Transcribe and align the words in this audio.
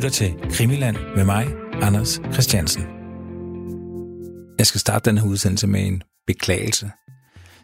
lytter 0.00 0.10
til 0.10 0.50
Krimiland 0.50 0.96
med 1.16 1.24
mig, 1.24 1.46
Anders 1.82 2.20
Christiansen. 2.32 2.82
Jeg 4.58 4.66
skal 4.66 4.80
starte 4.80 5.10
den 5.10 5.18
her 5.18 5.26
udsendelse 5.26 5.66
med 5.66 5.86
en 5.86 6.02
beklagelse. 6.26 6.90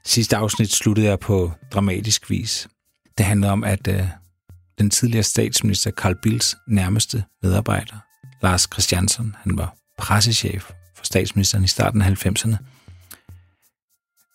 Sidste 0.05 0.37
afsnit 0.37 0.73
sluttede 0.73 1.07
jeg 1.07 1.19
på 1.21 1.53
dramatisk 1.73 2.31
vis. 2.31 2.69
Det 3.19 3.27
handler 3.27 3.51
om, 3.51 3.65
at 3.65 3.89
øh, 3.89 4.09
den 4.79 4.91
tidligere 4.91 5.23
statsminister 5.23 5.91
Carl 5.91 6.17
Bildts 6.23 6.57
nærmeste 6.69 7.25
medarbejder, 7.43 7.97
Lars 8.43 8.69
Christiansen, 8.73 9.37
han 9.39 9.59
var 9.59 9.77
pressechef 9.99 10.71
for 10.97 11.05
statsministeren 11.05 11.65
i 11.65 11.69
starten 11.69 12.03
af 12.03 12.27
90'erne, 12.27 12.57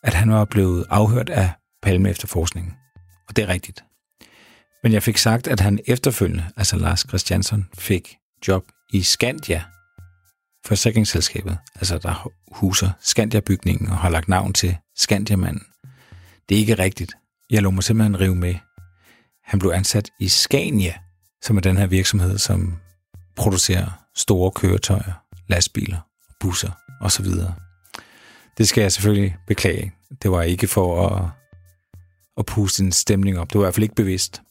at 0.04 0.14
han 0.14 0.32
var 0.32 0.46
blevet 0.46 0.86
afhørt 0.90 1.30
af 1.30 1.52
Palme 1.84 2.10
efterforskningen. 2.10 2.74
Og 3.30 3.36
det 3.36 3.44
er 3.44 3.48
rigtigt. 3.48 3.84
Men 4.84 4.94
jeg 4.94 5.04
fik 5.04 5.18
sagt, 5.18 5.48
at 5.48 5.60
han 5.60 5.80
efterfølgende, 5.88 6.46
altså 6.58 6.78
Lars 6.78 7.06
Christiansen, 7.08 7.68
fik 7.78 8.18
job 8.48 8.64
i 8.94 9.02
Skandia, 9.02 9.64
forsikringsselskabet, 10.66 11.58
altså 11.76 11.98
der 11.98 12.30
huser 12.52 12.90
Skandia-bygningen 13.02 13.90
og 13.90 13.98
har 13.98 14.10
lagt 14.10 14.28
navn 14.28 14.54
til 14.54 14.78
Skandiamanden. 14.96 15.64
Det 16.50 16.56
er 16.56 16.60
ikke 16.60 16.80
rigtigt. 16.80 17.14
Jeg 17.50 17.62
lå 17.62 17.72
mig 17.72 17.84
simpelthen 17.84 18.20
rive 18.20 18.36
med. 18.36 18.56
Han 19.44 19.60
blev 19.60 19.72
ansat 19.72 20.10
i 20.20 20.28
Scania, 20.28 20.94
som 21.42 21.58
er 21.58 21.62
den 21.62 21.78
her 21.78 21.88
virksomhed, 21.88 22.38
som 22.38 22.80
producerer 23.36 24.06
store 24.16 24.52
køretøjer, 24.52 25.14
lastbiler, 25.48 26.00
busser 26.40 26.72
osv. 27.02 27.26
Det 28.58 28.68
skal 28.68 28.82
jeg 28.82 28.92
selvfølgelig 28.92 29.38
beklage. 29.48 29.94
Det 30.24 30.32
var 30.32 30.42
ikke 30.42 30.68
for 30.68 31.08
at, 31.08 31.30
at 32.38 32.46
puste 32.46 32.84
en 32.84 32.92
stemning 32.92 33.40
op. 33.40 33.50
Det 33.50 33.60
var 33.60 33.64
i 33.64 33.66
hvert 33.66 33.76
fald 33.76 33.84
ikke 33.84 33.96
bevidst. 33.96 34.42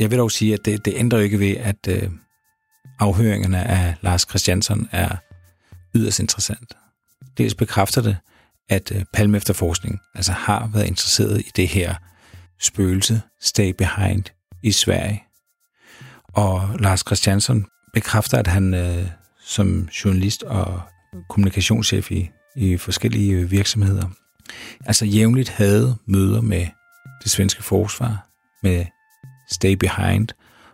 Jeg 0.00 0.10
vil 0.10 0.18
dog 0.18 0.30
sige, 0.30 0.54
at 0.54 0.64
det, 0.64 0.84
det 0.84 0.94
ændrer 0.96 1.18
ikke 1.18 1.38
ved, 1.38 1.56
at 1.56 1.88
øh, 1.88 2.10
afhøringerne 2.98 3.64
af 3.64 3.94
Lars 4.00 4.26
Christiansen 4.28 4.88
er 4.92 5.16
yderst 5.94 6.20
interessant. 6.20 6.76
Dels 7.38 7.54
bekræfter 7.54 8.02
det, 8.02 8.16
at 8.68 8.92
øh, 8.94 9.04
Palme 9.12 9.36
Efterforskning 9.36 10.00
altså 10.14 10.32
har 10.32 10.70
været 10.72 10.86
interesseret 10.86 11.40
i 11.40 11.50
det 11.56 11.68
her 11.68 11.94
spøgelse 12.60 13.22
Stay 13.40 13.72
Behind 13.78 14.24
i 14.62 14.72
Sverige. 14.72 15.22
Og 16.28 16.70
Lars 16.78 17.00
Christiansen 17.00 17.66
bekræfter, 17.92 18.38
at 18.38 18.46
han 18.46 18.74
øh, 18.74 19.06
som 19.44 19.88
journalist 20.04 20.42
og 20.42 20.82
kommunikationschef 21.28 22.10
i, 22.10 22.30
i 22.56 22.76
forskellige 22.76 23.50
virksomheder, 23.50 24.08
altså 24.86 25.04
jævnligt 25.04 25.48
havde 25.48 25.96
møder 26.06 26.40
med 26.40 26.66
det 27.22 27.30
svenske 27.30 27.62
forsvar, 27.62 28.28
med 28.62 28.86
Stay 29.50 29.72
Behind, 29.72 30.28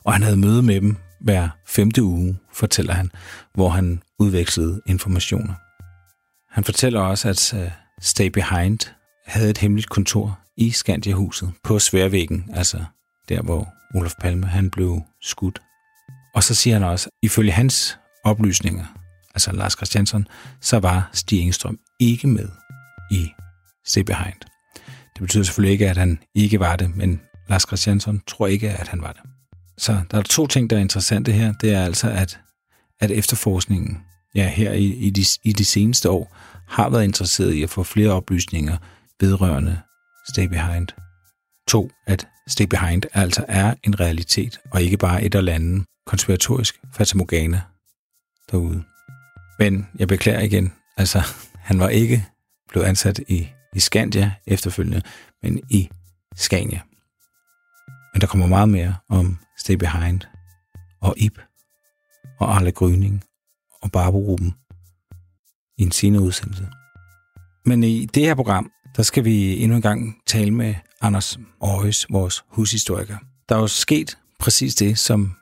og 0.05 0.13
han 0.13 0.23
havde 0.23 0.37
møde 0.37 0.63
med 0.63 0.81
dem 0.81 0.97
hver 1.21 1.49
femte 1.67 2.03
uge, 2.03 2.39
fortæller 2.53 2.95
han, 2.95 3.11
hvor 3.55 3.69
han 3.69 4.03
udvekslede 4.19 4.81
informationer. 4.87 5.55
Han 6.51 6.65
fortæller 6.65 7.01
også, 7.01 7.29
at 7.29 7.55
øh, 7.55 7.71
Stay 8.01 8.27
Behind 8.27 8.79
havde 9.27 9.51
et 9.51 9.59
hemmeligt 9.59 9.89
kontor 9.89 10.39
i 10.57 10.71
Skandiahuset 10.71 11.53
på 11.65 11.79
Sværvæggen, 11.79 12.51
altså 12.55 12.85
der, 13.29 13.43
hvor 13.43 13.69
Olof 13.95 14.15
Palme 14.21 14.47
han 14.47 14.71
blev 14.71 15.03
skudt. 15.23 15.63
Og 16.35 16.43
så 16.43 16.55
siger 16.55 16.75
han 16.75 16.83
også, 16.83 17.11
ifølge 17.23 17.53
hans 17.53 17.99
oplysninger, 18.25 18.85
altså 19.35 19.53
Lars 19.53 19.73
Christiansen, 19.73 20.29
så 20.61 20.79
var 20.79 21.11
Stig 21.13 21.41
Engstrøm 21.41 21.79
ikke 22.01 22.27
med 22.27 22.49
i 23.11 23.29
Stay 23.87 24.03
Behind. 24.03 24.41
Det 25.15 25.21
betyder 25.21 25.45
selvfølgelig 25.45 25.73
ikke, 25.73 25.91
at 25.91 25.97
han 25.97 26.19
ikke 26.35 26.61
var 26.61 26.77
det, 26.77 26.97
men 26.97 27.21
Lars 27.49 27.63
Christiansen 27.63 28.23
tror 28.27 28.47
ikke, 28.47 28.71
at 28.71 28.89
han 28.89 29.03
var 29.03 29.13
det. 29.13 29.21
Så 29.79 30.01
der 30.11 30.19
er 30.19 30.23
to 30.23 30.47
ting, 30.47 30.71
der 30.71 30.77
er 30.77 30.81
interessante 30.81 31.33
her. 31.33 31.53
Det 31.53 31.73
er 31.73 31.85
altså, 31.85 32.11
at, 32.11 32.41
at 33.01 33.11
efterforskningen 33.11 33.99
ja, 34.35 34.49
her 34.49 34.73
i, 34.73 34.85
i, 34.85 35.11
de, 35.11 35.25
i 35.45 35.53
de 35.53 35.65
seneste 35.65 36.11
år 36.11 36.37
har 36.69 36.89
været 36.89 37.05
interesseret 37.05 37.53
i 37.53 37.63
at 37.63 37.71
få 37.71 37.83
flere 37.83 38.11
oplysninger 38.11 38.77
vedrørende 39.21 39.81
Stay 40.29 40.47
Behind. 40.47 40.89
To, 41.69 41.91
at 42.07 42.29
Stay 42.49 42.65
Behind 42.65 43.03
altså 43.13 43.45
er 43.49 43.75
en 43.85 44.01
realitet, 44.01 44.61
og 44.73 44.83
ikke 44.83 44.97
bare 44.97 45.25
et 45.25 45.35
eller 45.35 45.53
andet 45.53 45.85
konspiratorisk 46.07 46.81
fatamorgana 46.93 47.61
derude. 48.51 48.85
Men 49.59 49.89
jeg 49.99 50.09
beklager 50.09 50.41
igen, 50.41 50.73
altså 50.97 51.23
han 51.59 51.79
var 51.79 51.89
ikke 51.89 52.27
blevet 52.69 52.87
ansat 52.87 53.21
i, 53.29 53.49
i 53.75 53.81
Skandia 53.81 54.33
efterfølgende, 54.47 55.03
men 55.43 55.61
i 55.71 55.89
Scania. 56.37 56.81
Men 58.17 58.21
der 58.21 58.27
kommer 58.27 58.47
meget 58.47 58.69
mere 58.69 58.97
om 59.09 59.39
Stay 59.59 59.75
Behind 59.75 60.21
og 61.01 61.15
Ip 61.17 61.39
og 62.41 62.57
Arle 62.57 62.73
Gryning 62.73 63.25
og 63.83 63.93
Barberuben 63.93 64.55
i 65.79 65.83
en 65.83 65.93
senere 65.93 66.23
udsendelse. 66.23 66.69
Men 67.67 67.85
i 67.85 68.07
det 68.07 68.23
her 68.23 68.35
program, 68.35 68.71
der 68.97 69.03
skal 69.03 69.25
vi 69.25 69.63
endnu 69.63 69.77
en 69.77 69.83
gang 69.83 70.17
tale 70.27 70.51
med 70.51 70.75
Anders 71.01 71.39
Aarhus, 71.63 72.07
vores 72.11 72.45
hushistoriker. 72.49 73.17
Der 73.49 73.57
er 73.57 73.61
jo 73.61 73.67
sket 73.67 74.19
præcis 74.39 74.75
det, 74.75 74.99
som 74.99 75.33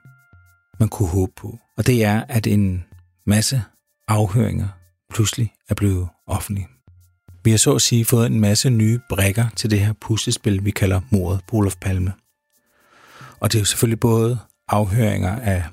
man 0.81 0.89
kunne 0.89 1.09
håbe 1.09 1.33
på. 1.37 1.59
Og 1.77 1.87
det 1.87 2.05
er, 2.05 2.25
at 2.29 2.47
en 2.47 2.85
masse 3.27 3.63
afhøringer 4.09 4.69
pludselig 5.11 5.53
er 5.69 5.75
blevet 5.75 6.09
offentlige. 6.27 6.69
Vi 7.45 7.51
har 7.51 7.59
så 7.59 7.75
at 7.75 7.83
sige 7.83 8.05
fået 8.05 8.27
en 8.27 8.41
masse 8.41 8.71
nye 8.71 9.01
brækker 9.09 9.47
til 9.57 9.71
det 9.71 9.81
her 9.81 9.93
puslespil, 9.93 10.65
vi 10.65 10.71
kalder 10.71 11.01
mordet 11.11 11.41
på 11.49 11.57
Olof 11.57 11.77
Palme. 11.81 12.13
Og 13.41 13.53
det 13.53 13.59
er 13.59 13.61
jo 13.61 13.65
selvfølgelig 13.65 14.01
både 14.01 14.39
afhøringer 14.69 15.37
af, 15.37 15.65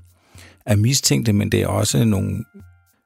af 0.65 0.77
mistænkte, 0.77 1.33
men 1.33 1.51
det 1.51 1.61
er 1.61 1.67
også 1.67 2.05
nogle 2.05 2.43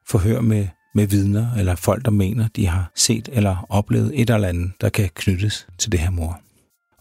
forhør 0.08 0.40
med, 0.40 0.68
med 0.94 1.06
vidner 1.06 1.54
eller 1.54 1.74
folk, 1.74 2.04
der 2.04 2.10
mener, 2.10 2.48
de 2.56 2.66
har 2.66 2.90
set 2.94 3.28
eller 3.32 3.66
oplevet 3.68 4.20
et 4.20 4.30
eller 4.30 4.48
andet, 4.48 4.72
der 4.80 4.88
kan 4.88 5.10
knyttes 5.14 5.66
til 5.78 5.92
det 5.92 6.00
her 6.00 6.10
mor. 6.10 6.40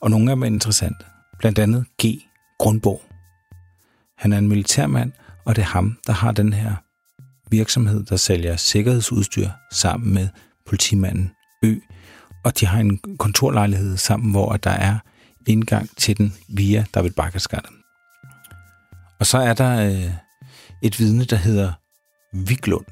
Og 0.01 0.11
nogle 0.11 0.31
af 0.31 0.35
dem 0.35 0.43
er 0.43 0.47
interessante. 0.47 1.05
Blandt 1.39 1.59
andet 1.59 1.85
G. 2.03 2.05
Grundborg. 2.59 3.01
Han 4.17 4.33
er 4.33 4.37
en 4.37 4.47
militærmand, 4.47 5.11
og 5.45 5.55
det 5.55 5.61
er 5.61 5.65
ham, 5.65 5.97
der 6.07 6.13
har 6.13 6.31
den 6.31 6.53
her 6.53 6.75
virksomhed, 7.51 8.03
der 8.03 8.15
sælger 8.15 8.55
sikkerhedsudstyr 8.55 9.49
sammen 9.71 10.13
med 10.13 10.27
politimanden 10.65 11.31
Ø. 11.63 11.75
Og 12.43 12.59
de 12.59 12.65
har 12.65 12.79
en 12.79 12.99
kontorlejlighed 13.19 13.97
sammen, 13.97 14.31
hvor 14.31 14.57
der 14.57 14.69
er 14.69 14.99
indgang 15.47 15.89
til 15.97 16.17
den 16.17 16.33
via 16.47 16.85
David 16.93 17.11
Bakkersgade. 17.11 17.67
Og 19.19 19.25
så 19.25 19.37
er 19.37 19.53
der 19.53 19.89
øh, 19.89 20.11
et 20.81 20.99
vidne, 20.99 21.25
der 21.25 21.35
hedder 21.35 21.73
Viglund. 22.33 22.85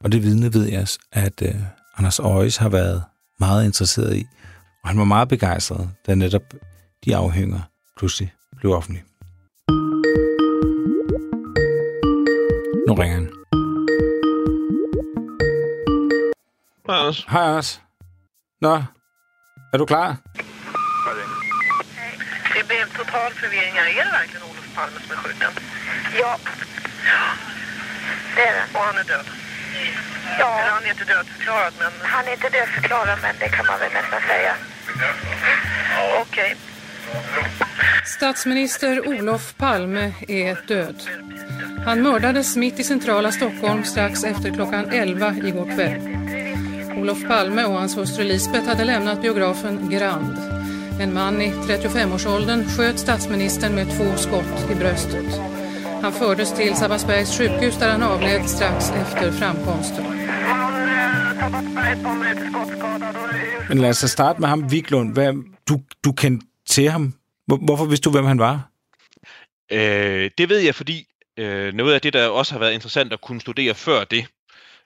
Og 0.00 0.12
det 0.12 0.22
vidne 0.22 0.54
ved 0.54 0.68
jeg, 0.68 0.86
at 1.12 1.42
øh, 1.42 1.54
Anders 1.96 2.18
Øjes 2.18 2.56
har 2.56 2.68
været 2.68 3.04
meget 3.40 3.64
interesseret 3.64 4.16
i. 4.16 4.26
Og 4.82 4.88
han 4.88 4.98
var 4.98 5.04
meget 5.04 5.28
begejstret, 5.28 5.90
da 6.06 6.14
netop 6.14 6.42
de 7.04 7.16
afhænger 7.16 7.60
pludselig 7.96 8.32
blev 8.56 8.72
offentlige. 8.72 9.04
Nu 12.88 12.94
ringer 12.94 13.14
han. 13.14 13.30
Hej, 16.86 16.98
Anders. 16.98 17.24
Hej, 17.28 17.42
Anders. 17.42 17.82
Nå, 18.60 18.82
er 19.72 19.78
du 19.78 19.86
klar? 19.86 20.16
Det 22.54 22.68
blev 22.68 22.86
total 22.96 23.32
förvirring. 23.32 23.74
här. 23.74 23.86
Är 24.00 24.04
det 24.04 24.10
verkligen 24.10 24.42
Olof 24.42 24.74
Palme 24.74 25.00
som 25.00 25.12
är 25.12 25.16
skjuten? 25.16 25.52
Ja. 26.20 26.38
Det 28.36 28.42
är 28.42 28.52
det. 28.52 28.78
Och 28.78 28.84
han 28.84 28.98
är 28.98 29.04
död? 29.04 29.26
Ja. 30.38 30.60
Eller 30.60 30.70
han 30.70 30.84
är 30.84 30.90
inte 30.90 31.04
dödförklarad, 31.04 31.72
men... 31.78 31.92
Han 32.02 32.28
är 32.28 32.32
inte 32.32 32.48
dödförklarad, 32.48 33.18
men 33.22 33.34
det 33.38 33.48
kan 33.48 33.66
man 33.66 33.78
väl 33.78 33.92
nästan 33.92 34.20
säga. 34.20 34.54
Okej. 36.20 36.56
Statsminister 38.04 39.08
Olof 39.08 39.54
Palme 39.56 40.12
är 40.28 40.66
död. 40.66 41.02
Han 41.84 42.02
mördades 42.02 42.56
mitt 42.56 42.78
i 42.78 42.84
centrala 42.84 43.32
Stockholm 43.32 43.84
strax 43.84 44.24
efter 44.24 44.50
klockan 44.50 44.90
11 44.90 45.34
igår 45.44 45.74
kväll. 45.74 46.19
Olof 47.00 47.26
Palme 47.28 47.64
och 47.64 47.74
hans 47.74 47.96
hustru 47.96 48.24
Lisbeth 48.24 48.66
hade 48.66 48.84
lämnat 48.84 49.22
biografen 49.22 49.90
Grand. 49.90 50.36
En 51.00 51.14
man 51.14 51.42
i 51.42 51.50
35-årsåldern 51.50 52.64
sköt 52.64 52.98
statsministern 52.98 53.74
med 53.74 53.86
två 53.86 54.16
skott 54.16 54.70
i 54.70 54.74
bröstet. 54.74 55.40
Han 56.02 56.12
fördes 56.12 56.52
till 56.52 56.74
Sabbatsbergs 56.74 57.38
sjukhus 57.38 57.78
där 57.78 57.90
han 57.90 58.02
avled 58.02 58.48
strax 58.48 58.90
efter 58.90 59.32
framkomsten. 59.32 60.04
Men 63.68 63.80
lad 63.80 63.90
os 63.90 63.98
så 63.98 64.08
starte 64.08 64.40
med 64.40 64.48
ham, 64.48 64.70
Viglund. 64.70 65.12
Hvad, 65.12 65.34
du, 65.68 65.80
du 66.04 66.12
kendte 66.12 66.46
til 66.68 66.90
ham. 66.90 67.12
Hvor, 67.46 67.56
hvorfor 67.56 67.84
vidste 67.84 68.04
du, 68.04 68.10
hvem 68.10 68.24
han 68.24 68.38
var? 68.38 68.70
Øh, 69.72 70.30
det 70.38 70.48
ved 70.48 70.58
jeg, 70.58 70.74
fordi 70.74 71.06
øh, 71.38 71.74
noget 71.74 71.94
af 71.94 72.00
det, 72.00 72.12
der 72.12 72.28
også 72.28 72.52
har 72.52 72.58
været 72.58 72.72
interessant 72.72 73.12
at 73.12 73.20
kunne 73.20 73.40
studere 73.40 73.74
før 73.74 74.04
det, 74.04 74.26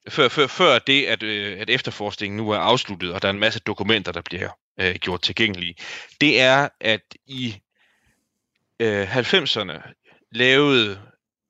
før, 0.08 0.28
før, 0.28 0.46
før 0.46 0.78
det, 0.78 1.06
at, 1.06 1.22
øh, 1.22 1.60
at 1.60 1.70
efterforskningen 1.70 2.36
nu 2.36 2.50
er 2.50 2.58
afsluttet, 2.58 3.12
og 3.12 3.22
der 3.22 3.28
er 3.28 3.32
en 3.32 3.38
masse 3.38 3.60
dokumenter, 3.60 4.12
der 4.12 4.20
bliver 4.20 4.48
øh, 4.80 4.94
gjort 4.94 5.22
tilgængelige, 5.22 5.74
det 6.20 6.40
er, 6.40 6.68
at 6.80 7.02
i 7.26 7.60
øh, 8.80 9.16
90'erne, 9.16 9.92
lavede 10.32 11.00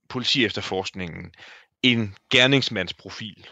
politiefterforskningen 0.09 1.33
en 1.83 2.17
gerningsmandsprofil. 2.31 3.47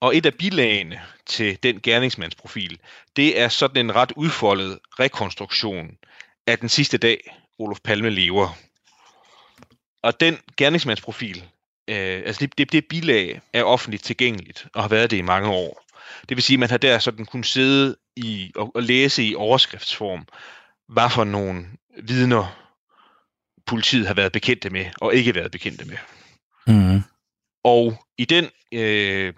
Og 0.00 0.16
et 0.16 0.26
af 0.26 0.34
bilagene 0.34 1.00
til 1.26 1.62
den 1.62 1.80
gerningsmandsprofil, 1.80 2.78
det 3.16 3.40
er 3.40 3.48
sådan 3.48 3.86
en 3.86 3.94
ret 3.94 4.12
udfoldet 4.16 4.78
rekonstruktion 5.00 5.98
af 6.46 6.58
den 6.58 6.68
sidste 6.68 6.98
dag, 6.98 7.36
Olof 7.58 7.78
Palme 7.84 8.10
lever. 8.10 8.58
Og 10.02 10.20
den 10.20 10.38
gerningsmandsprofil, 10.56 11.44
øh, 11.88 12.22
altså 12.26 12.40
det, 12.40 12.58
det, 12.58 12.72
det 12.72 12.86
bilag 12.86 13.40
er 13.52 13.62
offentligt 13.62 14.04
tilgængeligt 14.04 14.66
og 14.74 14.82
har 14.82 14.88
været 14.88 15.10
det 15.10 15.16
i 15.16 15.22
mange 15.22 15.48
år. 15.48 15.84
Det 16.28 16.36
vil 16.36 16.42
sige, 16.42 16.54
at 16.54 16.60
man 16.60 16.70
har 16.70 16.76
der 16.76 16.98
sådan 16.98 17.26
kunne 17.26 17.44
sidde 17.44 17.96
i 18.16 18.52
og, 18.56 18.72
og 18.74 18.82
læse 18.82 19.24
i 19.24 19.34
overskriftsform, 19.34 20.26
hvad 20.88 21.10
for 21.10 21.24
nogle 21.24 21.66
vidner 22.02 22.68
politiet 23.66 24.06
har 24.06 24.14
været 24.14 24.32
bekendte 24.32 24.70
med 24.70 24.86
og 25.00 25.14
ikke 25.14 25.34
været 25.34 25.50
bekendte 25.50 25.84
med. 25.84 25.96
Mm. 26.66 27.02
Og 27.64 28.04
i 28.18 28.24
den 28.24 28.48
øh, 28.72 29.34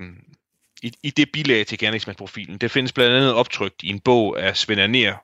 i, 0.82 0.92
i 1.02 1.10
det 1.10 1.32
bilag 1.32 1.66
til 1.66 1.78
gerningsmandsprofilen, 1.78 2.58
det 2.58 2.70
findes 2.70 2.92
blandt 2.92 3.16
andet 3.16 3.34
optrykt 3.34 3.82
i 3.82 3.88
en 3.88 4.00
bog 4.00 4.42
af 4.42 4.56
Svend 4.56 4.80
Aner, 4.80 5.14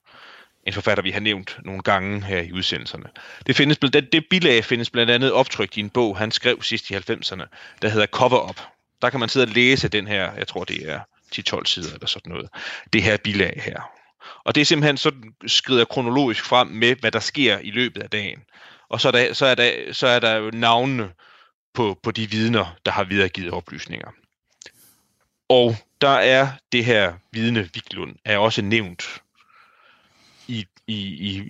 en 0.66 0.72
forfatter, 0.72 1.02
vi 1.02 1.10
har 1.10 1.20
nævnt 1.20 1.58
nogle 1.64 1.82
gange 1.82 2.24
her 2.24 2.40
i 2.40 2.52
udsendelserne. 2.52 3.04
Det, 3.46 3.56
findes, 3.56 3.78
det, 3.78 4.12
det 4.12 4.24
bilag 4.30 4.64
findes 4.64 4.90
blandt 4.90 5.12
andet 5.12 5.32
optrykt 5.32 5.76
i 5.76 5.80
en 5.80 5.90
bog, 5.90 6.18
han 6.18 6.30
skrev 6.30 6.62
sidst 6.62 6.90
i 6.90 6.94
90'erne, 6.94 7.44
der 7.82 7.88
hedder 7.88 8.06
Cover 8.06 8.48
Up. 8.48 8.60
Der 9.02 9.10
kan 9.10 9.20
man 9.20 9.28
sidde 9.28 9.44
og 9.44 9.50
læse 9.50 9.88
den 9.88 10.06
her, 10.06 10.32
jeg 10.32 10.46
tror 10.46 10.64
det 10.64 10.90
er 10.90 11.00
10-12 11.34 11.64
sider 11.64 11.94
eller 11.94 12.06
sådan 12.06 12.32
noget, 12.32 12.48
det 12.92 13.02
her 13.02 13.16
bilag 13.16 13.62
her. 13.64 13.80
Og 14.44 14.54
det 14.54 14.60
er 14.60 14.64
simpelthen 14.64 14.96
sådan 14.96 15.34
skrider 15.46 15.84
kronologisk 15.84 16.44
frem 16.44 16.68
med, 16.68 16.96
hvad 17.00 17.10
der 17.10 17.20
sker 17.20 17.58
i 17.58 17.70
løbet 17.70 18.02
af 18.02 18.10
dagen. 18.10 18.38
Og 18.88 19.00
så 19.00 19.08
er 19.08 19.12
der, 19.12 19.32
så 19.32 19.46
er 19.46 19.54
der, 19.54 19.92
så 19.92 20.06
er 20.06 20.18
der 20.18 20.34
jo 20.34 20.50
navnene 20.50 21.10
på, 21.74 21.98
på 22.02 22.10
de 22.10 22.30
vidner, 22.30 22.76
der 22.86 22.92
har 22.92 23.04
videregivet 23.04 23.50
oplysninger. 23.52 24.08
Og 25.48 25.76
der 26.00 26.08
er 26.08 26.48
det 26.72 26.84
her 26.84 27.14
vidne 27.32 27.70
Viklund 27.74 28.16
er 28.24 28.38
også 28.38 28.62
nævnt 28.62 29.22
i, 30.86 30.98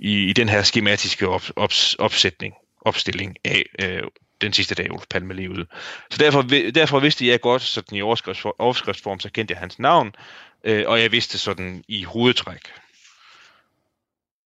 i, 0.03 0.29
i, 0.29 0.33
den 0.33 0.49
her 0.49 0.62
skematiske 0.62 1.29
op, 1.29 1.43
op, 1.56 1.71
opsætning, 1.99 2.55
opstilling 2.81 3.37
af 3.44 3.65
øh, 3.83 4.03
den 4.41 4.53
sidste 4.53 4.75
dag, 4.75 4.93
Ulf 4.93 5.05
Palme 5.11 5.35
levede. 5.35 5.67
Så 6.11 6.19
derfor, 6.19 6.43
derfor 6.75 7.00
vidste 7.00 7.27
jeg 7.27 7.41
godt, 7.41 7.62
sådan 7.62 7.99
i 7.99 8.03
overskriftsform, 8.03 9.21
så 9.21 9.31
kendte 9.31 9.53
jeg 9.53 9.59
hans 9.59 9.79
navn, 9.79 10.15
øh, 10.65 10.85
og 10.87 11.00
jeg 11.00 11.12
vidste 11.12 11.38
sådan 11.38 11.85
i 11.88 12.03
hovedtræk, 12.03 12.61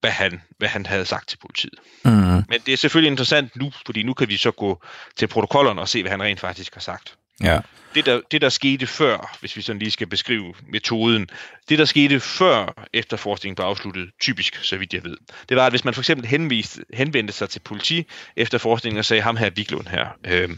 hvad 0.00 0.10
han, 0.10 0.42
hvad 0.58 0.68
han 0.68 0.86
havde 0.86 1.04
sagt 1.04 1.28
til 1.28 1.36
politiet. 1.36 1.78
Mm. 2.04 2.10
Men 2.48 2.60
det 2.66 2.72
er 2.72 2.76
selvfølgelig 2.76 3.10
interessant 3.10 3.56
nu, 3.56 3.72
fordi 3.86 4.02
nu 4.02 4.14
kan 4.14 4.28
vi 4.28 4.36
så 4.36 4.50
gå 4.50 4.82
til 5.16 5.26
protokollerne 5.26 5.80
og 5.80 5.88
se, 5.88 6.02
hvad 6.02 6.10
han 6.10 6.22
rent 6.22 6.40
faktisk 6.40 6.74
har 6.74 6.80
sagt. 6.80 7.16
Ja. 7.42 7.60
Det 7.94 8.06
der, 8.06 8.20
det, 8.30 8.40
der 8.40 8.48
skete 8.48 8.86
før, 8.86 9.36
hvis 9.40 9.56
vi 9.56 9.62
sådan 9.62 9.78
lige 9.78 9.90
skal 9.90 10.06
beskrive 10.06 10.54
metoden, 10.68 11.30
det, 11.68 11.78
der 11.78 11.84
skete 11.84 12.20
før 12.20 12.86
efterforskningen 12.92 13.56
blev 13.56 13.66
afsluttet, 13.66 14.10
typisk, 14.20 14.64
så 14.64 14.76
vidt 14.76 14.94
jeg 14.94 15.04
ved, 15.04 15.16
det 15.48 15.56
var, 15.56 15.66
at 15.66 15.72
hvis 15.72 15.84
man 15.84 15.94
for 15.94 16.00
eksempel 16.00 16.26
henviste, 16.26 16.84
henvendte 16.94 17.32
sig 17.32 17.48
til 17.48 17.60
politi 17.60 18.06
efterforskningen 18.36 18.98
og 18.98 19.04
sagde, 19.04 19.22
ham 19.22 19.36
her 19.36 19.50
Viglund 19.50 19.86
her, 19.86 20.06
øh, 20.26 20.48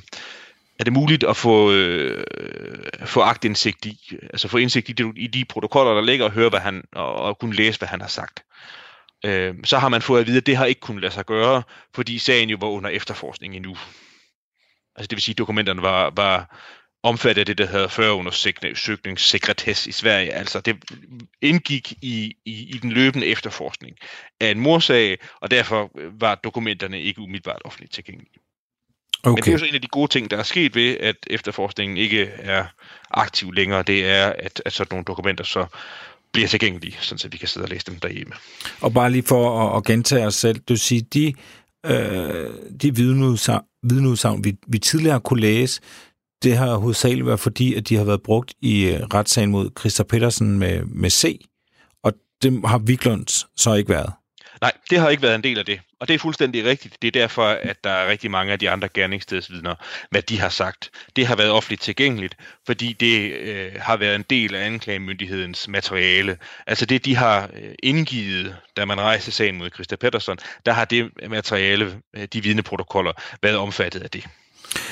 er 0.79 0.84
det 0.84 0.93
muligt 0.93 1.25
at 1.25 1.37
få, 1.37 1.73
øh, 1.73 2.25
få 3.05 3.20
agtindsigt 3.20 3.87
i, 3.87 4.17
altså 4.20 4.49
få 4.49 4.56
indsigt 4.56 4.88
i 4.88 4.93
de, 4.93 5.12
i 5.17 5.26
de 5.26 5.44
protokoller, 5.44 5.94
der 5.94 6.02
ligger, 6.02 6.25
og 6.25 6.32
høre, 6.32 6.49
hvad 6.49 6.61
han, 6.61 6.84
og, 6.93 7.14
og 7.14 7.38
kunne 7.38 7.55
læse, 7.55 7.79
hvad 7.79 7.88
han 7.88 8.00
har 8.00 8.08
sagt. 8.08 8.44
Øh, 9.25 9.55
så 9.64 9.79
har 9.79 9.88
man 9.88 10.02
fået 10.02 10.20
at 10.20 10.26
vide, 10.26 10.37
at 10.37 10.46
det 10.46 10.56
har 10.56 10.64
ikke 10.64 10.81
kunnet 10.81 11.02
lade 11.02 11.14
sig 11.14 11.26
gøre, 11.26 11.62
fordi 11.94 12.19
sagen 12.19 12.50
jo 12.50 12.56
var 12.61 12.69
under 12.69 12.90
efterforskning 12.90 13.56
endnu. 13.56 13.76
Altså 14.97 15.06
det 15.06 15.17
vil 15.17 15.23
sige, 15.23 15.33
at 15.33 15.39
dokumenterne 15.39 15.83
var, 15.83 16.12
var 16.17 16.56
omfattet 17.03 17.41
af 17.41 17.47
det, 17.47 17.59
der 17.59 17.67
hedder 17.67 17.89
førundersøgningssekretess 17.89 19.87
i 19.87 19.93
Sverige. 19.93 20.33
Altså 20.33 20.61
det 20.61 20.77
indgik 21.43 21.93
i, 21.93 22.35
i, 22.44 22.75
i 22.75 22.79
den 22.83 22.93
løbende 22.93 23.27
efterforskning 23.27 23.97
af 24.41 24.50
en 24.50 24.61
morsag, 24.61 25.19
og 25.41 25.50
derfor 25.50 25.91
var 26.21 26.35
dokumenterne 26.35 27.03
ikke 27.03 27.21
umiddelbart 27.21 27.62
offentligt 27.65 27.93
tilgængelige. 27.93 28.39
Okay. 29.25 29.31
Men 29.31 29.37
det 29.37 29.49
er 29.49 29.53
jo 29.53 29.59
så 29.59 29.65
en 29.65 29.75
af 29.75 29.81
de 29.81 29.89
gode 29.89 30.11
ting, 30.11 30.31
der 30.31 30.37
er 30.37 30.43
sket 30.43 30.75
ved, 30.75 30.97
at 31.00 31.17
efterforskningen 31.27 31.97
ikke 31.97 32.25
er 32.27 32.65
aktiv 33.11 33.53
længere, 33.53 33.83
det 33.83 34.06
er, 34.06 34.27
at, 34.39 34.62
at 34.65 34.73
sådan 34.73 34.89
nogle 34.91 35.05
dokumenter 35.05 35.44
så 35.44 35.67
bliver 36.33 36.49
tilgængelige, 36.49 36.99
så 37.00 37.29
vi 37.33 37.37
kan 37.37 37.49
sidde 37.49 37.65
og 37.65 37.69
læse 37.69 37.87
dem 37.87 38.00
derhjemme. 38.00 38.33
Og 38.81 38.93
bare 38.94 39.11
lige 39.11 39.23
for 39.23 39.69
at, 39.69 39.77
at 39.77 39.85
gentage 39.85 40.27
os 40.27 40.35
selv, 40.35 40.59
du 40.59 40.77
siger, 40.77 41.03
de, 41.15 41.35
øh, 41.87 42.50
de 42.83 42.97
vidneudsagn, 42.97 43.65
vi, 44.43 44.56
vi 44.67 44.79
tidligere 44.79 45.20
kunne 45.20 45.40
læse, 45.40 45.81
det 46.43 46.56
har 46.56 46.76
hovedsageligt 46.76 47.26
været 47.26 47.40
fordi, 47.40 47.75
at 47.75 47.88
de 47.88 47.96
har 47.96 48.05
været 48.05 48.23
brugt 48.23 48.55
i 48.61 48.84
øh, 48.84 49.00
retssagen 49.14 49.50
mod 49.50 49.70
Christa 49.79 50.02
Petersen 50.02 50.58
med, 50.58 50.84
med 50.84 51.11
C, 51.11 51.44
og 52.05 52.12
det 52.43 52.62
har 52.64 52.79
Viklunds 52.79 53.46
så 53.56 53.75
ikke 53.75 53.88
været. 53.88 54.12
Nej, 54.62 54.73
det 54.91 54.99
har 54.99 55.09
ikke 55.09 55.23
været 55.23 55.35
en 55.35 55.44
del 55.44 55.59
af 55.59 55.64
det. 55.64 55.81
Og 56.00 56.09
det 56.09 56.14
er 56.14 56.19
fuldstændig 56.19 56.64
rigtigt. 56.64 57.03
Det 57.03 57.09
er 57.09 57.20
derfor, 57.20 57.47
at 57.47 57.85
der 57.85 57.91
er 57.91 58.09
rigtig 58.09 58.31
mange 58.31 58.53
af 58.53 58.59
de 58.59 58.70
andre 58.70 58.88
gerningsstedsvidner, 58.88 59.75
hvad 60.11 60.23
de 60.23 60.41
har 60.41 60.49
sagt. 60.49 60.91
Det 61.17 61.26
har 61.26 61.37
været 61.37 61.50
offentligt 61.50 61.82
tilgængeligt, 61.82 62.37
fordi 62.67 62.93
det 62.93 63.32
øh, 63.32 63.73
har 63.79 63.97
været 63.97 64.14
en 64.14 64.25
del 64.31 64.55
af 64.55 64.67
anklagemyndighedens 64.67 65.69
materiale. 65.69 66.38
Altså 66.67 66.87
det, 66.87 67.05
de 67.05 67.17
har 67.17 67.50
øh, 67.55 67.75
indgivet, 67.82 68.56
da 68.76 68.85
man 68.85 69.00
rejste 69.00 69.31
sagen 69.32 69.59
mod 69.59 69.70
Christa 69.75 69.97
Pettersson, 69.97 70.38
der 70.67 70.73
har 70.73 70.85
det 70.85 71.11
materiale, 71.29 72.00
øh, 72.15 72.29
de 72.32 72.43
vidneprotokoller, 72.43 73.12
været 73.43 73.56
omfattet 73.56 74.03
af 74.03 74.11
det. 74.11 74.26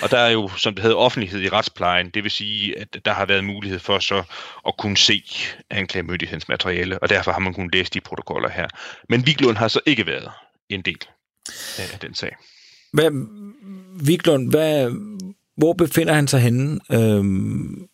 Og 0.03 0.11
der 0.11 0.19
er 0.19 0.31
jo, 0.31 0.51
som 0.57 0.75
det 0.75 0.83
hedder, 0.83 0.97
offentlighed 0.97 1.43
i 1.43 1.49
retsplejen. 1.49 2.11
Det 2.11 2.23
vil 2.23 2.31
sige, 2.31 2.79
at 2.79 2.97
der 3.05 3.13
har 3.13 3.27
været 3.27 3.45
mulighed 3.45 3.79
for 3.79 3.99
så 3.99 4.23
at 4.67 4.77
kunne 4.79 4.97
se 4.97 5.23
anklagemyndighedens 5.71 6.49
materiale, 6.49 6.99
og 6.99 7.09
derfor 7.09 7.33
har 7.33 7.39
man 7.39 7.55
kunnet 7.55 7.75
læse 7.75 7.91
de 7.91 8.01
protokoller 8.01 8.51
her. 8.51 8.69
Men 9.09 9.27
Viglund 9.27 9.57
har 9.57 9.69
så 9.69 9.81
ikke 9.87 10.07
været 10.07 10.31
en 10.69 10.83
del 10.83 10.99
af 11.79 11.99
den 12.03 12.15
sag. 12.15 12.37
Hvad, 12.93 13.11
Viglund, 14.05 14.51
hvad, 14.51 14.91
hvor 15.57 15.73
befinder 15.73 16.13
han 16.15 16.29
sig 16.29 16.41
henne 16.41 16.81
øhm, 16.93 17.87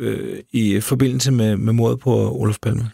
øh, 0.00 0.42
i 0.52 0.80
forbindelse 0.80 1.32
med, 1.32 1.56
med 1.56 1.72
mordet 1.72 1.98
på 1.98 2.30
Olof 2.30 2.58
Palme? 2.62 2.90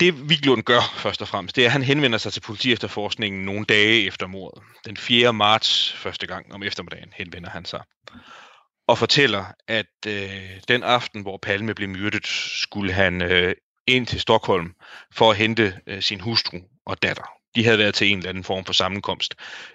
Det 0.00 0.28
Viglund 0.28 0.62
gør 0.62 0.80
først 0.96 1.22
og 1.22 1.28
fremmest, 1.28 1.56
det 1.56 1.62
er, 1.62 1.68
at 1.68 1.72
han 1.72 1.82
henvender 1.82 2.18
sig 2.18 2.32
til 2.32 2.40
politiefterforskningen 2.40 3.44
nogle 3.44 3.64
dage 3.64 4.06
efter 4.06 4.26
mordet. 4.26 4.62
Den 4.84 4.96
4. 4.96 5.32
marts 5.32 5.92
første 5.92 6.26
gang 6.26 6.54
om 6.54 6.62
eftermiddagen 6.62 7.12
henvender 7.16 7.50
han 7.50 7.64
sig. 7.64 7.80
Og 8.88 8.98
fortæller, 8.98 9.44
at 9.68 9.86
øh, 10.06 10.60
den 10.68 10.82
aften, 10.82 11.22
hvor 11.22 11.38
Palme 11.42 11.74
blev 11.74 11.88
myrdet, 11.88 12.26
skulle 12.62 12.92
han 12.92 13.22
øh, 13.22 13.54
ind 13.86 14.06
til 14.06 14.20
Stockholm 14.20 14.74
for 15.12 15.30
at 15.30 15.36
hente 15.36 15.80
øh, 15.86 16.02
sin 16.02 16.20
hustru 16.20 16.58
og 16.86 17.02
datter. 17.02 17.30
De 17.54 17.64
havde 17.64 17.78
været 17.78 17.94
til 17.94 18.10
en 18.10 18.18
eller 18.18 18.30
anden 18.30 18.44
form 18.44 18.64
for 18.64 18.72
sammenkomst 18.72 19.34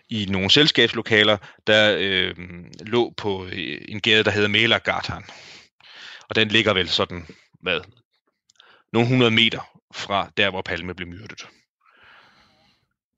i 0.10 0.26
nogle 0.30 0.52
selskabslokaler, 0.52 1.38
der 1.68 1.96
øh, 2.00 2.36
lå 2.80 3.14
på 3.18 3.46
øh, 3.46 3.82
en 3.88 4.02
gade, 4.02 4.24
der 4.24 4.32
hedder 4.32 4.50
Mälargatan. 4.50 5.32
Og 6.30 6.36
den 6.36 6.48
ligger 6.48 6.74
vel 6.74 6.90
sådan, 6.90 7.28
hvad, 7.62 7.80
nogle 8.94 9.08
hundrede 9.10 9.32
meter 9.32 9.81
fra 9.94 10.32
der, 10.38 10.50
hvor 10.50 10.62
Palme 10.62 10.96
blev 10.96 11.08
myrdet. 11.08 11.48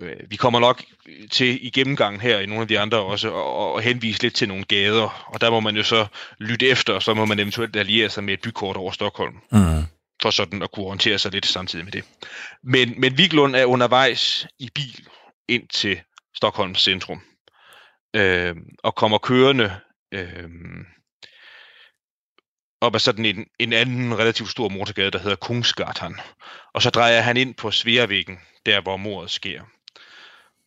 Øh, 0.02 0.16
vi 0.30 0.36
kommer 0.36 0.60
nok 0.60 0.84
til 1.32 1.66
i 1.66 1.70
gennemgangen 1.70 2.22
her 2.22 2.40
i 2.40 2.46
nogle 2.46 2.62
af 2.62 2.68
de 2.68 2.80
andre 2.80 2.98
også 2.98 3.30
og, 3.30 3.74
og 3.74 3.82
henvise 3.82 4.22
lidt 4.22 4.36
til 4.36 4.48
nogle 4.48 4.64
gader, 4.64 5.30
og 5.34 5.42
der 5.42 5.52
må 5.52 5.60
man 5.60 5.76
jo 5.76 5.84
så 5.84 6.08
lytte 6.40 6.68
efter, 6.68 6.94
og 6.94 7.04
så 7.04 7.14
må 7.14 7.26
man 7.26 7.40
eventuelt 7.40 7.76
alliere 7.76 8.10
sig 8.10 8.24
med 8.24 8.34
et 8.34 8.42
bykort 8.42 8.78
over 8.78 8.92
Stockholm. 8.92 9.36
Mm. 9.52 9.84
For 10.22 10.30
sådan 10.30 10.62
at 10.62 10.72
kunne 10.72 10.86
orientere 10.86 11.20
sig 11.20 11.32
lidt 11.32 11.46
samtidig 11.46 11.86
med 11.86 11.92
det. 11.92 12.04
Men, 12.64 13.02
men 13.02 13.18
Viglund 13.18 13.56
er 13.56 13.66
undervejs 13.66 14.48
i 14.60 14.70
bil 14.76 15.08
ind 15.48 15.68
til 15.68 16.02
Stockholms 16.36 16.82
centrum. 16.82 17.22
Øh, 18.16 18.56
og 18.84 18.96
kommer 18.96 19.18
kørende 19.18 19.76
øh, 20.12 20.50
op 22.84 22.96
ad 22.96 23.00
sådan 23.00 23.26
en, 23.26 23.46
en 23.60 23.74
anden 23.74 24.20
relativt 24.20 24.50
stor 24.50 24.70
motorgade, 24.70 25.12
der 25.12 25.20
hedder 25.20 25.36
Kungsgatan. 25.36 26.20
Og 26.74 26.82
så 26.82 26.90
drejer 26.90 27.22
han 27.22 27.38
ind 27.38 27.56
på 27.56 27.72
Sveavæggen, 27.72 28.40
der 28.66 28.82
hvor 28.82 28.98
mordet 28.98 29.32
sker. 29.32 29.62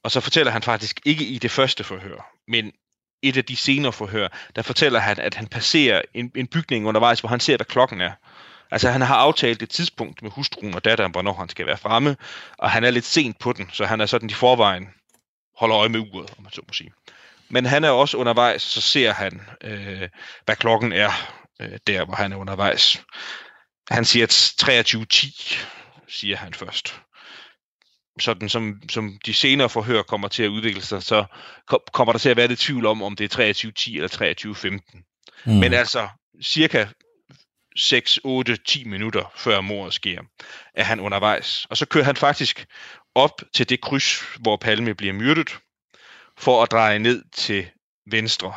Og 0.05 0.11
så 0.11 0.21
fortæller 0.21 0.53
han 0.53 0.63
faktisk 0.63 1.01
ikke 1.05 1.25
i 1.25 1.39
det 1.39 1.51
første 1.51 1.85
forhør, 1.85 2.33
men 2.49 2.73
et 3.23 3.37
af 3.37 3.45
de 3.45 3.57
senere 3.57 3.93
forhør, 3.93 4.29
der 4.57 4.63
fortæller 4.63 5.01
han, 5.01 5.19
at 5.19 5.35
han 5.35 5.47
passerer 5.47 6.03
en, 6.15 6.33
en 6.37 6.47
bygning 6.47 6.87
undervejs, 6.87 7.21
hvor 7.21 7.29
han 7.29 7.41
ser, 7.41 7.57
hvad 7.57 7.67
klokken 7.67 8.01
er. 8.01 8.13
Altså 8.71 8.91
han 8.91 9.01
har 9.01 9.17
aftalt 9.17 9.63
et 9.63 9.71
tidspunkt 9.71 10.23
med 10.23 10.31
hustruen 10.31 10.75
og 10.75 10.85
datteren, 10.85 11.13
hvornår 11.13 11.33
han 11.33 11.49
skal 11.49 11.67
være 11.67 11.77
fremme, 11.77 12.17
og 12.59 12.71
han 12.71 12.85
er 12.85 12.91
lidt 12.91 13.05
sent 13.05 13.39
på 13.39 13.53
den, 13.53 13.71
så 13.73 13.85
han 13.87 14.01
er 14.01 14.07
sådan 14.07 14.31
i 14.31 14.33
forvejen 14.33 14.89
holder 15.57 15.79
øje 15.79 15.89
med 15.89 16.01
uret, 16.01 16.31
om 16.39 16.43
man 16.43 16.53
så 16.53 16.61
må 16.69 16.73
sige. 16.73 16.93
Men 17.49 17.67
han 17.67 17.85
er 17.85 17.91
også 17.91 18.17
undervejs, 18.17 18.63
så 18.63 18.81
ser 18.81 19.13
han, 19.13 19.41
øh, 19.61 20.09
hvad 20.45 20.57
klokken 20.57 20.93
er, 20.93 21.11
øh, 21.61 21.79
der 21.87 22.05
hvor 22.05 22.15
han 22.15 22.33
er 22.33 22.37
undervejs. 22.37 23.05
Han 23.91 24.05
siger 24.05 24.27
23.10, 24.63 25.65
siger 26.09 26.37
han 26.37 26.55
først. 26.55 27.01
sådan 28.21 28.49
som, 28.49 28.81
som 28.91 29.19
de 29.27 29.35
senere 29.35 29.69
forhør 29.69 30.03
kommer 30.03 30.29
til 30.29 30.43
at 30.43 30.49
udvikle 30.49 30.83
sig, 30.83 31.03
så 31.03 31.25
kommer 31.93 32.13
der 32.13 32.19
til 32.19 32.29
at 32.29 32.37
være 32.37 32.49
lidt 32.49 32.61
tvivl 32.61 32.87
om, 32.87 33.03
om 33.03 33.17
det 33.17 33.39
er 33.39 33.53
23.10 33.53 33.95
eller 33.95 34.79
23.15. 34.91 35.03
Mm. 35.47 35.53
Men 35.53 35.75
altså, 35.75 36.09
cirka 36.43 36.87
6, 37.77 38.19
8, 38.25 38.57
10 38.57 38.85
minutter 38.85 39.33
før 39.37 39.61
mordet 39.61 39.95
sker, 39.95 40.23
er 40.75 40.85
han 40.85 41.01
undervejs. 41.01 41.67
Og 41.71 41.77
så 41.77 41.87
kører 41.87 42.05
han 42.05 42.17
faktisk 42.17 42.67
op 43.15 43.43
til 43.55 43.69
det 43.69 43.81
kryds, 43.81 44.37
hvor 44.41 44.57
Palme 44.57 44.95
bliver 44.95 45.13
myrdet, 45.13 45.59
for 46.39 46.63
at 46.63 46.71
dreje 46.71 46.99
ned 46.99 47.25
til 47.33 47.71
venstre 48.11 48.55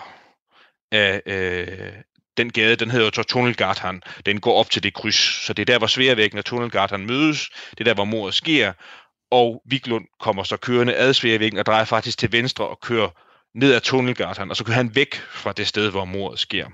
af 0.91 1.22
øh, 1.25 1.94
den 2.39 2.51
gade, 2.51 2.75
den 2.75 2.91
hedder 2.91 3.12
jo 3.17 3.24
Tunnelgatan. 3.24 4.01
Den 4.25 4.39
går 4.39 4.60
op 4.60 4.69
til 4.69 4.84
det 4.84 4.93
kryds, 4.93 5.46
så 5.46 5.53
det 5.53 5.62
er 5.62 5.65
der, 5.74 5.77
hvor 5.77 5.88
Sværvæggen 5.88 6.39
og 6.39 6.46
Tunnelgatan 6.46 7.05
mødes. 7.05 7.50
Det 7.72 7.79
er 7.79 7.84
der, 7.84 7.93
hvor 7.93 8.05
mordet 8.05 8.36
sker. 8.36 8.74
Og 9.31 9.62
Viglund 9.65 10.05
kommer 10.19 10.43
så 10.43 10.58
kørende 10.58 10.96
ad 10.96 11.13
Sværvæggen 11.13 11.60
og 11.60 11.65
drejer 11.65 11.86
faktisk 11.86 12.17
til 12.17 12.31
venstre 12.31 12.67
og 12.67 12.79
kører 12.81 13.10
ned 13.55 13.74
ad 13.74 13.81
Tunnelgatan, 13.81 14.50
og 14.50 14.58
så 14.58 14.63
kører 14.63 14.75
han 14.75 14.96
væk 14.96 15.15
fra 15.15 15.51
det 15.51 15.67
sted, 15.67 15.91
hvor 15.91 16.05
mordet 16.05 16.39
sker. 16.39 16.67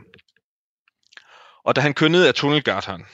Og 1.66 1.76
da 1.76 1.82
han 1.82 1.94
kører 1.94 2.10
ned 2.10 2.28
ad 2.28 2.34
Tunnelgatan, 2.34 3.06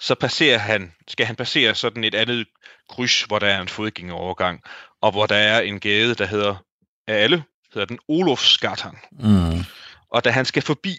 så 0.00 0.14
passerer 0.14 0.58
han, 0.58 0.92
skal 1.08 1.26
han 1.26 1.36
passere 1.36 1.74
sådan 1.74 2.04
et 2.04 2.14
andet 2.14 2.46
kryds, 2.90 3.22
hvor 3.22 3.38
der 3.38 3.46
er 3.46 3.60
en 3.60 3.68
fodgængerovergang, 3.68 4.60
og 5.00 5.10
hvor 5.10 5.26
der 5.26 5.36
er 5.36 5.60
en 5.60 5.80
gade, 5.80 6.14
der 6.14 6.26
hedder, 6.26 6.56
af 7.06 7.14
alle, 7.14 7.44
hedder 7.74 7.86
den 7.86 7.98
Olofsgatan. 8.08 8.98
Mm. 9.12 9.64
Og 10.10 10.24
da 10.24 10.30
han 10.30 10.44
skal 10.44 10.62
forbi 10.62 10.96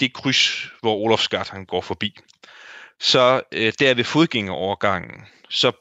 det 0.00 0.12
kryds, 0.12 0.68
hvor 0.80 0.94
Olofsgatan 0.94 1.66
går 1.66 1.80
forbi, 1.80 2.18
så 3.00 3.42
øh, 3.52 3.72
der 3.78 3.94
ved 3.94 4.04
fodgængerovergangen, 4.04 5.26
så 5.48 5.72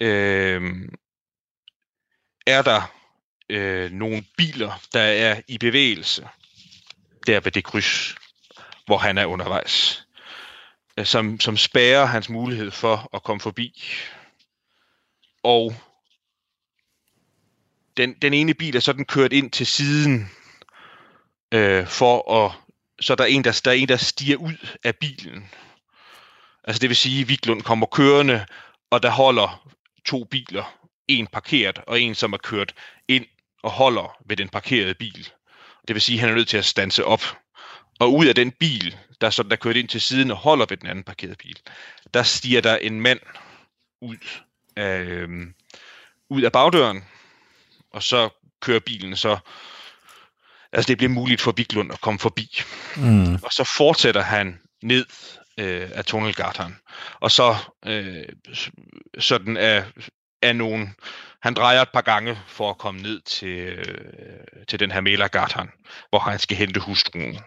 øh, 0.00 0.62
er 2.46 2.62
der 2.62 2.94
øh, 3.48 3.90
nogle 3.90 4.24
biler, 4.36 4.80
der 4.92 5.00
er 5.00 5.40
i 5.48 5.58
bevægelse 5.58 6.28
der 7.28 7.40
ved 7.40 7.52
det 7.52 7.64
kryds, 7.64 8.14
hvor 8.86 8.98
han 8.98 9.18
er 9.18 9.26
undervejs, 9.26 10.06
øh, 10.98 11.06
som, 11.06 11.40
som 11.40 11.56
spærrer 11.56 12.04
hans 12.04 12.28
mulighed 12.28 12.70
for 12.70 13.10
at 13.14 13.22
komme 13.22 13.40
forbi. 13.40 13.84
Og 15.42 15.74
den, 17.96 18.14
den 18.22 18.34
ene 18.34 18.54
bil 18.54 18.76
er 18.76 18.80
sådan 18.80 19.04
kørt 19.04 19.32
ind 19.32 19.50
til 19.50 19.66
siden, 19.66 20.30
øh, 21.54 21.86
for 21.86 22.44
at, 22.44 22.52
så 23.00 23.14
der 23.14 23.24
er, 23.24 23.28
en, 23.28 23.44
der, 23.44 23.60
der 23.64 23.70
er 23.70 23.74
en, 23.74 23.88
der 23.88 23.96
stiger 23.96 24.36
ud 24.36 24.76
af 24.84 24.96
bilen. 24.96 25.50
Altså 26.64 26.80
det 26.80 26.88
vil 26.88 26.96
sige, 26.96 27.20
at 27.20 27.28
Viklund 27.28 27.62
kommer 27.62 27.86
kørende, 27.86 28.46
og 28.90 29.02
der 29.02 29.10
holder 29.10 29.68
to 30.04 30.24
biler. 30.24 30.74
En 31.08 31.26
parkeret, 31.26 31.78
og 31.86 32.00
en, 32.00 32.14
som 32.14 32.32
er 32.32 32.38
kørt 32.38 32.74
ind 33.08 33.26
og 33.62 33.70
holder 33.70 34.16
ved 34.26 34.36
den 34.36 34.48
parkerede 34.48 34.94
bil. 34.94 35.28
Det 35.88 35.94
vil 35.94 36.00
sige, 36.00 36.16
at 36.16 36.20
han 36.20 36.30
er 36.30 36.34
nødt 36.34 36.48
til 36.48 36.56
at 36.56 36.64
stanse 36.64 37.04
op. 37.04 37.38
Og 38.00 38.14
ud 38.14 38.26
af 38.26 38.34
den 38.34 38.52
bil, 38.52 38.96
der, 39.20 39.30
så, 39.30 39.42
der 39.42 39.56
kørt 39.56 39.76
ind 39.76 39.88
til 39.88 40.00
siden 40.00 40.30
og 40.30 40.36
holder 40.36 40.66
ved 40.68 40.76
den 40.76 40.88
anden 40.88 41.04
parkerede 41.04 41.36
bil, 41.36 41.58
der 42.14 42.22
stiger 42.22 42.60
der 42.60 42.76
en 42.76 43.00
mand 43.00 43.20
ud 44.00 44.16
af, 44.76 44.98
øh, 44.98 45.28
ud 46.30 46.42
af 46.42 46.52
bagdøren, 46.52 47.04
og 47.90 48.02
så 48.02 48.28
kører 48.60 48.80
bilen 48.80 49.16
så 49.16 49.38
altså 50.72 50.88
det 50.88 50.98
bliver 50.98 51.12
muligt 51.12 51.40
for 51.40 51.52
Viklund 51.52 51.92
at 51.92 52.00
komme 52.00 52.20
forbi. 52.20 52.62
Mm. 52.96 53.34
Og 53.34 53.52
så 53.52 53.74
fortsætter 53.76 54.22
han 54.22 54.60
ned 54.82 55.06
øh, 55.58 55.90
af 55.94 56.04
Tunnelgatan. 56.04 56.76
Og 57.20 57.30
så 57.30 57.56
øh, 57.86 58.24
sådan 59.18 59.56
er, 59.56 59.84
er 60.42 60.52
nogen, 60.52 60.94
han 61.42 61.54
drejer 61.54 61.82
et 61.82 61.88
par 61.92 62.00
gange 62.00 62.38
for 62.46 62.70
at 62.70 62.78
komme 62.78 63.02
ned 63.02 63.20
til, 63.20 63.58
øh, 63.58 64.66
til 64.68 64.80
den 64.80 64.90
her 64.90 65.00
Melergatan, 65.00 65.70
hvor 66.10 66.18
han 66.18 66.38
skal 66.38 66.56
hente 66.56 66.80
hustruen 66.80 67.38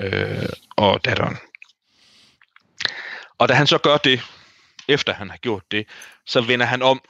øh, 0.00 0.48
og 0.76 1.04
datteren. 1.04 1.36
Og 3.38 3.48
da 3.48 3.54
han 3.54 3.66
så 3.66 3.78
gør 3.78 3.96
det, 3.96 4.22
efter 4.88 5.12
han 5.12 5.30
har 5.30 5.36
gjort 5.36 5.62
det, 5.70 5.86
så 6.26 6.40
vender 6.40 6.66
han 6.66 6.82
om, 6.82 7.00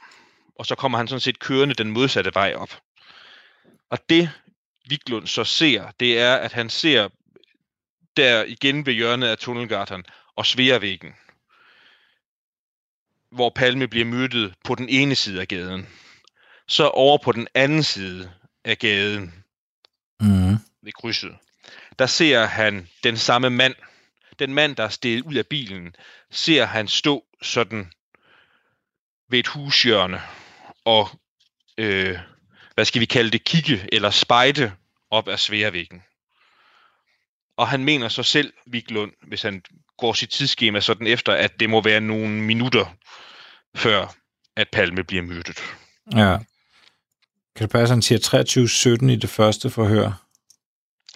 og 0.59 0.65
så 0.65 0.75
kommer 0.75 0.97
han 0.97 1.07
sådan 1.07 1.19
set 1.19 1.39
kørende 1.39 1.75
den 1.75 1.91
modsatte 1.91 2.31
vej 2.33 2.53
op. 2.55 2.77
Og 3.89 3.99
det 4.09 4.31
Viglund 4.89 5.27
så 5.27 5.43
ser, 5.43 5.91
det 5.99 6.19
er, 6.19 6.35
at 6.35 6.53
han 6.53 6.69
ser 6.69 7.09
der 8.17 8.43
igen 8.43 8.85
ved 8.85 8.93
hjørnet 8.93 9.27
af 9.27 9.37
Tunnelgatan 9.37 10.03
og 10.35 10.45
Sveavæggen, 10.45 11.13
hvor 13.31 13.51
Palme 13.55 13.87
bliver 13.87 14.05
mødet 14.05 14.53
på 14.63 14.75
den 14.75 14.89
ene 14.89 15.15
side 15.15 15.41
af 15.41 15.47
gaden. 15.47 15.87
Så 16.67 16.87
over 16.87 17.17
på 17.17 17.31
den 17.31 17.47
anden 17.53 17.83
side 17.83 18.31
af 18.63 18.77
gaden, 18.77 19.43
mm. 20.19 20.57
ved 20.81 20.91
krydset, 20.91 21.37
der 21.99 22.05
ser 22.05 22.45
han 22.45 22.89
den 23.03 23.17
samme 23.17 23.49
mand, 23.49 23.75
den 24.39 24.53
mand, 24.53 24.75
der 24.75 24.83
er 24.83 24.89
steget 24.89 25.21
ud 25.21 25.35
af 25.35 25.47
bilen, 25.47 25.95
ser 26.31 26.65
han 26.65 26.87
stå 26.87 27.25
sådan 27.41 27.91
ved 29.29 29.39
et 29.39 29.47
hushjørne 29.47 30.21
og 30.85 31.09
øh, 31.77 32.19
hvad 32.79 32.85
skal 32.85 33.01
vi 33.01 33.05
kalde 33.05 33.31
det, 33.31 33.43
kigge 33.43 33.89
eller 33.91 34.09
spejde 34.09 34.71
op 35.11 35.27
af 35.27 35.39
sværvæggen. 35.39 36.01
Og 37.57 37.67
han 37.67 37.83
mener 37.83 38.09
så 38.09 38.23
selv, 38.23 38.53
Viglund, 38.65 39.11
hvis 39.27 39.41
han 39.41 39.63
går 39.97 40.13
sit 40.13 40.29
tidsskema 40.29 40.79
sådan 40.79 41.07
efter, 41.07 41.33
at 41.33 41.59
det 41.59 41.69
må 41.69 41.81
være 41.81 42.01
nogle 42.01 42.29
minutter 42.29 42.95
før, 43.75 44.15
at 44.55 44.69
Palme 44.69 45.03
bliver 45.03 45.23
myrdet. 45.23 45.57
Ja. 46.15 46.37
Kan 47.55 47.67
det 47.67 47.69
passe, 47.69 47.91
at 47.91 47.95
han 47.95 48.01
siger 48.01 48.99
23.17 48.99 49.11
i 49.11 49.15
det 49.15 49.29
første 49.29 49.69
forhør? 49.69 50.11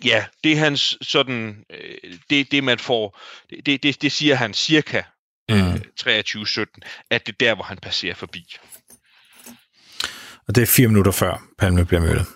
Ja, 0.05 0.25
det 0.43 0.51
er 0.51 0.57
hans 0.57 0.97
sådan, 1.01 1.65
øh, 1.69 2.17
det, 2.29 2.51
det 2.51 2.63
man 2.63 2.79
får, 2.79 3.19
det, 3.65 3.83
det, 3.83 4.01
det 4.01 4.11
siger 4.11 4.35
han 4.35 4.53
cirka 4.53 5.01
mm. 5.49 5.73
23.17, 5.73 6.65
at 7.09 7.27
det 7.27 7.33
er 7.33 7.37
der, 7.39 7.55
hvor 7.55 7.63
han 7.63 7.77
passerer 7.77 8.15
forbi. 8.15 8.55
Og 10.47 10.55
det 10.55 10.61
er 10.61 10.65
fire 10.65 10.87
minutter 10.87 11.11
før 11.11 11.43
Palme 11.59 11.85
bliver 11.85 12.01
mødt. 12.01 12.27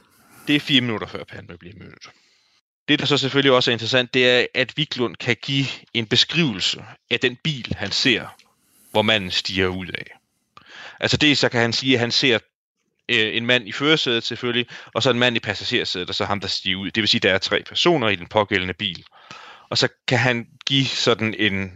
Det 0.48 0.56
er 0.56 0.60
fire 0.60 0.82
minutter 0.82 1.08
før 1.08 1.24
Palme 1.24 1.58
bliver 1.58 1.76
mødt. 1.78 2.10
Det, 2.88 3.00
der 3.00 3.06
så 3.06 3.18
selvfølgelig 3.18 3.52
også 3.52 3.72
er 3.72 3.74
interessant, 3.74 4.14
det 4.14 4.30
er, 4.30 4.46
at 4.54 4.78
Viklund 4.78 5.16
kan 5.16 5.36
give 5.44 5.66
en 5.94 6.06
beskrivelse 6.06 6.84
af 7.12 7.20
den 7.20 7.38
bil, 7.44 7.76
han 7.78 7.92
ser, 7.92 8.36
hvor 8.92 9.02
manden 9.02 9.32
stiger 9.32 9.68
ud 9.68 9.88
af. 9.88 10.06
Altså 11.00 11.18
det, 11.18 11.38
så 11.38 11.50
kan 11.50 11.62
han 11.62 11.74
sige, 11.74 11.94
at 11.94 12.00
han 12.00 12.12
ser 12.12 12.40
øh, 13.10 13.38
en 13.38 13.46
mand 13.46 13.68
i 13.68 13.72
førersædet 13.72 14.24
selvfølgelig, 14.24 14.68
og 14.94 15.04
så 15.04 15.10
en 15.10 15.20
mand 15.20 15.36
i 15.36 15.40
passagersædet, 15.40 16.10
og 16.10 16.16
så 16.16 16.26
ham, 16.26 16.40
der 16.40 16.48
stiger 16.48 16.78
ud. 16.78 16.92
Det 16.92 17.02
vil 17.02 17.08
sige, 17.08 17.20
at 17.20 17.24
der 17.24 17.34
er 17.34 17.38
tre 17.38 17.64
personer 17.68 18.10
i 18.10 18.16
den 18.16 18.28
pågældende 18.28 18.74
bil. 18.74 19.04
Og 19.70 19.78
så 19.78 19.88
kan 20.08 20.20
han 20.20 20.48
give 20.66 20.86
sådan 20.86 21.36
en 21.40 21.72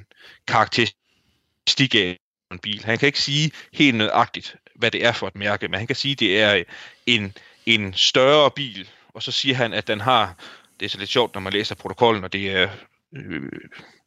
karakteristik 0.47 1.95
af 1.95 2.17
en 2.51 2.59
bil. 2.59 2.85
Han 2.85 2.97
kan 2.97 3.07
ikke 3.07 3.21
sige 3.21 3.51
helt 3.73 3.97
nøjagtigt, 3.97 4.55
hvad 4.81 4.91
det 4.91 5.05
er 5.05 5.11
for 5.11 5.27
et 5.27 5.35
mærke, 5.35 5.67
men 5.67 5.77
han 5.77 5.87
kan 5.87 5.95
sige, 5.95 6.11
at 6.11 6.19
det 6.19 6.41
er 6.41 6.63
en, 7.05 7.33
en 7.65 7.93
større 7.93 8.51
bil, 8.51 8.89
og 9.13 9.23
så 9.23 9.31
siger 9.31 9.55
han, 9.55 9.73
at 9.73 9.87
den 9.87 10.01
har, 10.01 10.35
det 10.79 10.85
er 10.85 10.89
så 10.89 10.97
lidt 10.97 11.09
sjovt, 11.09 11.33
når 11.33 11.41
man 11.41 11.53
læser 11.53 11.75
protokollen, 11.75 12.23
og 12.23 12.33
det 12.33 12.51
er, 12.51 12.69
øh, 13.15 13.51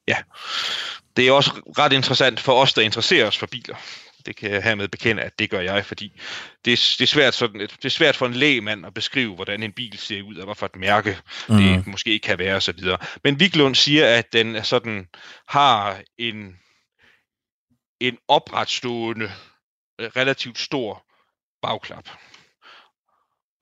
ja, 0.08 0.16
det 1.16 1.28
er 1.28 1.32
også 1.32 1.50
ret 1.78 1.92
interessant 1.92 2.40
for 2.40 2.52
os, 2.52 2.72
der 2.72 2.82
interesserer 2.82 3.26
os 3.26 3.38
for 3.38 3.46
biler. 3.46 3.76
Det 4.26 4.36
kan 4.36 4.50
jeg 4.50 4.62
hermed 4.62 4.88
bekende, 4.88 5.22
at 5.22 5.38
det 5.38 5.50
gør 5.50 5.60
jeg, 5.60 5.86
fordi 5.86 6.20
det 6.64 6.72
er, 6.72 6.94
det 6.98 7.00
er, 7.00 7.06
svært, 7.06 7.34
sådan, 7.34 7.60
det 7.60 7.84
er 7.84 7.88
svært 7.88 8.16
for 8.16 8.26
en 8.26 8.34
lægmand 8.34 8.86
at 8.86 8.94
beskrive, 8.94 9.34
hvordan 9.34 9.62
en 9.62 9.72
bil 9.72 9.98
ser 9.98 10.22
ud, 10.22 10.36
og 10.36 10.56
for 10.56 10.66
et 10.66 10.76
mærke 10.76 11.18
mm. 11.48 11.56
det 11.56 11.86
måske 11.86 12.18
kan 12.18 12.38
være, 12.38 12.56
osv. 12.56 12.78
Men 13.24 13.40
Viglund 13.40 13.74
siger, 13.74 14.06
at 14.06 14.32
den 14.32 14.64
sådan, 14.64 15.08
har 15.48 16.00
en, 16.18 16.56
en 18.00 18.18
opretstående 18.28 19.30
relativt 20.00 20.58
stor 20.58 21.06
bagklap. 21.62 22.08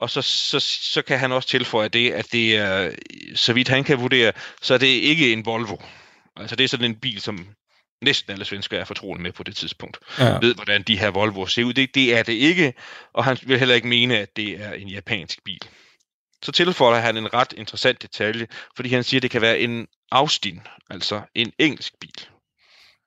Og 0.01 0.11
så, 0.11 0.23
så, 0.23 0.61
så 0.61 1.03
kan 1.03 1.19
han 1.19 1.33
også 1.33 1.49
tilføje 1.49 1.89
det, 1.89 2.13
at 2.13 2.33
det 2.33 2.57
er, 2.57 2.91
så 3.35 3.53
vidt 3.53 3.69
han 3.69 3.85
kan 3.85 4.01
vurdere, 4.01 4.33
så 4.63 4.75
er 4.75 4.79
det 4.79 4.87
ikke 4.87 5.33
en 5.33 5.47
Volvo. 5.47 5.77
Altså 6.37 6.57
det 6.57 6.65
er 6.65 6.69
sådan 6.69 6.91
en 6.91 7.01
bil, 7.01 7.21
som 7.21 7.47
næsten 8.03 8.33
alle 8.33 8.45
svensker 8.45 8.79
er 8.79 8.85
fortrolige 8.85 9.23
med 9.23 9.33
på 9.33 9.43
det 9.43 9.57
tidspunkt. 9.57 9.99
Ja. 10.19 10.39
Ved, 10.39 10.55
hvordan 10.55 10.83
de 10.83 10.99
her 10.99 11.11
Volvo 11.11 11.47
ser 11.47 11.65
ud. 11.65 11.73
Det, 11.73 11.95
det 11.95 12.17
er 12.17 12.23
det 12.23 12.33
ikke, 12.33 12.75
og 13.13 13.25
han 13.25 13.39
vil 13.43 13.59
heller 13.59 13.75
ikke 13.75 13.89
mene, 13.89 14.19
at 14.19 14.37
det 14.37 14.61
er 14.61 14.73
en 14.73 14.89
japansk 14.89 15.45
bil. 15.45 15.61
Så 16.43 16.53
tilføjer 16.53 17.01
han 17.01 17.17
en 17.17 17.35
ret 17.35 17.55
interessant 17.57 18.03
detalje, 18.03 18.47
fordi 18.77 18.89
han 18.89 19.05
siger, 19.05 19.19
at 19.19 19.23
det 19.23 19.31
kan 19.31 19.41
være 19.41 19.59
en 19.59 19.87
Austin, 20.11 20.61
altså 20.91 21.23
en 21.35 21.53
engelsk 21.59 21.93
bil 22.01 22.27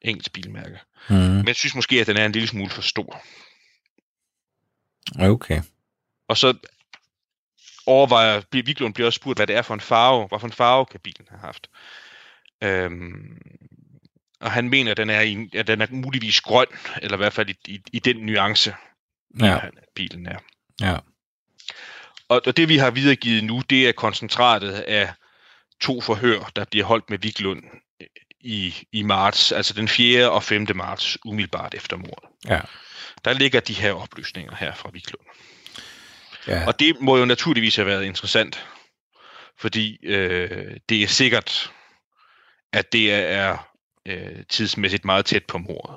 engelsk 0.10 0.34
bilmærke. 0.34 0.80
Mm. 1.10 1.16
Men 1.16 1.48
jeg 1.48 1.56
synes 1.56 1.76
måske, 1.76 2.02
at 2.02 2.08
den 2.08 2.18
er 2.18 2.26
en 2.26 2.32
lille 2.32 2.48
smule 2.48 2.70
for 2.70 2.82
stor. 2.82 3.24
Okay. 5.20 5.62
Og 6.28 6.38
så 6.38 6.54
overvejer, 7.86 8.42
Viklund 8.52 8.94
bliver 8.94 9.08
også 9.08 9.18
spurgt, 9.18 9.38
hvad 9.38 9.48
det 9.48 9.56
er 9.56 9.62
for 9.62 9.74
en 9.74 9.80
farve, 9.80 10.28
hvad 10.28 10.40
for 10.40 10.48
en 10.48 10.54
farve 10.54 10.86
kan 10.86 11.00
bilen 11.00 11.28
have 11.30 11.40
haft. 11.40 11.70
Øhm, 12.64 13.42
og 14.40 14.52
han 14.52 14.70
mener, 14.70 14.92
at 14.92 14.98
den 14.98 15.10
er, 15.10 15.22
i, 15.22 15.50
at 15.54 15.68
den 15.68 15.82
er 15.82 15.88
muligvis 15.90 16.42
grøn, 16.42 16.68
eller 17.02 17.18
i 17.18 17.18
hvert 17.18 17.34
fald 17.34 17.50
i, 17.50 17.56
i, 17.68 17.82
i 17.94 18.00
den 18.00 18.16
nuance. 18.16 18.76
Ja. 19.40 19.58
han, 19.58 19.72
bilen 19.96 20.26
er. 20.26 20.40
Ja. 20.82 20.98
Og, 22.30 22.42
og 22.46 22.58
det 22.58 22.70
vi 22.70 22.78
har 22.78 22.92
videregivet 22.92 23.44
nu, 23.44 23.62
det 23.70 23.88
er 23.88 23.92
koncentratet 23.92 24.72
af 24.72 25.14
to 25.82 26.02
forhør, 26.02 26.52
der 26.56 26.66
bliver 26.66 26.86
holdt 26.86 27.10
med 27.10 27.18
Viglund 27.18 27.64
i, 28.46 28.76
i 28.92 29.04
marts, 29.04 29.52
altså 29.52 29.74
den 29.74 29.88
4. 29.88 30.32
og 30.32 30.44
5. 30.44 30.68
marts, 30.76 31.18
umiddelbart 31.26 31.74
efter 31.74 31.98
mordet. 31.98 32.30
Ja. 32.48 32.60
Der 33.26 33.34
ligger 33.34 33.60
de 33.60 33.74
her 33.74 33.94
oplysninger 33.94 34.56
her 34.56 34.76
fra 34.76 34.90
Viglund. 34.94 35.26
Ja. 36.48 36.68
Og 36.68 36.80
det 36.80 37.02
må 37.02 37.18
jo 37.18 37.26
naturligvis 37.26 37.76
have 37.76 37.86
været 37.86 38.04
interessant, 38.04 38.68
fordi 39.60 40.06
øh, 40.06 40.78
det 40.90 41.04
er 41.04 41.08
sikkert, 41.08 41.72
at 42.74 42.94
det 42.94 43.14
er 43.14 43.58
øh, 44.08 44.46
tidsmæssigt 44.50 45.06
meget 45.06 45.26
tæt 45.26 45.44
på 45.46 45.58
mordet. 45.58 45.96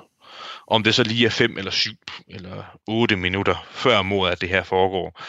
Om 0.67 0.83
det 0.83 0.95
så 0.95 1.03
lige 1.03 1.25
er 1.25 1.29
5 1.29 1.57
eller 1.57 1.71
7 1.71 1.91
eller 2.27 2.63
8 2.87 3.15
minutter 3.15 3.67
før 3.71 4.01
mordet, 4.01 4.31
at 4.31 4.41
det 4.41 4.49
her 4.49 4.63
foregår, 4.63 5.21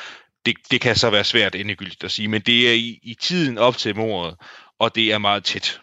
det, 0.47 0.57
det 0.71 0.81
kan 0.81 0.97
så 0.97 1.11
være 1.11 1.25
svært 1.25 1.55
endegyldigt 1.55 2.05
at 2.05 2.11
sige, 2.12 2.29
men 2.29 2.41
det 2.41 2.69
er 2.69 2.75
i, 2.75 2.99
i 3.03 3.17
tiden 3.21 3.59
op 3.59 3.77
til 3.77 3.97
mordet, 3.97 4.37
og 4.79 4.95
det 4.95 5.12
er 5.12 5.19
meget 5.19 5.45
tæt 5.45 5.81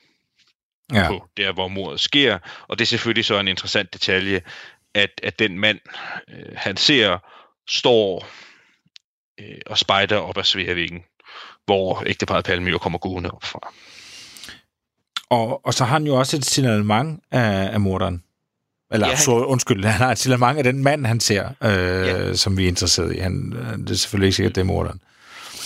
ja. 0.93 1.07
på 1.07 1.25
der, 1.37 1.53
hvor 1.53 1.67
mordet 1.67 1.99
sker. 1.99 2.37
Og 2.67 2.79
det 2.79 2.85
er 2.85 2.87
selvfølgelig 2.87 3.25
så 3.25 3.39
en 3.39 3.47
interessant 3.47 3.93
detalje, 3.93 4.41
at, 4.93 5.09
at 5.23 5.39
den 5.39 5.59
mand, 5.59 5.79
øh, 6.29 6.45
han 6.55 6.77
ser, 6.77 7.17
står 7.69 8.27
øh, 9.39 9.57
og 9.65 9.77
spejder 9.77 10.17
op 10.17 10.37
ad 10.37 10.43
Sværvæggen, 10.43 10.99
hvor 11.65 12.03
ægteparet 12.05 12.45
Palme 12.45 12.69
jo 12.69 12.77
kommer 12.77 12.99
gående 12.99 13.31
op 13.31 13.43
fra. 13.43 13.59
Og, 15.29 15.65
og 15.65 15.73
så 15.73 15.83
har 15.85 15.93
han 15.93 16.03
jo 16.07 16.15
også 16.15 16.37
et 16.37 16.45
signalement 16.45 17.23
af, 17.31 17.73
af 17.73 17.79
morderen. 17.79 18.23
Eller, 18.91 19.07
Ja, 19.07 19.13
han- 19.13 19.23
så, 19.23 19.31
undskyld, 19.31 19.85
han 19.85 20.01
har 20.01 20.11
et 20.11 20.17
signalement 20.17 20.57
af 20.57 20.63
den 20.63 20.83
mand, 20.83 21.05
han 21.05 21.19
ser, 21.19 21.49
øh, 21.63 21.69
Ja. 21.69 22.05
ja. 22.27 22.33
som 22.33 22.57
vi 22.57 22.63
er 22.63 22.67
interesseret 22.67 23.15
i. 23.15 23.19
Han, 23.19 23.53
øh, 23.57 23.77
det 23.77 23.89
er 23.89 23.95
selvfølgelig 23.95 24.27
ikke 24.27 24.35
sikkert, 24.35 24.55
det 24.55 24.61
er 24.61 24.65
morderen. 24.65 25.01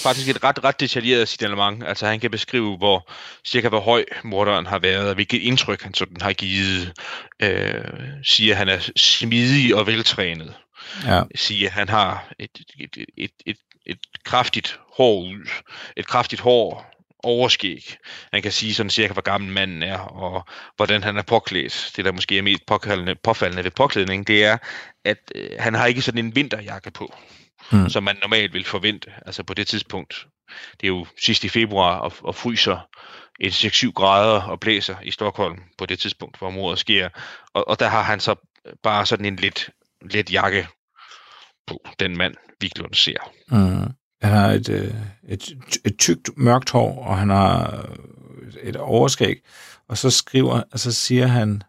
Faktisk 0.03 0.29
et 0.29 0.43
ret, 0.43 0.63
ret 0.63 0.79
detaljeret 0.79 1.27
signalement. 1.27 1.83
Altså 1.83 2.07
han 2.07 2.19
kan 2.19 2.31
beskrive, 2.31 2.77
hvor 2.77 3.11
cirka 3.45 3.69
hvor 3.69 3.79
høj 3.79 4.05
morderen 4.23 4.65
har 4.65 4.79
været, 4.79 5.07
og 5.09 5.15
hvilket 5.15 5.41
indtryk 5.41 5.81
han 5.81 5.93
sådan 5.93 6.21
har 6.21 6.33
givet. 6.33 6.93
Øh, 7.39 7.83
siger, 8.23 8.53
at 8.53 8.57
han 8.57 8.69
er 8.69 8.79
smidig 8.95 9.75
og 9.75 9.87
veltrænet. 9.87 10.53
Ja. 11.05 11.21
sige, 11.35 11.65
at 11.65 11.71
han 11.71 11.89
har 11.89 12.33
et, 12.39 12.49
et, 12.79 12.97
et, 13.17 13.31
et, 13.45 13.57
et, 13.85 13.97
kraftigt 14.23 14.79
hår 14.97 15.21
ud, 15.21 15.49
et 15.97 16.07
kraftigt 16.07 16.41
hår, 16.41 16.91
overskæg. 17.23 17.97
Han 18.33 18.41
kan 18.41 18.51
sige 18.51 18.73
sådan 18.73 18.89
cirka, 18.89 19.13
hvor 19.13 19.21
gammel 19.21 19.51
manden 19.51 19.83
er, 19.83 19.97
og 19.97 20.45
hvordan 20.75 21.03
han 21.03 21.17
er 21.17 21.21
påklædt. 21.21 21.91
Det, 21.95 22.05
der 22.05 22.11
måske 22.11 22.37
er 22.37 22.41
mest 22.41 22.65
påfaldende, 22.65 23.15
påfaldende 23.15 23.63
ved 23.63 23.71
påklædning, 23.71 24.27
det 24.27 24.45
er, 24.45 24.57
at 25.05 25.17
øh, 25.35 25.49
han 25.59 25.73
har 25.73 25.85
ikke 25.85 26.01
sådan 26.01 26.25
en 26.25 26.35
vinterjakke 26.35 26.91
på, 26.91 27.13
Mm. 27.71 27.89
som 27.89 28.03
man 28.03 28.17
normalt 28.21 28.53
vil 28.53 28.65
forvente. 28.65 29.11
Altså 29.25 29.43
på 29.43 29.53
det 29.53 29.67
tidspunkt, 29.67 30.27
det 30.81 30.87
er 30.87 30.87
jo 30.87 31.05
sidst 31.21 31.43
i 31.43 31.49
februar, 31.49 31.97
og, 31.99 32.13
og 32.23 32.35
fryser 32.35 32.87
et 33.39 33.65
6-7 33.65 33.91
grader 33.91 34.41
og 34.41 34.59
blæser 34.59 34.95
i 35.03 35.11
Stockholm 35.11 35.59
på 35.77 35.85
det 35.85 35.99
tidspunkt, 35.99 36.37
hvor 36.37 36.49
mordet 36.49 36.79
sker. 36.79 37.09
Og, 37.53 37.67
og 37.67 37.79
der 37.79 37.87
har 37.87 38.01
han 38.01 38.19
så 38.19 38.35
bare 38.83 39.05
sådan 39.05 39.25
en 39.25 39.35
lidt, 39.35 39.69
lidt 40.11 40.31
jakke 40.31 40.67
på, 41.67 41.79
den 41.99 42.17
mand, 42.17 42.35
Viglund 42.61 42.93
ser. 42.93 43.31
Mm. 43.47 43.93
Han 44.21 44.33
har 44.33 44.47
et, 44.47 44.69
øh, 44.69 44.93
et, 45.29 45.49
et 45.85 45.99
tykt, 45.99 46.29
mørkt 46.37 46.69
hår, 46.69 47.05
og 47.05 47.17
han 47.17 47.29
har 47.29 47.85
øh, 48.41 48.53
et 48.63 48.75
overskæg. 48.75 49.35
Og 49.87 49.97
så 49.97 50.09
skriver, 50.09 50.63
og 50.71 50.79
så 50.79 50.91
siger 50.91 51.27
han, 51.27 51.63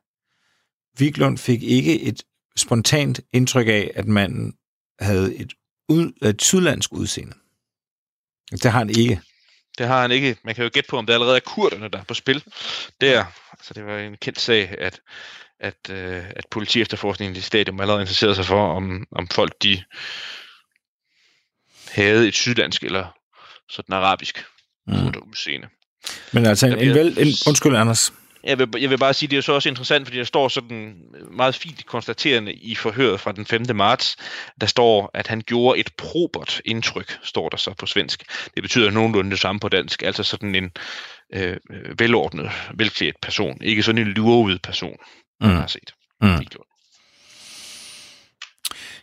Viglund 0.99 1.39
fik 1.39 1.63
ikke 1.63 2.03
et 2.03 2.23
spontant 2.57 3.21
indtryk 3.33 3.69
af, 3.69 3.91
at 3.95 4.07
manden 4.07 4.55
havde 5.01 5.37
et, 5.37 5.53
ud, 5.93 6.29
et 6.29 6.43
sydlandsk 6.43 6.93
udseende. 6.93 7.35
Det 8.53 8.65
har 8.65 8.79
han 8.79 8.91
ikke. 8.91 9.21
Det 9.79 9.87
har 9.87 10.01
han 10.01 10.11
ikke. 10.11 10.37
Man 10.45 10.55
kan 10.55 10.65
jo 10.65 10.71
gætte 10.73 10.89
på, 10.91 10.99
om 10.99 11.07
det 11.07 11.15
allerede 11.15 11.37
er 11.37 11.41
kurderne, 11.41 11.89
der 11.89 11.99
er 11.99 12.05
på 12.05 12.15
spil. 12.15 12.45
Der, 13.01 13.25
altså 13.53 13.75
det 13.75 13.87
var 13.87 13.99
en 13.99 14.17
kendt 14.17 14.41
sag, 14.41 14.75
at, 14.79 15.01
at, 15.61 15.91
øh, 15.91 16.25
at 16.37 16.45
politi 16.51 16.81
efterforskningen 16.81 17.37
i 17.37 17.41
stadium 17.41 17.81
allerede 17.81 18.03
interesserede 18.03 18.35
sig 18.35 18.45
for, 18.45 18.77
om, 18.77 19.07
om 19.13 19.29
folk 19.29 19.53
de 19.63 19.83
havde 21.91 22.29
et 22.29 22.35
sydlandsk 22.35 22.83
eller 22.83 23.19
sådan 23.69 23.95
arabisk 23.95 24.45
Mm. 24.87 25.15
udseende. 25.29 25.69
Men 26.33 26.47
altså, 26.47 26.67
en, 26.67 26.79
en 26.79 26.95
vel, 26.95 27.19
en, 27.19 27.35
undskyld, 27.47 27.77
Anders. 27.77 28.13
Jeg 28.45 28.59
vil, 28.59 28.69
jeg 28.81 28.91
vil 28.91 28.99
bare 28.99 29.15
sige, 29.15 29.31
det 29.31 29.37
er 29.37 29.41
så 29.41 29.53
også 29.53 29.69
interessant, 29.69 30.07
fordi 30.07 30.19
der 30.19 30.25
står 30.25 30.49
sådan 30.49 30.97
meget 31.31 31.55
fint 31.55 31.87
konstaterende 31.87 32.53
i 32.53 32.75
forhøret 32.75 33.21
fra 33.21 33.33
den 33.33 33.47
5. 33.47 33.63
marts, 33.75 34.17
der 34.61 34.67
står, 34.67 35.11
at 35.15 35.27
han 35.27 35.41
gjorde 35.41 35.81
et 35.81 35.91
probert 35.99 36.61
indtryk, 36.65 37.19
står 37.23 37.49
der 37.49 37.57
så 37.57 37.75
på 37.79 37.87
svensk. 37.87 38.23
Det 38.55 38.63
betyder 38.63 38.91
nogenlunde 38.91 39.31
det 39.31 39.39
samme 39.39 39.61
på 39.61 39.69
dansk, 39.69 40.03
altså 40.03 40.23
sådan 40.23 40.55
en 40.55 40.71
øh, 41.35 41.57
velordnet, 41.99 42.51
velklædt 42.75 43.21
person, 43.23 43.59
ikke 43.63 43.83
sådan 43.83 44.07
en 44.07 44.13
luret 44.13 44.63
person, 44.63 44.97
mm. 45.41 45.47
man 45.47 45.57
har 45.57 45.67
set. 45.67 45.95
Mm. 46.23 46.47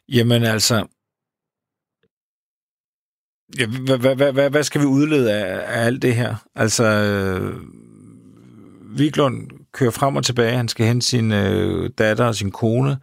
Jamen 0.10 0.44
altså, 0.44 0.88
ja, 3.60 3.66
hvad, 3.68 3.98
hvad, 3.98 4.16
hvad, 4.16 4.32
hvad, 4.32 4.50
hvad 4.50 4.64
skal 4.64 4.82
vi 4.82 4.86
udlede 4.86 5.34
af, 5.34 5.78
af 5.80 5.86
alt 5.86 6.02
det 6.02 6.16
her? 6.16 6.36
Altså, 6.56 6.84
øh, 6.84 7.62
Viglund 8.98 9.50
kører 9.72 9.92
frem 9.92 10.16
og 10.16 10.26
tilbage, 10.26 10.58
han 10.58 10.68
skal 10.68 10.86
hente 10.86 11.08
sin 11.08 11.32
øh, 11.32 11.90
datter 11.98 12.26
og 12.26 12.36
sin 12.36 12.52
kone, 12.52 12.98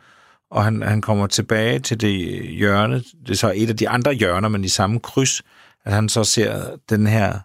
og 0.50 0.64
han, 0.64 0.82
han 0.82 1.00
kommer 1.00 1.26
tilbage 1.26 1.78
til 1.78 2.00
det 2.00 2.46
hjørne, 2.48 2.94
det 2.96 3.30
er 3.30 3.34
så 3.34 3.52
et 3.56 3.70
af 3.70 3.76
de 3.76 3.88
andre 3.88 4.12
hjørner, 4.12 4.48
men 4.48 4.64
i 4.64 4.68
samme 4.68 5.00
kryds, 5.00 5.42
at 5.84 5.92
han 5.92 6.08
så 6.08 6.24
ser 6.24 6.76
den 6.90 7.06
her 7.06 7.38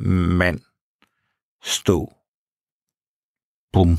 mand 0.00 0.60
stå. 1.64 2.12
Bum. 3.72 3.98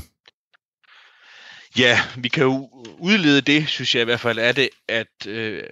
Ja, 1.78 2.00
vi 2.16 2.28
kan 2.28 2.44
jo 2.44 2.70
udlede 2.98 3.40
det, 3.40 3.68
synes 3.68 3.94
jeg 3.94 4.02
i 4.02 4.04
hvert 4.04 4.20
fald, 4.20 4.38
er 4.38 4.52
det, 4.52 4.68
at 4.88 5.26
øh, 5.26 5.62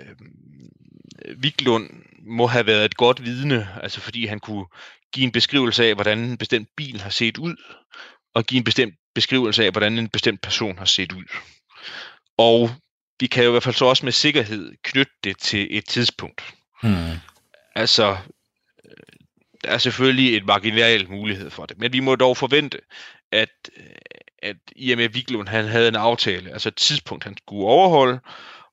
Viglund 1.37 1.91
må 2.27 2.47
have 2.47 2.67
været 2.67 2.85
et 2.85 2.97
godt 2.97 3.25
vidne, 3.25 3.69
altså 3.83 4.01
fordi 4.01 4.27
han 4.27 4.41
kunne 4.41 4.67
give 5.13 5.25
en 5.25 5.33
beskrivelse 5.33 5.85
af, 5.85 5.95
hvordan 5.95 6.19
en 6.19 6.39
bestemt 6.39 6.69
bil 6.77 7.01
har 7.01 7.11
set 7.11 7.39
ud, 7.39 7.57
og 8.35 8.45
give 8.45 8.59
en 8.59 8.65
bestemt 8.65 8.95
beskrivelse 9.15 9.65
af, 9.65 9.71
hvordan 9.71 9.99
en 9.99 10.09
bestemt 10.09 10.41
person 10.41 10.79
har 10.79 10.85
set 10.85 11.13
ud. 11.13 11.25
Og 12.39 12.71
vi 13.21 13.27
kan 13.27 13.45
jo 13.45 13.51
i 13.51 13.53
hvert 13.53 13.63
fald 13.63 13.75
så 13.75 13.85
også 13.85 14.07
med 14.07 14.13
sikkerhed 14.13 14.73
knytte 14.83 15.13
det 15.25 15.39
til 15.39 15.69
et 15.71 15.85
tidspunkt. 15.85 16.55
Hmm. 16.83 17.19
Altså, 17.75 18.17
øh, 18.85 18.91
der 19.65 19.71
er 19.71 19.79
selvfølgelig 19.79 20.37
en 20.37 20.47
marginal 20.47 21.11
mulighed 21.11 21.51
for 21.51 21.67
det, 21.67 21.79
men 21.79 21.93
vi 21.93 22.01
må 22.01 22.17
dog 22.17 22.37
forvente, 22.37 22.79
at, 23.33 23.71
øh, 23.77 23.85
at 24.43 24.57
i 24.77 24.93
og 24.93 24.97
med 24.97 25.05
at 25.05 25.15
Viglund 25.15 25.49
han 25.49 25.65
havde 25.65 25.89
en 25.89 25.97
aftale, 25.97 26.53
altså 26.53 26.69
et 26.69 26.77
tidspunkt, 26.77 27.25
han 27.25 27.37
skulle 27.37 27.67
overholde, 27.67 28.21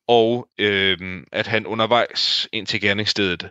og 0.07 0.47
øh, 0.57 1.23
at 1.31 1.47
han 1.47 1.65
undervejs 1.65 2.47
ind 2.51 2.67
til 2.67 2.81
gerningsstedet 2.81 3.49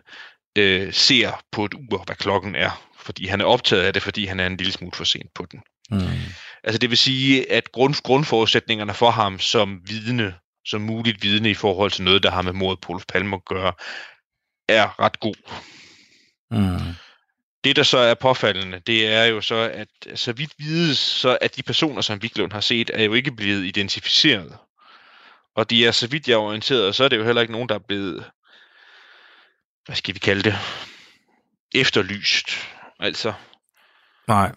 øh, 0.57 0.93
ser 0.93 1.43
på 1.51 1.65
et 1.65 1.73
ur, 1.73 2.03
hvad 2.05 2.15
klokken 2.15 2.55
er, 2.55 2.89
fordi 2.95 3.25
han 3.27 3.41
er 3.41 3.45
optaget 3.45 3.83
af 3.83 3.93
det, 3.93 4.01
fordi 4.01 4.25
han 4.25 4.39
er 4.39 4.47
en 4.47 4.57
lille 4.57 4.73
smule 4.73 4.95
for 4.95 5.03
sent 5.03 5.33
på 5.33 5.45
den. 5.51 5.61
Hmm. 5.91 6.19
Altså 6.63 6.77
det 6.77 6.89
vil 6.89 6.97
sige, 6.97 7.51
at 7.51 7.71
grund, 7.71 8.03
grundforudsætningerne 8.03 8.93
for 8.93 9.11
ham 9.11 9.39
som 9.39 9.81
vidne, 9.85 10.35
som 10.65 10.81
muligt 10.81 11.23
vidne 11.23 11.49
i 11.49 11.53
forhold 11.53 11.91
til 11.91 12.03
noget, 12.03 12.23
der 12.23 12.31
har 12.31 12.41
med 12.41 12.53
mordet 12.53 12.81
på 12.81 12.91
Olof 12.91 13.05
Palme 13.05 13.35
at 13.35 13.45
gøre, 13.45 13.73
er 14.69 14.99
ret 14.99 15.19
god. 15.19 15.35
Hmm. 16.49 16.95
Det, 17.63 17.75
der 17.75 17.83
så 17.83 17.97
er 17.97 18.13
påfaldende, 18.13 18.79
det 18.87 19.07
er 19.07 19.23
jo 19.23 19.41
så, 19.41 19.55
at 19.55 20.19
så 20.19 20.33
vidt 20.33 20.53
vides, 20.57 20.97
så 20.97 21.37
at 21.41 21.55
de 21.55 21.63
personer, 21.63 22.01
som 22.01 22.21
Viglund 22.21 22.51
har 22.51 22.61
set, 22.61 22.91
er 22.93 23.03
jo 23.03 23.13
ikke 23.13 23.31
blevet 23.31 23.65
identificeret. 23.65 24.57
Og 25.55 25.69
de 25.69 25.85
er, 25.85 25.91
så 25.91 26.07
vidt 26.07 26.27
jeg 26.27 26.33
er 26.33 26.39
orienteret, 26.39 26.95
så 26.95 27.03
er 27.03 27.09
det 27.09 27.17
jo 27.17 27.23
heller 27.23 27.41
ikke 27.41 27.53
nogen, 27.53 27.69
der 27.69 27.75
er 27.75 27.79
blevet, 27.87 28.25
hvad 29.85 29.95
skal 29.95 30.13
vi 30.13 30.19
kalde 30.19 30.43
det, 30.43 30.57
efterlyst. 31.75 32.49
Altså, 32.99 33.33
Nej 34.27 34.51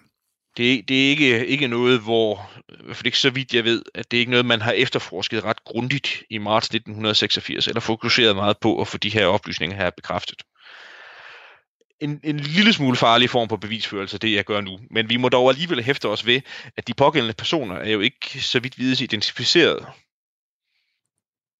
det, 0.56 0.88
det 0.88 1.06
er 1.06 1.10
ikke, 1.10 1.46
ikke 1.46 1.68
noget, 1.68 2.00
hvor, 2.00 2.50
i 2.68 2.84
hvert 2.84 2.96
fald 2.96 3.06
ikke 3.06 3.18
så 3.18 3.30
vidt 3.30 3.54
jeg 3.54 3.64
ved, 3.64 3.82
at 3.94 4.10
det 4.10 4.16
er 4.16 4.20
ikke 4.20 4.30
noget, 4.30 4.46
man 4.46 4.62
har 4.62 4.72
efterforsket 4.72 5.44
ret 5.44 5.64
grundigt 5.64 6.22
i 6.30 6.38
marts 6.38 6.66
1986, 6.66 7.68
eller 7.68 7.80
fokuseret 7.80 8.36
meget 8.36 8.58
på 8.58 8.80
at 8.80 8.88
få 8.88 8.98
de 8.98 9.10
her 9.10 9.26
oplysninger 9.26 9.76
her 9.76 9.90
bekræftet. 9.90 10.42
En, 12.00 12.20
en 12.24 12.40
lille 12.40 12.72
smule 12.72 12.96
farlig 12.96 13.30
form 13.30 13.48
på 13.48 13.56
bevisførelse, 13.56 14.18
det 14.18 14.34
jeg 14.34 14.44
gør 14.44 14.60
nu. 14.60 14.78
Men 14.90 15.08
vi 15.08 15.16
må 15.16 15.28
dog 15.28 15.48
alligevel 15.48 15.82
hæfte 15.82 16.08
os 16.08 16.26
ved, 16.26 16.40
at 16.76 16.88
de 16.88 16.94
pågældende 16.94 17.34
personer 17.34 17.76
er 17.76 17.90
jo 17.90 18.00
ikke, 18.00 18.42
så 18.42 18.60
vidt 18.60 18.78
vides, 18.78 19.00
identificeret. 19.00 19.86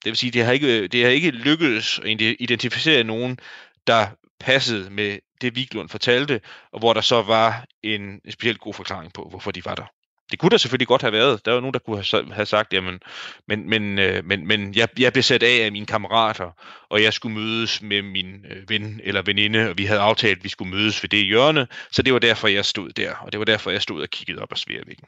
Det 0.04 0.11
vil 0.11 0.16
sige, 0.16 0.30
det 0.30 0.44
har 0.44 0.52
ikke, 0.52 0.88
det 0.88 1.04
har 1.04 1.11
ikke 1.11 1.30
lykkedes 1.30 1.98
at 1.98 2.20
identificere 2.20 3.04
nogen, 3.04 3.38
der 3.87 4.07
passede 4.44 4.90
med 4.90 5.18
det, 5.40 5.57
Viglund 5.57 5.88
fortalte, 5.88 6.40
og 6.72 6.78
hvor 6.78 6.92
der 6.92 7.00
så 7.00 7.22
var 7.22 7.64
en, 7.83 8.02
en 8.02 8.33
specielt 8.33 8.61
god 8.61 8.74
forklaring 8.74 9.12
på, 9.12 9.26
hvorfor 9.30 9.50
de 9.50 9.64
var 9.64 9.74
der. 9.74 9.87
Det 10.30 10.38
kunne 10.38 10.50
der 10.50 10.57
selvfølgelig 10.57 10.88
godt 10.88 11.02
have 11.02 11.12
været. 11.12 11.44
Der 11.44 11.52
var 11.52 11.61
nogen, 11.61 11.74
der 11.74 11.78
kunne 11.78 12.35
have 12.35 12.46
sagt, 12.46 12.72
jamen, 12.72 13.00
men, 13.48 13.68
men, 13.68 13.98
øh, 13.98 14.24
men, 14.24 14.46
men 14.46 14.74
jeg, 14.74 14.88
jeg 14.98 15.12
blev 15.12 15.22
sat 15.22 15.42
af 15.42 15.64
af 15.64 15.72
mine 15.72 15.87
kammerater, 15.87 16.50
og 16.90 17.02
jeg 17.02 17.12
skulle 17.12 17.35
mødes 17.35 17.83
med 17.83 18.02
min 18.02 18.46
øh, 18.50 18.68
ven 18.68 19.00
eller 19.04 19.22
veninde, 19.22 19.70
og 19.70 19.78
vi 19.78 19.85
havde 19.85 20.00
aftalt, 20.00 20.38
at 20.38 20.44
vi 20.44 20.48
skulle 20.48 20.70
mødes 20.70 21.02
ved 21.02 21.09
det 21.09 21.24
hjørne, 21.24 21.66
så 21.92 22.02
det 22.02 22.12
var 22.12 22.18
derfor, 22.18 22.48
jeg 22.48 22.64
stod 22.64 22.90
der, 22.90 23.14
og 23.14 23.33
det 23.33 23.38
var 23.38 23.44
derfor, 23.44 23.70
jeg 23.70 23.83
stod 23.83 24.02
og 24.02 24.09
kiggede 24.09 24.42
op 24.42 24.52
ad 24.52 24.57
sværvæggen. 24.57 25.07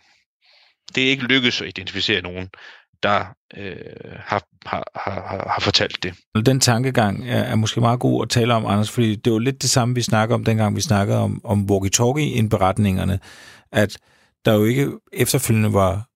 Det 0.95 1.05
er 1.05 1.09
ikke 1.09 1.25
lykkedes 1.25 1.61
at 1.61 1.69
identificere 1.69 2.23
nogen, 2.23 2.51
der 3.03 3.21
øh, 3.57 3.77
har, 4.19 4.43
har, 4.67 4.85
har, 4.95 5.49
har 5.51 5.61
fortalt 5.61 6.03
det. 6.03 6.15
Den 6.47 6.61
tankegang 6.61 7.29
er, 7.29 7.43
er 7.43 7.55
måske 7.55 7.81
meget 7.81 8.01
god 8.01 8.23
at 8.23 8.29
tale 8.29 8.55
om, 8.55 8.67
Anders, 8.67 8.91
fordi 8.91 9.15
det 9.15 9.33
var 9.33 9.39
lidt 9.39 9.63
det 9.63 9.71
samme, 9.71 9.95
vi 9.95 10.03
snakkede 10.03 10.35
om, 10.35 10.45
dengang 10.45 10.77
vi 10.77 10.81
snakkede 10.81 11.19
om, 11.19 11.41
om 11.45 11.71
walkie-talkie-indberetningerne, 11.71 13.19
at 13.73 13.99
der 14.45 14.55
jo 14.55 14.65
ikke 14.65 14.91
efterfølgende 15.13 15.73
var 15.73 16.07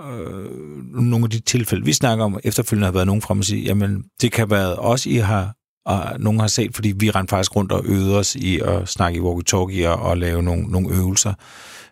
øh, 0.00 0.50
nogle 0.94 1.24
af 1.24 1.30
de 1.30 1.40
tilfælde, 1.40 1.84
vi 1.84 1.92
snakker 1.92 2.24
om, 2.24 2.38
efterfølgende 2.44 2.86
har 2.86 2.92
været 2.92 3.06
nogen 3.06 3.22
frem 3.22 3.38
og 3.38 3.44
sige, 3.44 3.62
jamen, 3.62 4.04
det 4.22 4.32
kan 4.32 4.50
være 4.50 4.74
os, 4.74 5.06
I 5.06 5.16
har, 5.16 5.54
og 5.86 6.20
nogen 6.20 6.40
har 6.40 6.46
set, 6.46 6.74
fordi 6.74 6.92
vi 6.96 7.10
rent 7.10 7.30
faktisk 7.30 7.56
rundt 7.56 7.72
og 7.72 7.84
øvede 7.84 8.18
os 8.18 8.36
i 8.36 8.60
at 8.60 8.88
snakke 8.88 9.18
i 9.18 9.20
walkie-talkie 9.20 9.88
og, 9.88 10.02
og 10.02 10.16
lave 10.16 10.42
nogle, 10.42 10.62
nogle 10.62 10.94
øvelser. 10.96 11.34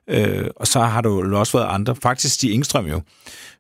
Øh, 0.09 0.51
og 0.57 0.66
så 0.66 0.81
har 0.81 1.01
der 1.01 1.11
jo 1.11 1.38
også 1.38 1.59
været 1.59 1.75
andre, 1.75 1.97
faktisk 1.97 2.42
de 2.42 2.53
Engstrøm 2.53 2.87
jo, 2.87 3.03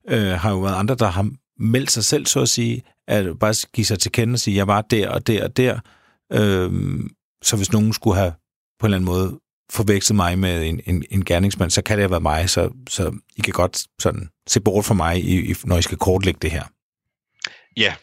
øh, 0.08 0.32
har 0.32 0.50
jo 0.50 0.58
været 0.58 0.74
andre, 0.74 0.94
der 0.94 1.08
har 1.08 1.30
meldt 1.58 1.90
sig 1.90 2.04
selv, 2.04 2.26
så 2.26 2.40
at 2.40 2.48
sige, 2.48 2.82
at 3.08 3.38
bare 3.38 3.54
give 3.72 3.84
sig 3.84 3.98
til 3.98 4.12
kende 4.12 4.34
og 4.34 4.38
sige, 4.38 4.56
jeg 4.56 4.66
var 4.66 4.80
der 4.80 5.08
og 5.08 5.26
der 5.26 5.44
og 5.44 5.56
der. 5.56 5.80
Øh, 6.32 7.00
så 7.42 7.56
hvis 7.56 7.72
nogen 7.72 7.92
skulle 7.92 8.16
have 8.16 8.32
på 8.80 8.86
en 8.86 8.94
eller 8.94 8.96
anden 8.96 9.06
måde 9.06 9.40
forvekslet 9.72 10.16
mig 10.16 10.38
med 10.38 10.66
en, 10.66 10.80
en, 10.86 11.04
en 11.10 11.24
gerningsmand, 11.24 11.70
så 11.70 11.82
kan 11.82 11.96
det 11.96 12.02
have 12.02 12.10
været 12.10 12.22
mig, 12.22 12.50
så, 12.50 12.70
så 12.88 13.18
I 13.36 13.40
kan 13.40 13.52
godt 13.52 13.78
sådan 13.98 14.28
se 14.46 14.60
bort 14.60 14.84
for 14.84 14.94
mig, 14.94 15.24
i, 15.24 15.50
i, 15.50 15.54
når 15.64 15.78
I 15.78 15.82
skal 15.82 15.98
kortlægge 15.98 16.38
det 16.42 16.50
her. 16.50 16.64
Ja. 17.76 17.94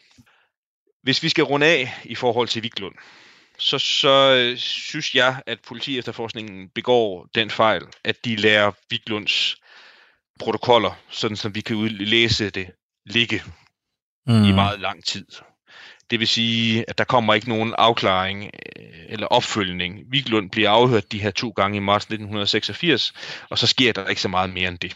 Hvis 1.04 1.24
vi 1.24 1.30
skal 1.30 1.44
runde 1.44 1.66
af 1.66 2.02
i 2.04 2.16
forhold 2.16 2.48
til 2.48 2.64
Viklund, 2.64 2.96
så, 3.58 3.80
så 3.80 4.36
øh, 4.38 4.58
synes 4.58 5.15
jeg, 5.15 5.41
at 5.46 5.60
politi 5.68 5.98
efterforskningen 5.98 6.70
begår 6.70 7.30
den 7.36 7.50
fejl, 7.50 7.84
at 8.04 8.26
de 8.26 8.36
lærer 8.36 8.72
Viklunds 8.89 9.56
protokoller, 10.39 11.00
sådan 11.10 11.38
som 11.38 11.56
vi 11.56 11.62
kan 11.62 11.88
læse 11.88 12.50
det, 12.50 12.72
ligge 13.06 13.44
mm. 14.28 14.44
i 14.44 14.52
meget 14.52 14.80
lang 14.80 15.04
tid. 15.04 15.26
Det 16.10 16.20
vil 16.20 16.28
sige, 16.28 16.86
at 16.89 16.98
der 16.98 17.04
kommer 17.04 17.34
ikke 17.34 17.50
nogen 17.50 17.76
afklaring 17.78 18.44
øh, 18.44 18.86
eller 19.10 19.28
opfølgning. 19.28 20.00
Viklund 20.12 20.50
bliver 20.50 20.70
afhørt 20.70 21.12
de 21.12 21.22
her 21.22 21.32
to 21.32 21.50
gange 21.50 21.78
i 21.78 21.80
marts 21.80 22.06
1986, 22.06 23.13
og 23.50 23.58
så 23.58 23.68
sker 23.68 23.94
der 23.94 24.08
ikke 24.08 24.22
så 24.22 24.28
meget 24.28 24.50
mere 24.50 24.70
end 24.70 24.80
det. 24.80 24.96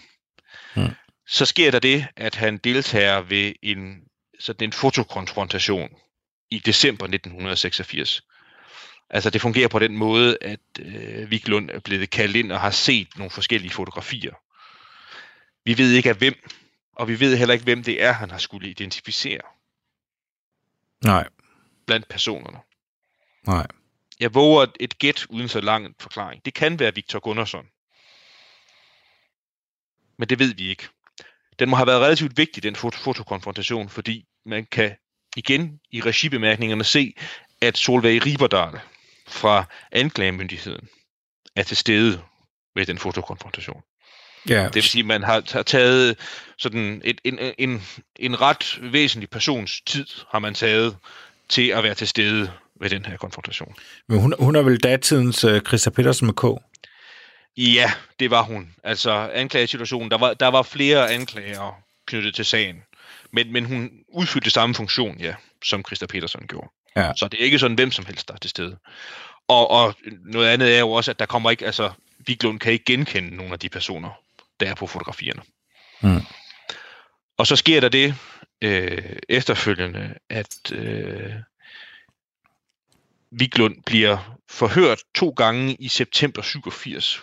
Mm. 0.75 0.89
Så 1.27 1.45
sker 1.45 1.71
der 1.71 1.79
det, 1.79 2.07
at 2.15 2.35
han 2.35 2.57
deltager 2.57 3.21
ved 3.21 3.53
en, 3.63 3.95
sådan 4.39 4.67
en 4.67 4.73
fotokonfrontation 4.73 5.89
i 6.51 6.59
december 6.59 7.05
1986. 7.05 8.21
Altså 9.09 9.29
det 9.29 9.41
fungerer 9.41 9.67
på 9.67 9.79
den 9.79 9.97
måde, 9.97 10.37
at 10.41 10.59
øh, 10.79 11.31
Viklund 11.31 11.69
er 11.69 11.79
blevet 11.79 12.09
kaldt 12.09 12.35
ind 12.35 12.51
og 12.51 12.61
har 12.61 12.71
set 12.71 13.07
nogle 13.17 13.31
forskellige 13.31 13.71
fotografier. 13.71 14.33
Vi 15.65 15.77
ved 15.77 15.91
ikke 15.91 16.09
af 16.09 16.15
hvem, 16.15 16.49
og 16.95 17.07
vi 17.07 17.19
ved 17.19 17.37
heller 17.37 17.53
ikke, 17.53 17.63
hvem 17.63 17.83
det 17.83 18.03
er, 18.03 18.11
han 18.11 18.31
har 18.31 18.37
skulle 18.37 18.69
identificere. 18.69 19.41
Nej. 21.03 21.27
Blandt 21.85 22.07
personerne. 22.07 22.57
Nej. 23.47 23.67
Jeg 24.19 24.33
våger 24.33 24.65
et 24.79 24.97
gæt 24.97 25.25
uden 25.29 25.49
så 25.49 25.61
lang 25.61 25.95
forklaring. 25.99 26.45
Det 26.45 26.53
kan 26.53 26.79
være 26.79 26.95
Victor 26.95 27.19
Gunnarsson. 27.19 27.65
Men 30.17 30.29
det 30.29 30.39
ved 30.39 30.53
vi 30.53 30.69
ikke. 30.69 30.87
Den 31.59 31.69
må 31.69 31.75
have 31.75 31.87
været 31.87 32.01
relativt 32.01 32.37
vigtig, 32.37 32.63
den 32.63 32.75
foto 32.75 32.97
fotokonfrontation, 32.97 33.89
fordi 33.89 34.25
man 34.45 34.65
kan 34.65 34.95
igen 35.35 35.79
i 35.91 36.01
regibemærkningerne 36.01 36.83
se, 36.83 37.13
at 37.61 37.77
Solveig 37.77 38.25
Riberdal 38.25 38.79
fra 39.29 39.63
anklagemyndigheden 39.91 40.87
er 41.55 41.63
til 41.63 41.77
stede 41.77 42.21
ved 42.75 42.85
den 42.85 42.97
fotokonfrontation. 42.97 43.81
Ja. 44.49 44.63
Det 44.63 44.75
vil 44.75 44.83
sige, 44.83 44.99
at 44.99 45.05
man 45.05 45.23
har 45.23 45.39
taget 45.65 46.17
sådan 46.57 47.01
et, 47.05 47.21
en, 47.23 47.39
en, 47.57 47.83
en 48.15 48.41
ret 48.41 48.79
væsentlig 48.81 49.29
persons 49.29 49.81
tid, 49.81 50.05
har 50.31 50.39
man 50.39 50.53
taget 50.53 50.97
til 51.49 51.67
at 51.67 51.83
være 51.83 51.95
til 51.95 52.07
stede 52.07 52.51
ved 52.81 52.89
den 52.89 53.05
her 53.05 53.17
konfrontation. 53.17 53.75
Men 54.07 54.19
hun, 54.19 54.33
hun 54.39 54.55
er 54.55 54.61
vel 54.61 54.77
datidens 54.77 55.43
uh, 55.43 55.59
Christa 55.59 55.89
Petersen 55.89 56.25
med 56.25 56.33
K? 56.33 56.43
Ja, 57.57 57.91
det 58.19 58.31
var 58.31 58.43
hun. 58.43 58.75
Altså 58.83 59.11
anklagesituationen, 59.33 60.11
der 60.11 60.17
var, 60.17 60.33
der 60.33 60.47
var 60.47 60.61
flere 60.61 61.11
anklager 61.11 61.81
knyttet 62.05 62.35
til 62.35 62.45
sagen. 62.45 62.83
Men, 63.33 63.53
men 63.53 63.65
hun 63.65 63.91
udfyldte 64.07 64.49
samme 64.49 64.75
funktion, 64.75 65.19
ja, 65.19 65.35
som 65.63 65.83
Christa 65.85 66.05
Petersen 66.05 66.47
gjorde. 66.47 66.69
Ja. 66.95 67.11
Så 67.15 67.27
det 67.27 67.39
er 67.39 67.43
ikke 67.45 67.59
sådan 67.59 67.75
hvem 67.75 67.91
som 67.91 68.05
helst, 68.05 68.27
der 68.27 68.33
er 68.33 68.37
til 68.37 68.49
stede. 68.49 68.77
Og, 69.47 69.71
og 69.71 69.95
noget 70.25 70.47
andet 70.47 70.75
er 70.75 70.79
jo 70.79 70.91
også, 70.91 71.11
at 71.11 71.19
der 71.19 71.25
kommer 71.25 71.51
ikke, 71.51 71.65
altså, 71.65 71.91
Viglund 72.19 72.59
kan 72.59 72.71
ikke 72.71 72.85
genkende 72.85 73.35
nogle 73.35 73.53
af 73.53 73.59
de 73.59 73.69
personer, 73.69 74.09
der 74.59 74.69
er 74.69 74.75
på 74.75 74.87
fotografierne. 74.87 75.41
Mm. 76.01 76.21
Og 77.37 77.47
så 77.47 77.55
sker 77.55 77.79
der 77.79 77.89
det 77.89 78.15
øh, 78.61 79.15
efterfølgende, 79.29 80.13
at 80.29 80.71
øh, 80.71 81.33
Viglund 83.31 83.83
bliver 83.85 84.37
forhørt 84.49 84.99
to 85.15 85.29
gange 85.29 85.75
i 85.75 85.87
september 85.87 86.41
87. 86.41 87.21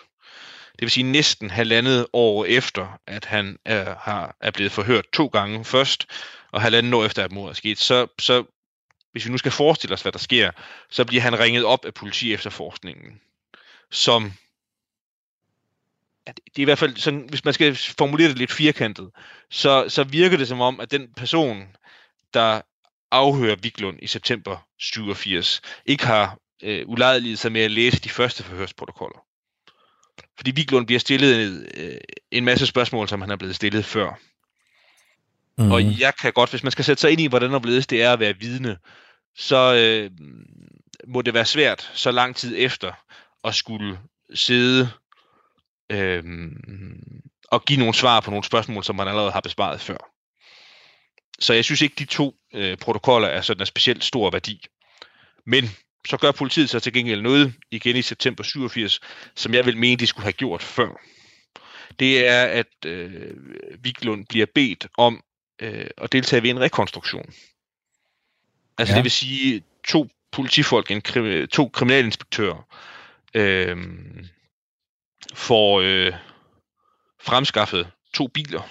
Det 0.71 0.81
vil 0.81 0.91
sige 0.91 1.03
næsten 1.03 1.49
halvandet 1.49 2.07
år 2.13 2.45
efter, 2.45 2.99
at 3.07 3.25
han 3.25 3.57
er, 3.65 3.95
har, 3.99 4.35
er 4.41 4.51
blevet 4.51 4.71
forhørt 4.71 5.05
to 5.13 5.27
gange 5.27 5.65
først, 5.65 6.07
og 6.51 6.61
halvandet 6.61 6.93
år 6.93 7.05
efter, 7.05 7.23
at 7.23 7.31
mordet 7.31 7.49
er 7.49 7.55
sket. 7.55 7.77
Så, 7.77 8.07
så 8.19 8.43
hvis 9.11 9.25
vi 9.25 9.31
nu 9.31 9.37
skal 9.37 9.51
forestille 9.51 9.93
os, 9.93 10.01
hvad 10.01 10.11
der 10.11 10.19
sker, 10.19 10.51
så 10.89 11.05
bliver 11.05 11.21
han 11.21 11.39
ringet 11.39 11.65
op 11.65 11.85
af 11.85 11.93
politi 11.93 12.33
efterforskningen, 12.33 13.21
som 13.91 14.33
det 16.27 16.57
er 16.57 16.61
i 16.61 16.63
hvert 16.63 16.77
fald 16.77 16.95
sådan, 16.97 17.25
hvis 17.29 17.45
man 17.45 17.53
skal 17.53 17.75
formulere 17.75 18.29
det 18.29 18.37
lidt 18.37 18.51
firkantet, 18.51 19.09
så, 19.49 19.85
så 19.89 20.03
virker 20.03 20.37
det 20.37 20.47
som 20.47 20.61
om, 20.61 20.79
at 20.79 20.91
den 20.91 21.13
person, 21.13 21.67
der 22.33 22.61
afhører 23.11 23.55
Viklund 23.55 23.97
i 24.01 24.07
september 24.07 24.67
87, 24.79 25.61
ikke 25.85 26.05
har 26.05 26.37
øh, 26.63 26.83
ulejlighed 26.87 27.37
sig 27.37 27.51
med 27.51 27.61
at 27.61 27.71
læse 27.71 27.99
de 27.99 28.09
første 28.09 28.43
forhørsprotokoller. 28.43 29.19
Fordi 30.37 30.51
Viklund 30.51 30.85
bliver 30.85 30.99
stillet 30.99 31.67
øh, 31.77 31.97
en 32.31 32.45
masse 32.45 32.65
spørgsmål, 32.65 33.07
som 33.07 33.21
han 33.21 33.31
er 33.31 33.35
blevet 33.35 33.55
stillet 33.55 33.85
før. 33.85 34.19
Mm. 35.57 35.71
Og 35.71 35.99
jeg 35.99 36.15
kan 36.15 36.33
godt, 36.33 36.49
hvis 36.49 36.63
man 36.63 36.71
skal 36.71 36.85
sætte 36.85 37.01
sig 37.01 37.11
ind 37.11 37.21
i, 37.21 37.27
hvordan 37.27 37.61
blevet 37.61 37.89
det 37.89 38.03
er 38.03 38.13
at 38.13 38.19
være 38.19 38.39
vidne, 38.39 38.77
så 39.37 39.75
øh, 39.75 40.11
må 41.07 41.21
det 41.21 41.33
være 41.33 41.45
svært 41.45 41.91
så 41.93 42.11
lang 42.11 42.35
tid 42.35 42.55
efter 42.57 42.91
at 43.43 43.55
skulle 43.55 43.99
sidde 44.33 44.89
øh, 45.91 46.23
og 47.51 47.65
give 47.65 47.79
nogle 47.79 47.93
svar 47.93 48.19
på 48.19 48.31
nogle 48.31 48.43
spørgsmål, 48.43 48.83
som 48.83 48.95
man 48.95 49.07
allerede 49.07 49.31
har 49.31 49.41
besvaret 49.41 49.81
før. 49.81 49.97
Så 51.39 51.53
jeg 51.53 51.65
synes 51.65 51.81
ikke, 51.81 51.95
de 51.99 52.05
to 52.05 52.35
øh, 52.53 52.77
protokoller 52.77 53.27
er 53.27 53.41
sådan 53.41 53.61
en 53.61 53.65
specielt 53.65 54.03
stor 54.03 54.29
værdi. 54.29 54.65
Men 55.45 55.63
så 56.07 56.17
gør 56.17 56.31
politiet 56.31 56.69
sig 56.69 56.83
til 56.83 56.93
gengæld 56.93 57.21
noget 57.21 57.53
igen 57.71 57.95
i 57.95 58.01
september 58.01 58.43
87, 58.43 58.99
som 59.35 59.53
jeg 59.53 59.65
vil 59.65 59.77
mene, 59.77 59.99
de 59.99 60.07
skulle 60.07 60.23
have 60.23 60.33
gjort 60.33 60.63
før. 60.63 60.89
Det 61.99 62.27
er, 62.27 62.43
at 62.43 62.85
øh, 62.85 63.33
Viglund 63.83 64.25
bliver 64.29 64.45
bedt 64.55 64.87
om 64.97 65.23
øh, 65.61 65.87
at 65.97 66.11
deltage 66.11 66.43
ved 66.43 66.49
en 66.49 66.59
rekonstruktion. 66.59 67.33
Altså 68.77 68.93
ja. 68.93 68.95
det 68.95 69.03
vil 69.03 69.11
sige 69.11 69.63
to 69.87 70.07
politifolk, 70.31 70.91
en 70.91 71.01
krim, 71.01 71.47
to 71.47 71.67
kriminalinspektører, 71.67 72.67
øh, 73.33 73.77
får 75.33 75.81
øh, 75.81 76.13
fremskaffet 77.21 77.91
to 78.13 78.27
biler, 78.27 78.61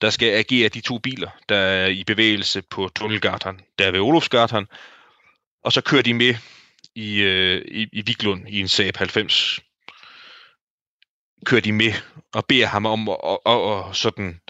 der 0.00 0.10
skal 0.10 0.32
agere 0.32 0.68
de 0.68 0.80
to 0.80 0.98
biler, 0.98 1.30
der 1.48 1.56
er 1.56 1.86
i 1.86 2.04
bevægelse 2.04 2.62
på 2.62 2.90
Tunnelgatan, 2.94 3.60
der 3.78 3.86
er 3.86 3.90
ved 3.90 4.00
Olofsgatan, 4.00 4.66
og 5.64 5.72
så 5.72 5.80
kører 5.80 6.02
de 6.02 6.14
med 6.14 6.34
i, 6.94 7.20
øh, 7.20 7.64
i, 7.68 7.88
i 7.92 8.02
Viglund 8.06 8.48
i 8.48 8.60
en 8.60 8.68
Saab 8.68 8.96
90. 8.96 9.60
Kører 11.46 11.60
de 11.60 11.72
med 11.72 11.92
og 12.32 12.46
beder 12.46 12.66
ham 12.66 12.86
om 12.86 13.08
at, 13.08 13.16
at, 13.24 13.38
at, 13.46 13.88
at 13.88 13.96
sådan 13.96 14.40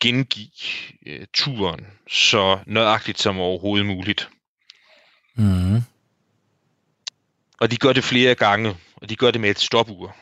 gengive 0.00 0.48
øh, 1.06 1.26
turen 1.34 1.86
så 2.10 2.58
nøjagtigt 2.66 3.20
som 3.20 3.38
overhovedet 3.38 3.86
muligt. 3.86 4.28
Mm. 5.34 5.82
Og 7.60 7.70
de 7.70 7.76
gør 7.76 7.92
det 7.92 8.04
flere 8.04 8.34
gange, 8.34 8.76
og 8.96 9.08
de 9.08 9.16
gør 9.16 9.30
det 9.30 9.40
med 9.40 9.50
et 9.50 9.58
stopur. 9.58 10.16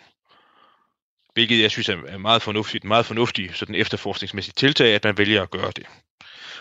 Hvilket 1.35 1.63
jeg 1.63 1.71
synes 1.71 1.89
er 1.89 2.19
meget 2.19 2.43
fornuftigt, 2.43 2.85
meget 2.85 3.07
fornuftigt 3.07 3.57
sådan 3.57 3.75
efterforskningsmæssigt 3.75 4.57
tiltag, 4.57 4.95
at 4.95 5.05
man 5.05 5.19
vælger 5.19 5.43
at 5.43 5.51
gøre 5.51 5.73
det. 5.77 5.87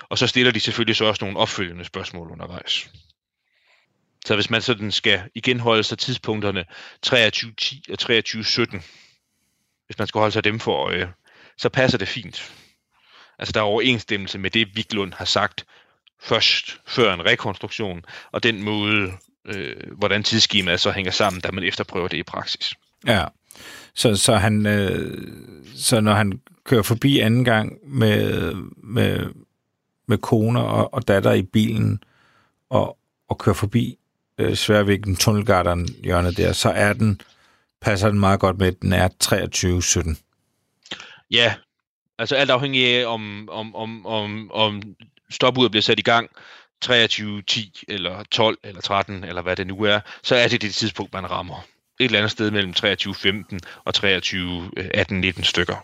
Og 0.10 0.17
så 0.17 0.28
stiller 0.28 0.52
de 0.52 0.60
selvfølgelig 0.60 0.95
så 0.95 1.06
også 1.06 1.26
nogle 1.26 1.39
opfølgende 1.39 1.86
spørgsmål 1.86 2.32
undervejs. 2.32 2.89
Så 4.26 4.36
hvis 4.36 4.49
man 4.49 4.62
sådan 4.62 4.91
skal 4.91 5.30
igen 5.36 5.60
holde 5.60 5.84
sig 5.84 5.97
tidspunkterne 5.97 6.65
23.10 7.06 7.13
og 7.91 7.97
23.17, 8.73 8.82
hvis 9.86 9.97
man 9.97 10.08
skal 10.08 10.19
holde 10.19 10.32
sig 10.32 10.43
dem 10.43 10.60
for 10.60 10.76
øje, 10.86 11.13
så 11.58 11.69
passer 11.69 11.97
det 11.97 12.08
fint. 12.08 12.54
Altså 13.43 13.51
der 13.51 13.60
er 13.60 13.63
overensstemmelse 13.63 14.39
med 14.39 14.51
det, 14.51 14.75
Viklund 14.75 15.13
har 15.13 15.25
sagt 15.25 15.65
først, 16.21 16.79
før 16.88 17.13
en 17.13 17.25
rekonstruktion, 17.25 18.06
og 18.32 18.43
den 18.43 18.63
måde, 18.63 19.12
øh, 19.45 19.75
hvordan 19.97 20.23
tidsskemaet 20.23 20.79
så 20.79 20.91
hænger 20.91 21.12
sammen, 21.12 21.41
da 21.41 21.51
man 21.51 21.63
efterprøver 21.63 22.08
det 22.08 22.17
i 22.17 22.23
praksis. 22.23 22.73
Ja, 23.08 23.25
så, 23.93 24.15
så, 24.15 24.36
han, 24.36 24.65
øh, 24.65 25.32
så 25.75 26.01
når 26.01 26.13
han 26.13 26.41
kører 26.63 26.82
forbi 26.82 27.19
anden 27.19 27.45
gang 27.45 27.77
med, 27.88 28.53
med, 28.84 29.34
med 30.08 30.17
kone 30.17 30.63
og, 30.63 30.93
og 30.93 31.08
datter 31.08 31.34
i 31.34 31.43
bilen, 31.43 32.03
og, 32.69 32.97
og 33.29 33.38
kører 33.38 33.56
forbi 33.56 33.97
øh, 34.38 34.56
Sværvæggen, 34.56 35.15
Tunnelgarderen 35.15 35.88
hjørnet 36.03 36.38
der, 36.38 36.53
så 36.53 36.69
er 36.69 36.93
den, 36.93 37.21
passer 37.82 38.10
den 38.10 38.19
meget 38.19 38.39
godt 38.39 38.58
med, 38.58 38.67
at 38.67 38.82
den 38.82 38.93
er 38.93 39.10
23.17. 39.23 40.15
Ja, 41.32 41.53
altså 42.24 42.36
alt 42.36 42.50
afhængig 42.50 42.88
af, 42.88 43.06
om, 43.06 43.50
om, 43.52 43.76
om, 43.76 44.06
om, 44.06 44.52
om 44.54 44.82
stopuret 45.30 45.72
bliver 45.72 45.82
sat 45.82 46.00
i 46.00 46.02
gang 46.02 46.30
23, 46.82 47.42
10 47.42 47.84
eller 47.88 48.24
12 48.24 48.58
eller 48.64 48.82
13 48.82 49.24
eller 49.24 49.42
hvad 49.42 49.56
det 49.56 49.68
nu 49.68 49.84
er, 49.84 50.00
så 50.24 50.36
er 50.36 50.48
det 50.48 50.62
det 50.62 50.74
tidspunkt, 50.74 51.14
man 51.14 51.32
rammer. 51.32 51.66
Et 52.00 52.06
eller 52.06 52.20
andet 52.20 52.32
sted 52.32 52.52
mellem 52.52 52.74
23, 52.74 53.16
15 53.16 53.60
og 53.86 53.94
23, 53.94 54.72
18, 54.94 55.22
19 55.22 55.44
stykker. 55.44 55.76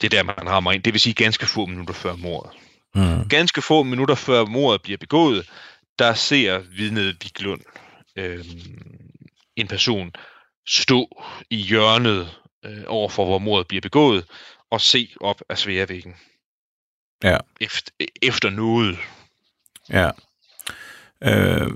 Det 0.00 0.14
er 0.14 0.22
der, 0.22 0.22
man 0.22 0.50
rammer 0.50 0.72
ind. 0.72 0.82
Det 0.82 0.92
vil 0.92 1.00
sige 1.00 1.14
ganske 1.14 1.46
få 1.46 1.66
minutter 1.66 1.94
før 1.94 2.16
mordet. 2.16 2.50
Mm. 2.94 3.28
Ganske 3.28 3.62
få 3.62 3.82
minutter 3.82 4.14
før 4.14 4.44
mordet 4.44 4.82
bliver 4.82 4.98
begået, 4.98 5.50
der 5.98 6.14
ser 6.14 6.58
vidnet 6.58 7.16
Viglund 7.22 7.60
øh, 8.16 8.44
en 9.56 9.68
person 9.68 10.12
stå 10.66 11.22
i 11.50 11.56
hjørnet 11.56 12.30
øh, 12.64 12.82
overfor, 12.86 13.24
hvor 13.24 13.38
mordet 13.38 13.66
bliver 13.66 13.80
begået, 13.80 14.24
og 14.70 14.80
se 14.80 15.08
op 15.20 15.42
af 15.48 15.58
sværvæggen. 15.58 16.14
Ja. 17.22 17.38
Efter, 17.60 17.92
efter 18.22 18.50
noget. 18.50 18.98
Ja. 19.90 20.10
Øh, 21.22 21.70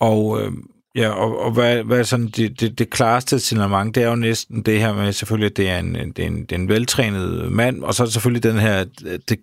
og 0.00 0.42
øh, 0.42 0.52
ja, 0.94 1.08
og, 1.08 1.38
og 1.38 1.52
hvad, 1.52 1.82
hvad 1.82 1.98
er 1.98 2.02
sådan 2.02 2.28
det, 2.28 2.60
det, 2.60 2.78
det 2.78 2.90
klareste 2.90 3.40
signalement, 3.40 3.94
det 3.94 4.02
er 4.02 4.08
jo 4.08 4.14
næsten 4.14 4.62
det 4.62 4.80
her 4.80 4.92
med 4.92 5.12
selvfølgelig, 5.12 5.50
at 5.50 5.56
det 5.56 5.68
er 5.68 5.78
en, 5.78 5.94
det 5.94 6.18
er 6.18 6.26
en, 6.26 6.40
det 6.40 6.52
er 6.52 6.56
en 6.56 6.68
veltrænet 6.68 7.52
mand, 7.52 7.84
og 7.84 7.94
så 7.94 8.02
er 8.02 8.04
det 8.04 8.12
selvfølgelig 8.12 8.42
den 8.42 8.58
her, 8.58 8.84
det, 9.28 9.40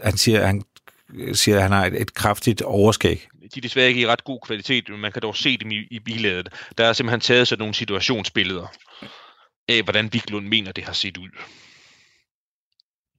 han 0.00 0.16
siger, 0.16 0.46
han 0.46 0.64
siger, 1.32 1.56
at 1.56 1.62
han 1.62 1.72
har 1.72 1.86
et, 1.86 2.00
et 2.00 2.14
kraftigt 2.14 2.62
overskæg. 2.62 3.28
De 3.54 3.58
er 3.58 3.60
desværre 3.60 3.88
ikke 3.88 4.00
i 4.00 4.06
ret 4.06 4.24
god 4.24 4.40
kvalitet, 4.46 4.88
men 4.88 5.00
man 5.00 5.12
kan 5.12 5.22
dog 5.22 5.36
se 5.36 5.56
dem 5.56 5.70
i, 5.70 5.86
i 5.90 5.98
billedet. 5.98 6.48
Der 6.78 6.84
er 6.84 6.92
simpelthen 6.92 7.20
taget 7.20 7.48
sådan 7.48 7.60
nogle 7.60 7.74
situationsbilleder 7.74 8.66
af, 9.68 9.82
hvordan 9.82 10.12
Viklund 10.12 10.46
mener, 10.46 10.72
det 10.72 10.84
har 10.84 10.92
set 10.92 11.16
ud. 11.16 11.28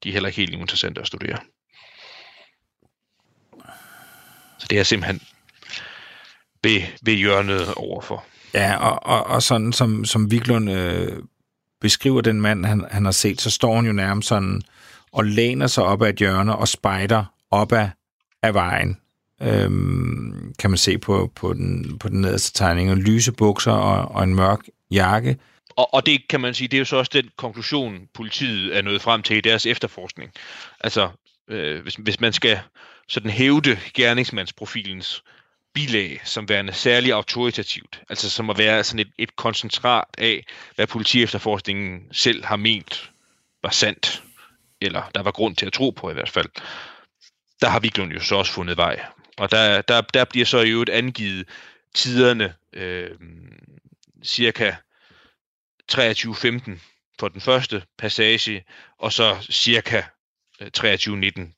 De 0.04 0.10
er 0.10 0.14
heller 0.14 0.30
ikke 0.30 0.42
helt 0.42 0.54
interessante 0.54 1.02
at 1.02 1.08
studere. 1.08 1.38
Så 4.60 4.68
det 4.70 4.80
er 4.80 4.84
simpelthen 4.84 5.22
ved, 6.64 6.82
ved 7.02 7.14
hjørnet 7.14 7.74
overfor. 7.74 8.26
Ja, 8.54 8.78
og, 8.78 9.06
og, 9.06 9.28
og 9.28 9.44
sådan 9.44 9.74
som, 9.74 10.06
som 10.06 10.32
Viglund 10.32 10.72
øh, 10.72 11.24
beskriver 11.82 12.22
den 12.22 12.42
mand, 12.42 12.66
han, 12.66 12.86
han 12.92 13.06
har 13.06 13.12
set, 13.12 13.42
så 13.42 13.50
står 13.50 13.76
han 13.76 13.86
jo 13.86 13.92
nærmest 13.92 14.28
sådan 14.28 14.62
og 15.12 15.26
læner 15.26 15.68
sig 15.68 15.84
op 15.84 16.02
ad 16.02 16.10
et 16.10 16.16
hjørne 16.16 16.56
og 16.56 16.68
spejder 16.68 17.26
op 17.52 17.72
ad, 17.72 17.90
af 18.44 18.54
vejen. 18.54 18.98
Øhm, 19.42 20.54
kan 20.60 20.70
man 20.70 20.78
se 20.78 20.98
på, 20.98 21.32
på, 21.36 21.54
den, 21.54 21.98
på 22.00 22.10
den 22.10 22.22
nederste 22.22 22.54
tegning. 22.54 22.92
Og 22.92 22.98
lyse 22.98 23.32
bukser 23.32 23.72
og, 23.72 24.16
og 24.16 24.24
en 24.24 24.36
mørk 24.36 24.60
jakke. 24.92 25.38
Og, 25.82 25.94
og 25.94 26.06
det 26.06 26.28
kan 26.28 26.42
man 26.42 26.54
sige, 26.54 26.68
det 26.68 26.78
er 26.78 26.80
jo 26.80 26.86
så 26.86 26.96
også 26.96 27.12
den 27.14 27.30
konklusion, 27.36 28.08
politiet 28.14 28.78
er 28.78 28.82
nået 28.82 29.02
frem 29.02 29.24
til 29.24 29.38
i 29.38 29.42
deres 29.42 29.66
efterforskning. 29.66 30.32
Altså, 30.80 31.10
øh, 31.48 31.82
hvis, 31.82 31.96
hvis 31.96 32.20
man 32.20 32.34
skal 32.34 32.60
sådan 33.08 33.32
hævde 33.32 33.80
gerningsmandsprofilens 33.94 35.24
bilag 35.74 36.22
som 36.24 36.50
værende 36.50 36.74
særlig 36.74 37.12
autoritativt, 37.12 38.02
altså 38.10 38.30
som 38.30 38.50
at 38.50 38.58
være 38.58 38.84
sådan 38.84 39.00
et, 39.00 39.12
et 39.18 39.36
koncentrat 39.36 40.08
af, 40.18 40.46
hvad 40.76 40.88
politiefterforskningen 40.88 42.02
selv 42.12 42.46
har 42.46 42.56
ment 42.56 43.12
var 43.64 43.70
sandt, 43.70 44.24
eller 44.82 45.12
der 45.16 45.22
var 45.22 45.32
grund 45.32 45.56
til 45.56 45.66
at 45.66 45.74
tro 45.74 45.90
på 45.90 46.10
i 46.10 46.14
hvert 46.14 46.30
fald, 46.30 46.50
der 47.62 47.70
har 47.70 47.80
Viklund 47.80 48.12
jo 48.12 48.20
så 48.20 48.36
også 48.36 48.52
fundet 48.52 48.78
vej. 48.78 49.06
Og 49.38 49.52
der, 49.52 49.82
der, 49.82 50.02
der 50.02 50.26
bliver 50.26 50.46
så 50.46 50.62
i 50.62 50.70
øvrigt 50.70 50.90
angivet 50.90 51.48
tiderne 51.94 52.54
øh, 52.74 53.10
cirka 54.24 54.76
23.15 55.94 56.72
for 57.20 57.28
den 57.28 57.42
første 57.42 57.84
passage, 57.98 58.64
og 59.00 59.14
så 59.14 59.48
cirka 59.52 60.02
23.19, 60.62 60.66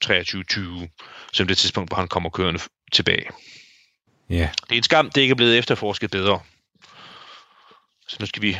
23.20 0.06 0.88
som 1.34 1.48
det 1.48 1.58
tidspunkt, 1.58 1.90
hvor 1.90 1.98
han 1.98 2.08
kommer 2.08 2.30
kørende 2.30 2.60
tilbage. 2.92 3.30
Ja. 4.30 4.36
Yeah. 4.36 4.50
Det 4.64 4.72
er 4.72 4.76
en 4.76 4.84
skam, 4.84 5.10
det 5.10 5.22
ikke 5.22 5.32
er 5.32 5.36
blevet 5.36 5.58
efterforsket 5.58 6.12
bedre. 6.12 6.40
Så 8.08 8.18
nu 8.20 8.26
skal 8.26 8.42
vi... 8.42 8.58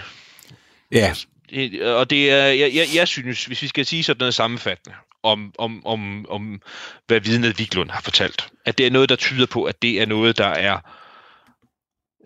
Ja. 0.92 1.16
Yeah. 1.54 1.98
Og 1.98 2.10
det 2.10 2.32
er, 2.32 2.46
jeg, 2.46 2.76
jeg, 2.76 2.88
jeg 2.96 3.08
synes, 3.08 3.46
hvis 3.46 3.62
vi 3.62 3.68
skal 3.68 3.86
sige 3.86 4.04
sådan 4.04 4.20
noget 4.20 4.34
sammenfattende, 4.34 4.96
om, 5.24 5.54
om, 5.58 5.86
om, 5.86 6.26
om 6.30 6.62
hvad 7.08 7.20
vidnet 7.20 7.60
Viglund 7.60 7.90
har 7.90 8.02
fortalt, 8.02 8.50
at 8.66 8.78
det 8.78 8.88
er 8.88 8.92
noget, 8.92 9.10
der 9.10 9.16
tyder 9.16 9.46
på, 9.46 9.64
at 9.64 9.82
det 9.82 10.02
er 10.02 10.06
noget, 10.06 10.38
der 10.38 10.48
er 10.48 10.80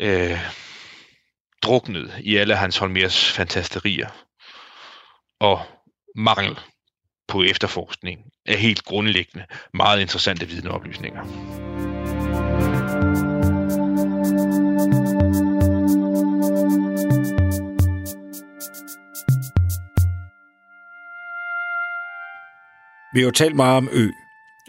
øh, 0.02 0.40
druknet 1.64 2.14
i 2.20 2.36
alle 2.36 2.56
hans 2.56 2.78
Holmers 2.78 3.32
fantasterier 3.32 4.10
og 5.40 5.62
mangel 6.16 6.60
på 7.28 7.44
efterforskning 7.44 8.20
er 8.46 8.58
helt 8.58 8.84
grundlæggende 8.84 9.46
meget 9.74 10.02
interessante 10.02 10.48
vidneoplysninger. 10.48 11.24
Vi 23.14 23.20
har 23.22 23.26
jo 23.26 23.32
talt 23.32 23.56
meget 23.56 23.78
om 23.78 23.90
Ø, 23.92 24.10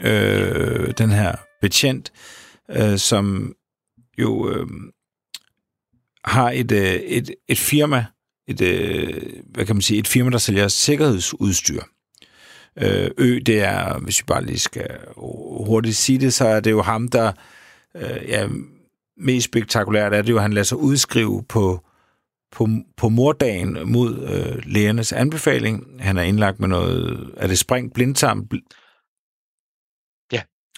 øh, 0.00 0.94
den 0.98 1.10
her 1.10 1.36
betjent, 1.60 2.12
øh, 2.70 2.98
som 2.98 3.54
jo 4.18 4.50
øh, 4.50 4.66
har 6.28 6.50
et, 6.50 6.72
øh, 6.72 6.94
et, 6.94 7.30
et 7.48 7.58
firma, 7.58 8.04
et, 8.48 8.60
øh, 8.60 9.22
hvad 9.50 9.66
kan 9.66 9.76
man 9.76 9.82
sige, 9.82 9.98
et 9.98 10.08
firma, 10.08 10.30
der 10.30 10.38
sælger 10.38 10.68
sikkerhedsudstyr. 10.68 11.82
Øh, 12.82 13.10
Ø, 13.18 13.38
det 13.46 13.60
er, 13.60 13.98
hvis 13.98 14.20
vi 14.20 14.24
bare 14.26 14.44
lige 14.44 14.58
skal 14.58 14.88
hurtigt 15.66 15.96
sige 15.96 16.18
det, 16.18 16.34
så 16.34 16.46
er 16.46 16.60
det 16.60 16.70
jo 16.70 16.82
ham, 16.82 17.08
der 17.08 17.32
øh, 17.96 18.28
ja, 18.28 18.48
mest 19.16 19.44
spektakulært 19.44 20.14
er 20.14 20.22
det 20.22 20.30
jo, 20.30 20.36
at 20.36 20.42
han 20.42 20.52
lader 20.52 20.64
sig 20.64 20.78
udskrive 20.78 21.44
på, 21.48 21.84
på, 22.52 22.68
på 22.96 23.08
mordagen 23.08 23.78
mod 23.84 24.22
øh, 24.22 24.62
lægernes 24.66 25.12
anbefaling. 25.12 25.84
Han 25.98 26.18
er 26.18 26.22
indlagt 26.22 26.60
med 26.60 26.68
noget, 26.68 27.30
er 27.36 27.46
det 27.46 27.58
spring 27.58 27.92
blindtarm? 27.92 28.48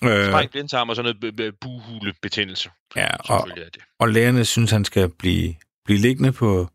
Øh, 0.04 0.32
spring 0.32 0.50
blindtarm 0.50 0.88
og 0.88 0.96
sådan 0.96 1.14
noget 1.22 1.54
buhulebetændelse. 1.60 2.70
Ja, 2.96 3.16
og, 3.16 3.48
det. 3.56 3.76
og 3.98 4.08
lægerne 4.08 4.44
synes, 4.44 4.70
han 4.70 4.84
skal 4.84 5.08
blive, 5.08 5.54
blive 5.84 5.98
liggende 5.98 6.32
på, 6.32 6.68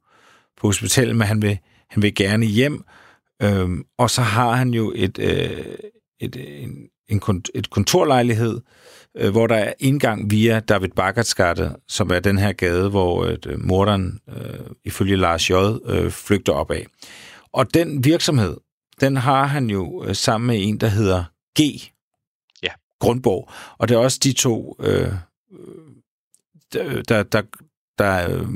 på 0.57 0.67
hospitalet, 0.67 1.15
men 1.15 1.27
han 1.27 1.41
vil, 1.41 1.59
han 1.89 2.03
vil 2.03 2.15
gerne 2.15 2.45
hjem. 2.45 2.83
Øhm, 3.41 3.83
og 3.97 4.09
så 4.09 4.21
har 4.21 4.51
han 4.51 4.73
jo 4.73 4.93
et, 4.95 5.19
øh, 5.19 5.65
et, 6.19 6.63
en, 6.63 6.89
en 7.09 7.21
kont- 7.25 7.51
et 7.55 7.69
kontorlejlighed, 7.69 8.61
øh, 9.17 9.31
hvor 9.31 9.47
der 9.47 9.55
er 9.55 9.73
indgang 9.79 10.31
via 10.31 10.59
David 10.59 10.89
Bakkertsgade, 10.95 11.77
som 11.87 12.09
er 12.09 12.19
den 12.19 12.37
her 12.37 12.51
gade, 12.51 12.89
hvor 12.89 13.25
øh, 13.25 13.59
morderen 13.59 14.19
øh, 14.29 14.59
ifølge 14.85 15.15
Lars 15.15 15.49
J. 15.49 15.53
Øh, 15.85 16.11
flygter 16.11 16.53
op 16.53 16.71
af. 16.71 16.85
Og 17.53 17.73
den 17.73 18.03
virksomhed, 18.03 18.57
den 19.01 19.17
har 19.17 19.45
han 19.45 19.69
jo 19.69 20.05
øh, 20.07 20.15
sammen 20.15 20.47
med 20.47 20.67
en, 20.67 20.77
der 20.77 20.87
hedder 20.87 21.23
G 21.59 21.61
grundbog. 22.99 23.45
Grundborg. 23.45 23.75
Og 23.77 23.89
det 23.89 23.95
er 23.95 23.99
også 23.99 24.19
de 24.23 24.33
to, 24.33 24.75
øh, 24.79 25.11
der, 26.73 27.03
der, 27.03 27.23
der, 27.23 27.41
der 27.97 28.29
øh, 28.29 28.47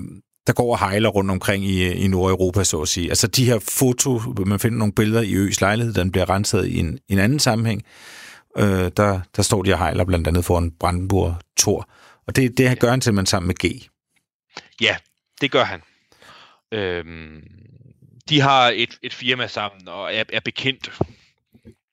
der 0.50 0.54
går 0.54 0.72
og 0.72 0.80
hejler 0.80 1.10
rundt 1.10 1.32
omkring 1.32 1.66
i, 1.66 1.92
i 1.92 2.08
Nordeuropa, 2.08 2.64
så 2.64 2.82
at 2.82 2.88
sige. 2.88 3.10
Altså 3.10 3.28
de 3.28 3.46
her 3.46 3.60
foto, 3.60 4.20
man 4.46 4.60
finder 4.60 4.78
nogle 4.78 4.94
billeder 4.94 5.22
i 5.22 5.34
Øs 5.34 5.62
lejlighed, 5.62 5.94
den 5.94 6.12
bliver 6.12 6.30
renset 6.30 6.68
i 6.68 6.78
en, 6.78 7.00
en 7.08 7.20
anden 7.20 7.40
sammenhæng. 7.40 7.86
Øh, 8.58 8.92
der, 8.98 9.20
der 9.36 9.42
står 9.42 9.64
de 9.64 9.74
og 9.74 9.78
hejler 9.78 10.06
blandt 10.06 10.28
andet 10.28 10.46
foran 10.46 10.72
Brandenburg 10.72 11.36
Tor. 11.58 11.90
Og 12.28 12.36
det, 12.36 12.58
det 12.58 12.64
ja. 12.64 12.74
gør 12.74 12.90
han 12.90 13.02
simpelthen 13.02 13.26
sammen 13.26 13.48
med 13.48 13.56
G. 13.56 13.90
Ja, 14.82 14.98
det 15.42 15.52
gør 15.52 15.64
han. 15.64 15.82
Øhm, 16.72 17.44
de 18.30 18.42
har 18.42 18.72
et, 18.76 18.98
et 19.02 19.14
firma 19.14 19.48
sammen 19.48 19.88
og 19.88 20.16
er, 20.16 20.24
er 20.34 20.40
bekendt 20.40 20.92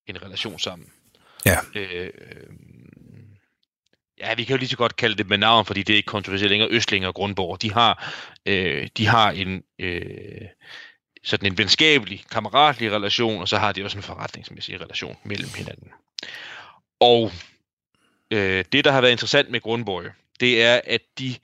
en 0.06 0.22
relation 0.22 0.58
sammen. 0.58 0.88
Ja. 1.46 1.56
Øh, 1.74 2.10
Ja, 4.18 4.34
vi 4.34 4.44
kan 4.44 4.54
jo 4.54 4.58
lige 4.58 4.68
så 4.68 4.76
godt 4.76 4.96
kalde 4.96 5.16
det 5.16 5.28
med 5.28 5.38
navn, 5.38 5.64
fordi 5.64 5.82
det 5.82 5.92
er 5.92 5.96
ikke 5.96 6.06
kontroversielt 6.06 6.50
længere. 6.50 6.70
Østling 6.70 7.06
og 7.06 7.14
Grundborg, 7.14 7.62
de 7.62 7.72
har, 7.72 8.14
øh, 8.46 8.88
de 8.96 9.06
har 9.06 9.30
en, 9.30 9.62
øh, 9.78 10.48
sådan 11.24 11.52
en 11.52 11.58
venskabelig, 11.58 12.24
kammeratlig 12.30 12.92
relation, 12.92 13.40
og 13.40 13.48
så 13.48 13.58
har 13.58 13.72
de 13.72 13.84
også 13.84 13.98
en 13.98 14.02
forretningsmæssig 14.02 14.80
relation 14.80 15.16
mellem 15.24 15.48
hinanden. 15.56 15.90
Og 17.00 17.32
øh, 18.30 18.64
det, 18.72 18.84
der 18.84 18.92
har 18.92 19.00
været 19.00 19.12
interessant 19.12 19.50
med 19.50 19.60
Grundborg, 19.60 20.04
det 20.40 20.62
er, 20.62 20.80
at 20.84 21.00
de 21.18 21.34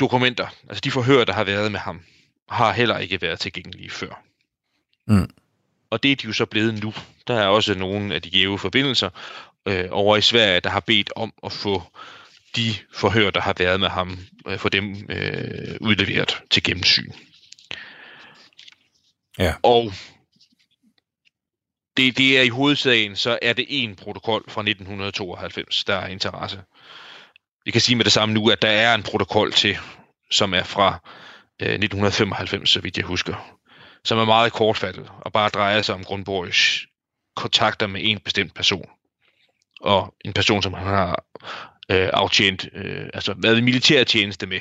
dokumenter, 0.00 0.48
altså 0.68 0.80
de 0.80 0.90
forhør, 0.90 1.24
der 1.24 1.32
har 1.32 1.44
været 1.44 1.72
med 1.72 1.80
ham, 1.80 2.02
har 2.48 2.72
heller 2.72 2.98
ikke 2.98 3.22
været 3.22 3.40
tilgængelige 3.40 3.90
før. 3.90 4.22
Mm. 5.06 5.30
Og 5.90 6.02
det 6.02 6.12
er 6.12 6.16
de 6.16 6.26
jo 6.26 6.32
så 6.32 6.46
blevet 6.46 6.82
nu. 6.82 6.94
Der 7.26 7.34
er 7.34 7.46
også 7.46 7.74
nogle 7.74 8.14
af 8.14 8.22
de 8.22 8.30
gave 8.30 8.58
forbindelser 8.58 9.10
øh, 9.68 9.88
over 9.90 10.16
i 10.16 10.20
Sverige, 10.20 10.60
der 10.60 10.70
har 10.70 10.80
bedt 10.80 11.12
om 11.16 11.32
at 11.44 11.52
få 11.52 11.82
de 12.56 12.74
forhør, 12.94 13.30
der 13.30 13.40
har 13.40 13.54
været 13.58 13.80
med 13.80 13.88
ham, 13.88 14.18
øh, 14.46 14.58
for 14.58 14.68
dem 14.68 15.06
øh, 15.10 15.76
udleveret 15.80 16.42
til 16.50 16.62
gennemsyn. 16.62 17.12
Ja. 19.38 19.54
Og 19.62 19.92
det, 21.96 22.18
det 22.18 22.38
er 22.38 22.42
i 22.42 22.48
hovedsagen, 22.48 23.16
så 23.16 23.38
er 23.42 23.52
det 23.52 23.66
en 23.68 23.96
protokol 23.96 24.44
fra 24.48 24.60
1992, 24.60 25.84
der 25.84 25.94
er 25.94 26.06
interesse. 26.06 26.62
Vi 27.64 27.70
kan 27.70 27.80
sige 27.80 27.96
med 27.96 28.04
det 28.04 28.12
samme 28.12 28.34
nu, 28.34 28.50
at 28.50 28.62
der 28.62 28.68
er 28.68 28.94
en 28.94 29.02
protokol 29.02 29.52
til, 29.52 29.78
som 30.30 30.54
er 30.54 30.62
fra 30.62 30.88
øh, 31.62 31.68
1995, 31.68 32.70
så 32.70 32.80
vidt 32.80 32.96
jeg 32.96 33.06
husker, 33.06 33.58
som 34.04 34.18
er 34.18 34.24
meget 34.24 34.52
kortfattet 34.52 35.10
og 35.20 35.32
bare 35.32 35.48
drejer 35.48 35.82
sig 35.82 35.94
om 35.94 36.04
Grundborgs 36.04 36.85
kontakter 37.36 37.86
med 37.86 38.00
en 38.04 38.20
bestemt 38.20 38.54
person. 38.54 38.88
Og 39.80 40.14
en 40.24 40.32
person, 40.32 40.62
som 40.62 40.74
han 40.74 40.86
har 40.86 41.24
øh, 41.90 42.10
aftjent, 42.12 42.68
øh, 42.72 43.10
altså 43.14 43.34
været 43.38 43.58
i 43.58 43.60
militærtjeneste 43.60 44.46
med. 44.46 44.60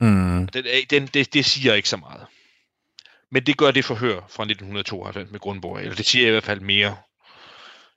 Mm. 0.00 0.48
Den, 0.48 0.64
den, 0.90 1.06
det, 1.06 1.34
det 1.34 1.44
siger 1.44 1.74
ikke 1.74 1.88
så 1.88 1.96
meget. 1.96 2.26
Men 3.30 3.46
det 3.46 3.56
gør 3.56 3.70
det 3.70 3.84
forhør 3.84 4.16
fra 4.16 4.42
1992 4.42 5.30
med 5.30 5.40
Grundborg, 5.40 5.80
eller 5.80 5.94
det 5.94 6.06
siger 6.06 6.26
i 6.26 6.30
hvert 6.30 6.44
fald 6.44 6.60
mere. 6.60 6.96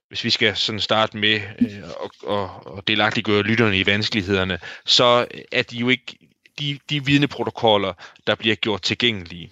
Hvis 0.08 0.24
vi 0.24 0.30
skal 0.30 0.56
sådan 0.56 0.80
starte 0.80 1.18
med 1.18 1.42
øh, 1.60 1.84
og, 2.00 2.12
og, 2.24 2.68
og 2.68 2.88
delagtiggøre 2.88 3.44
lytterne 3.44 3.80
i 3.80 3.86
vanskelighederne, 3.86 4.60
så 4.86 5.28
er 5.52 5.62
de 5.62 5.78
jo 5.78 5.90
ikke 5.90 6.18
de, 6.60 6.80
de 6.90 7.06
vidneprotokoller, 7.06 7.94
der 8.28 8.36
bliver 8.36 8.56
gjort 8.56 8.82
tilgængelige. 8.82 9.52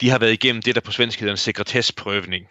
De 0.00 0.10
har 0.10 0.18
været 0.18 0.32
igennem 0.32 0.62
det, 0.62 0.74
der 0.74 0.80
på 0.80 0.92
svensk 0.92 1.20
hedder 1.20 1.32
en 1.32 1.38
sekretessprøvning. 1.38 2.46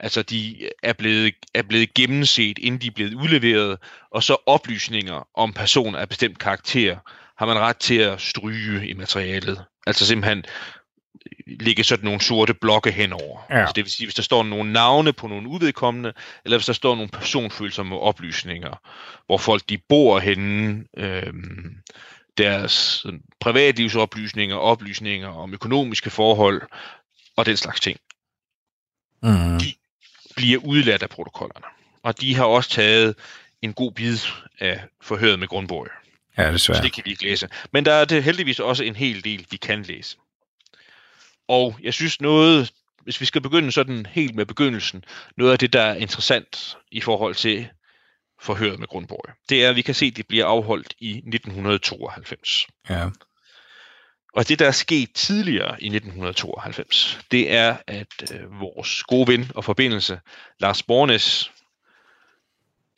Altså, 0.00 0.22
de 0.22 0.68
er 0.82 0.92
blevet, 0.92 1.34
er 1.54 1.62
blevet 1.62 1.94
gennemset, 1.94 2.58
inden 2.58 2.80
de 2.80 2.86
er 2.86 2.90
blevet 2.90 3.14
udleveret, 3.14 3.78
og 4.10 4.22
så 4.22 4.36
oplysninger 4.46 5.28
om 5.34 5.52
personer 5.52 5.98
af 5.98 6.08
bestemt 6.08 6.38
karakter 6.38 6.96
har 7.38 7.46
man 7.46 7.58
ret 7.58 7.76
til 7.76 7.98
at 7.98 8.20
stryge 8.20 8.88
i 8.88 8.92
materialet. 8.92 9.64
Altså 9.86 10.06
simpelthen 10.06 10.44
lægge 11.46 11.84
sådan 11.84 12.04
nogle 12.04 12.20
sorte 12.20 12.54
blokke 12.54 12.90
henover. 12.90 13.46
Ja. 13.50 13.58
Altså 13.58 13.72
det 13.76 13.84
vil 13.84 13.92
sige, 13.92 14.06
hvis 14.06 14.14
der 14.14 14.22
står 14.22 14.42
nogle 14.42 14.72
navne 14.72 15.12
på 15.12 15.26
nogle 15.26 15.48
uvedkommende, 15.48 16.12
eller 16.44 16.58
hvis 16.58 16.66
der 16.66 16.72
står 16.72 16.94
nogle 16.94 17.08
personfølsomme 17.08 17.98
oplysninger, 17.98 18.80
hvor 19.26 19.38
folk 19.38 19.62
de 19.68 19.78
bor 19.88 20.18
henne, 20.18 20.84
øhm, 20.96 21.76
deres 22.38 23.06
privatlivsoplysninger, 23.40 24.56
oplysninger 24.56 25.28
om 25.28 25.52
økonomiske 25.54 26.10
forhold 26.10 26.62
og 27.36 27.46
den 27.46 27.56
slags 27.56 27.80
ting, 27.80 27.98
Mm. 29.22 29.60
bliver 30.36 30.58
udladt 30.64 31.02
af 31.02 31.08
protokollerne. 31.10 31.64
Og 32.02 32.20
de 32.20 32.34
har 32.34 32.44
også 32.44 32.70
taget 32.70 33.14
en 33.62 33.72
god 33.72 33.92
bid 33.92 34.18
af 34.60 34.80
forhøret 35.00 35.38
med 35.38 35.48
Grundborg. 35.48 35.88
Ja, 36.38 36.46
Så 36.46 36.52
desværre. 36.52 36.82
det 36.82 36.92
kan 36.92 37.02
vi 37.04 37.10
ikke 37.10 37.22
læse. 37.24 37.48
Men 37.72 37.84
der 37.84 37.92
er 37.92 38.04
det 38.04 38.24
heldigvis 38.24 38.60
også 38.60 38.84
en 38.84 38.96
hel 38.96 39.24
del, 39.24 39.46
vi 39.50 39.56
kan 39.56 39.82
læse. 39.82 40.16
Og 41.48 41.78
jeg 41.82 41.94
synes 41.94 42.20
noget, 42.20 42.72
hvis 43.02 43.20
vi 43.20 43.26
skal 43.26 43.40
begynde 43.40 43.72
sådan 43.72 44.06
helt 44.06 44.34
med 44.34 44.46
begyndelsen, 44.46 45.04
noget 45.36 45.52
af 45.52 45.58
det, 45.58 45.72
der 45.72 45.82
er 45.82 45.94
interessant 45.94 46.76
i 46.90 47.00
forhold 47.00 47.34
til 47.34 47.68
forhøret 48.40 48.78
med 48.78 48.88
Grundborg, 48.88 49.34
det 49.48 49.64
er, 49.64 49.70
at 49.70 49.76
vi 49.76 49.82
kan 49.82 49.94
se, 49.94 50.06
at 50.06 50.16
det 50.16 50.26
bliver 50.28 50.46
afholdt 50.46 50.94
i 50.98 51.10
1992. 51.10 52.66
Ja. 52.90 53.10
Og 54.34 54.48
det, 54.48 54.58
der 54.58 54.66
er 54.66 54.70
sket 54.70 55.12
tidligere 55.14 55.82
i 55.82 55.86
1992, 55.86 57.20
det 57.30 57.52
er, 57.52 57.76
at 57.86 58.32
øh, 58.34 58.60
vores 58.60 59.02
gode 59.02 59.28
ven 59.28 59.50
og 59.54 59.64
forbindelse, 59.64 60.20
Lars 60.60 60.82
Bornes, 60.82 61.52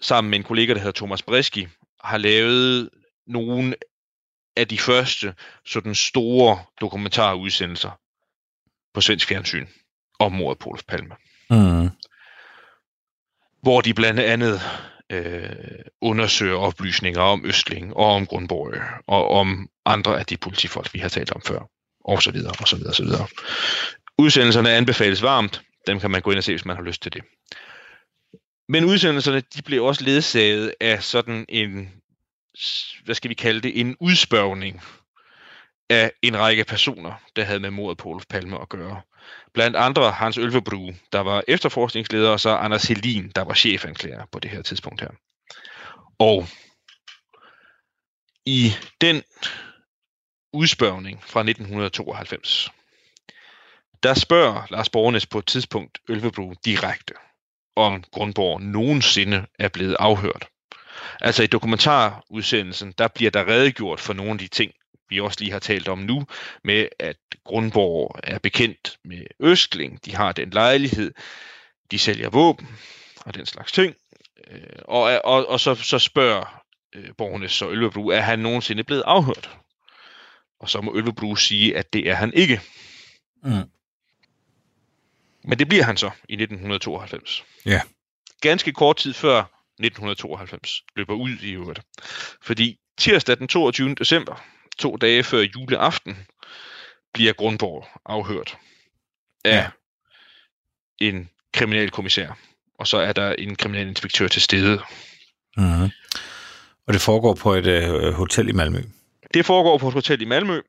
sammen 0.01 0.31
med 0.31 0.39
en 0.39 0.45
kollega, 0.45 0.75
der 0.75 0.79
hedder 0.79 0.99
Thomas 0.99 1.23
Breski, 1.23 1.69
har 2.05 2.19
lavet 2.19 2.91
nogle 3.27 3.75
af 4.57 4.69
de 4.69 4.79
første 4.79 5.35
sådan 5.67 5.95
store 5.95 6.65
dokumentarudsendelser 6.81 7.91
på 8.95 9.01
svensk 9.01 9.29
fjernsyn 9.29 9.67
om 10.19 10.33
mordet 10.33 10.59
på 10.59 10.69
Olof 10.69 10.83
Palme. 10.89 11.15
Mm. 11.51 11.91
Hvor 13.63 13.81
de 13.81 13.95
blandt 13.95 14.21
andet 14.21 14.61
øh, 15.11 15.51
undersøger 16.01 16.57
oplysninger 16.57 17.21
om 17.21 17.47
Østling 17.47 17.97
og 17.97 18.07
om 18.07 18.27
Grundborg 18.27 18.75
og 19.07 19.31
om 19.31 19.69
andre 19.85 20.19
af 20.19 20.27
de 20.27 20.37
politifolk, 20.37 20.95
vi 20.95 20.99
har 20.99 21.09
talt 21.09 21.33
om 21.33 21.43
før, 21.43 21.61
og 22.05 22.23
så 22.23 22.31
videre, 22.31 22.53
og 22.61 22.69
så 22.69 22.77
videre, 22.77 22.91
og 22.91 22.95
så 22.95 23.05
videre. 23.05 23.27
Udsendelserne 24.19 24.71
anbefales 24.71 25.23
varmt. 25.23 25.63
Dem 25.87 26.01
kan 26.01 26.11
man 26.11 26.23
gå 26.23 26.31
ind 26.31 26.39
og 26.39 26.45
se, 26.45 26.53
hvis 26.53 26.65
man 26.65 26.77
har 26.77 26.83
lyst 26.83 27.03
til 27.03 27.13
det. 27.13 27.23
Men 28.69 28.85
udsendelserne, 28.85 29.41
de 29.41 29.63
blev 29.63 29.85
også 29.85 30.05
ledsaget 30.05 30.75
af 30.81 31.03
sådan 31.03 31.45
en, 31.49 31.93
hvad 33.05 33.15
skal 33.15 33.29
vi 33.29 33.35
kalde 33.35 33.61
det, 33.61 33.81
en 33.81 33.97
udspørgning 34.01 34.83
af 35.91 36.13
en 36.23 36.39
række 36.39 36.65
personer, 36.65 37.13
der 37.37 37.45
havde 37.45 37.61
med 37.61 37.71
mordet 37.71 37.99
på 37.99 38.09
Olof 38.09 38.25
Palme 38.29 38.61
at 38.61 38.69
gøre. 38.69 39.03
Blandt 39.55 39.77
andre 39.77 40.11
Hans 40.11 40.39
Ølvebru, 40.39 40.93
der 41.13 41.21
var 41.21 41.43
efterforskningsleder, 41.49 42.31
og 42.31 42.41
så 42.41 42.51
Anders 42.51 42.85
Helin, 42.85 43.33
der 43.35 43.43
var 43.43 43.55
chefanklager 43.55 44.25
på 44.33 44.39
det 44.39 44.51
her 44.51 44.63
tidspunkt 44.63 45.01
her. 45.01 45.11
Og 46.19 46.47
i 48.47 48.73
den 49.01 49.23
udspørgning 50.53 51.23
fra 51.25 51.41
1992, 51.41 52.71
der 54.03 54.15
spørger 54.15 54.63
Lars 54.71 54.89
Bornes 54.89 55.27
på 55.27 55.39
et 55.39 55.47
tidspunkt 55.47 55.99
Ølvebro 56.09 56.55
direkte, 56.65 57.15
om 57.77 58.05
Grundborg 58.13 58.61
nogensinde 58.61 59.47
er 59.59 59.69
blevet 59.69 59.97
afhørt. 59.99 60.49
Altså 61.21 61.43
i 61.43 61.47
dokumentarudsendelsen, 61.47 62.93
der 62.99 63.09
bliver 63.09 63.31
der 63.31 63.49
redegjort 63.49 64.01
for 64.01 64.13
nogle 64.13 64.33
af 64.33 64.39
de 64.39 64.49
ting, 64.49 64.73
vi 65.11 65.21
også 65.21 65.41
lige 65.41 65.53
har 65.53 65.59
talt 65.59 65.89
om 65.89 65.99
nu, 65.99 66.27
med 66.65 66.89
at 66.99 67.17
Grundborg 67.45 68.21
er 68.23 68.39
bekendt 68.39 68.99
med 69.05 69.23
Østling, 69.41 70.05
de 70.05 70.15
har 70.15 70.33
den 70.33 70.51
lejlighed, 70.51 71.13
de 71.91 71.99
sælger 71.99 72.31
våben 72.31 72.69
og 73.27 73.35
den 73.35 73.47
slags 73.47 73.73
ting. 73.73 73.95
Øh, 74.51 74.61
Og, 74.85 75.21
og, 75.25 75.47
og 75.49 75.61
så, 75.61 75.75
så 75.75 75.99
spørger 75.99 76.63
øh, 76.95 77.49
så 77.49 77.71
Ølvebro, 77.71 78.09
er 78.09 78.21
han 78.21 78.39
nogensinde 78.39 78.85
blevet 78.85 79.03
afhørt? 79.07 79.51
Og 80.61 80.71
så 80.71 80.81
må 80.81 80.97
Ølvebro 80.97 81.37
sige, 81.37 81.77
at 81.77 81.93
det 81.93 82.09
er 82.09 82.15
han 82.15 82.35
ikke. 82.35 82.61
Mm. 83.43 83.71
Men 85.45 85.59
det 85.59 85.69
bliver 85.69 85.85
han 85.85 85.97
så 85.97 86.11
i 86.29 86.33
1992. 86.33 87.45
Ja. 87.67 87.81
Ganske 88.41 88.73
kort 88.73 88.97
tid 88.97 89.15
før 89.15 89.39
1992 89.41 90.83
løber 90.97 91.15
ud 91.15 91.31
i 91.31 91.53
øvrigt. 91.53 91.81
Fordi 92.43 92.79
tirsdag 92.99 93.39
den 93.39 93.49
22. 93.49 93.95
december, 93.95 94.45
to 94.81 94.97
dage 94.97 95.25
før 95.25 95.41
juleaften, 95.57 96.27
bliver 97.15 97.33
Grundborg 97.33 97.89
afhørt 98.07 98.59
af 99.45 99.51
Ja. 99.51 99.71
en 100.99 101.31
kriminalkommissær. 101.55 102.39
Og 102.79 102.87
så 102.87 102.97
er 102.99 103.13
der 103.13 103.33
en 103.33 103.57
kriminalinspektør 103.57 104.29
til 104.29 104.43
stede. 104.43 104.81
Mm. 105.57 105.83
Og 106.87 106.93
det 106.93 107.01
foregår 107.01 107.35
på 107.35 107.53
et 107.55 107.67
øh, 107.67 108.13
hotel 108.13 108.49
i 108.49 108.53
Malmø. 108.53 108.83
Det 109.35 109.47
foregår 109.47 109.79
på 109.79 109.89
et 109.89 109.95
hotel 109.95 110.23
i 110.23 110.25
Malmø, 110.25 110.61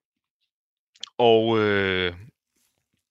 og 1.17 1.59
øh, 1.59 2.13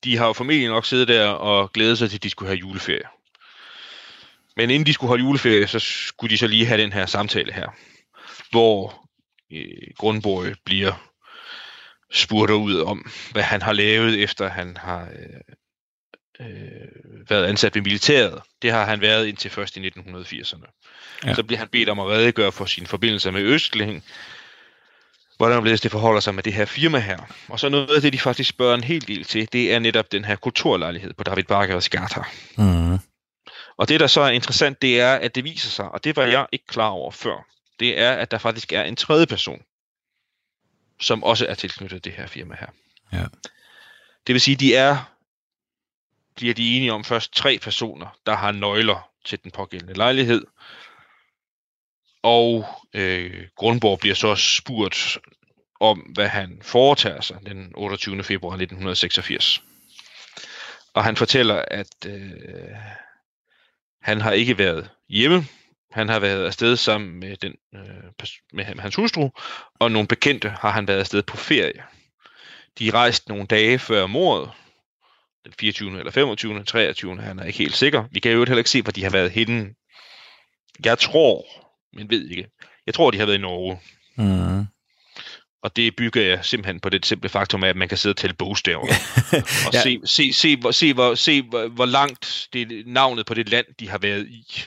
de 0.03 0.17
har 0.17 0.27
jo 0.27 0.33
formentlig 0.33 0.67
nok 0.69 0.85
siddet 0.85 1.07
der 1.07 1.27
og 1.27 1.73
glædet 1.73 1.97
sig 1.97 2.09
til, 2.09 2.17
at 2.17 2.23
de 2.23 2.29
skulle 2.29 2.49
have 2.49 2.57
juleferie. 2.59 3.03
Men 4.55 4.69
inden 4.69 4.85
de 4.85 4.93
skulle 4.93 5.07
holde 5.09 5.23
juleferie, 5.23 5.67
så 5.67 5.79
skulle 5.79 6.31
de 6.31 6.37
så 6.37 6.47
lige 6.47 6.65
have 6.65 6.81
den 6.81 6.93
her 6.93 7.05
samtale 7.05 7.53
her, 7.53 7.67
hvor 8.51 9.07
øh, 9.51 9.93
Grundborg 9.97 10.55
bliver 10.65 11.11
spurgt 12.11 12.51
ud 12.51 12.79
om, 12.79 13.11
hvad 13.31 13.43
han 13.43 13.61
har 13.61 13.73
lavet, 13.73 14.23
efter 14.23 14.49
han 14.49 14.77
har 14.77 15.01
øh, 15.01 16.47
øh, 16.47 17.29
været 17.29 17.45
ansat 17.45 17.75
ved 17.75 17.81
militæret. 17.81 18.41
Det 18.61 18.71
har 18.71 18.85
han 18.85 19.01
været 19.01 19.27
indtil 19.27 19.51
først 19.51 19.77
i 19.77 19.89
1980'erne. 19.89 20.81
Ja. 21.25 21.33
Så 21.33 21.43
bliver 21.43 21.59
han 21.59 21.67
bedt 21.67 21.89
om 21.89 21.99
at 21.99 22.07
redegøre 22.07 22.51
for 22.51 22.65
sine 22.65 22.87
forbindelser 22.87 23.31
med 23.31 23.41
Østling, 23.41 24.03
hvordan 25.37 25.65
det 25.65 25.91
forholder 25.91 26.19
sig 26.19 26.35
med 26.35 26.43
det 26.43 26.53
her 26.53 26.65
firma 26.65 26.99
her. 26.99 27.17
Og 27.47 27.59
så 27.59 27.69
noget 27.69 27.95
af 27.95 28.01
det, 28.01 28.13
de 28.13 28.19
faktisk 28.19 28.49
spørger 28.49 28.75
en 28.75 28.83
hel 28.83 29.07
del 29.07 29.23
til, 29.23 29.47
det 29.53 29.73
er 29.73 29.79
netop 29.79 30.11
den 30.11 30.25
her 30.25 30.35
kulturlejlighed 30.35 31.13
på 31.13 31.23
David 31.23 31.43
Barkers 31.43 31.89
Gata. 31.89 32.21
Mm. 32.57 32.99
Og 33.77 33.89
det, 33.89 33.99
der 33.99 34.07
så 34.07 34.21
er 34.21 34.29
interessant, 34.29 34.81
det 34.81 34.99
er, 34.99 35.13
at 35.13 35.35
det 35.35 35.43
viser 35.43 35.69
sig, 35.69 35.89
og 35.89 36.03
det 36.03 36.15
var 36.15 36.25
jeg 36.25 36.45
ikke 36.51 36.67
klar 36.67 36.89
over 36.89 37.11
før, 37.11 37.45
det 37.81 37.99
er, 37.99 38.13
at 38.13 38.31
der 38.31 38.37
faktisk 38.37 38.73
er 38.73 38.83
en 38.83 38.95
tredje 38.95 39.25
person, 39.25 39.63
som 40.99 41.23
også 41.23 41.47
er 41.47 41.55
tilknyttet 41.55 42.05
det 42.05 42.13
her 42.13 42.27
firma 42.27 42.55
her. 42.59 42.67
Ja. 43.13 43.25
Det 44.27 44.33
vil 44.33 44.41
sige, 44.41 44.55
de 44.55 44.75
er, 44.75 45.11
bliver 46.35 46.53
de 46.53 46.75
enige 46.75 46.93
om 46.93 47.03
først 47.03 47.33
tre 47.33 47.59
personer, 47.61 48.17
der 48.25 48.35
har 48.35 48.51
nøgler 48.51 49.09
til 49.25 49.43
den 49.43 49.51
pågældende 49.51 49.93
lejlighed. 49.93 50.45
Og 52.23 52.67
øh, 52.93 53.47
Grundborg 53.55 53.99
bliver 53.99 54.15
så 54.15 54.35
spurgt 54.35 55.17
om, 55.79 55.99
hvad 55.99 56.27
han 56.27 56.61
foretager 56.61 57.21
sig 57.21 57.39
den 57.45 57.71
28. 57.75 58.23
februar 58.23 58.53
1986. 58.53 59.63
Og 60.93 61.03
han 61.03 61.17
fortæller, 61.17 61.65
at 61.67 62.05
øh, 62.05 62.31
han 64.01 64.21
har 64.21 64.31
ikke 64.31 64.57
været 64.57 64.89
hjemme. 65.09 65.47
Han 65.91 66.09
har 66.09 66.19
været 66.19 66.45
afsted 66.45 66.75
sammen 66.75 67.19
med, 67.19 67.37
den, 67.37 67.53
øh, 67.75 68.27
med 68.53 68.65
hans 68.65 68.95
hustru, 68.95 69.29
og 69.79 69.91
nogle 69.91 70.07
bekendte 70.07 70.49
har 70.49 70.71
han 70.71 70.87
været 70.87 70.99
afsted 70.99 71.23
på 71.23 71.37
ferie. 71.37 71.83
De 72.79 72.91
rejste 72.91 73.29
nogle 73.29 73.45
dage 73.45 73.79
før 73.79 74.07
mordet, 74.07 74.51
den 75.45 75.53
24. 75.59 75.99
eller 75.99 76.11
25. 76.11 76.63
23. 76.63 77.21
Han 77.21 77.39
er 77.39 77.43
ikke 77.43 77.59
helt 77.59 77.75
sikker. 77.75 78.03
Vi 78.11 78.19
kan 78.19 78.31
jo 78.31 78.37
heller 78.37 78.57
ikke 78.57 78.69
se, 78.69 78.81
hvor 78.81 78.91
de 78.91 79.03
har 79.03 79.09
været 79.09 79.31
henne. 79.31 79.69
Jeg 80.85 80.99
tror, 80.99 81.45
men 81.93 82.09
ved 82.09 82.29
ikke. 82.29 82.47
Jeg 82.85 82.93
tror, 82.93 83.11
de 83.11 83.17
har 83.17 83.25
været 83.25 83.37
i 83.37 83.41
Norge. 83.41 83.79
Mm. 84.15 84.65
Og 85.63 85.75
det 85.75 85.95
bygger 85.95 86.21
jeg 86.21 86.39
simpelthen 86.41 86.79
på 86.79 86.89
det 86.89 87.05
simple 87.05 87.29
faktum 87.29 87.63
af, 87.63 87.69
at 87.69 87.75
man 87.75 87.89
kan 87.89 87.97
sidde 87.97 88.13
og 88.13 88.17
tælle 88.17 88.33
bogstaver. 88.35 88.87
og 89.67 89.73
Ja. 89.73 89.81
se, 89.83 89.99
se, 90.05 90.33
se, 90.33 90.57
hvor, 90.57 90.71
se, 90.71 90.93
hvor, 90.93 91.15
se 91.15 91.41
hvor, 91.41 91.67
hvor 91.67 91.85
langt 91.85 92.47
det 92.53 92.83
navnet 92.85 93.25
på 93.25 93.33
det 93.33 93.49
land, 93.49 93.65
de 93.79 93.89
har 93.89 93.97
været 93.97 94.27
i. 94.27 94.63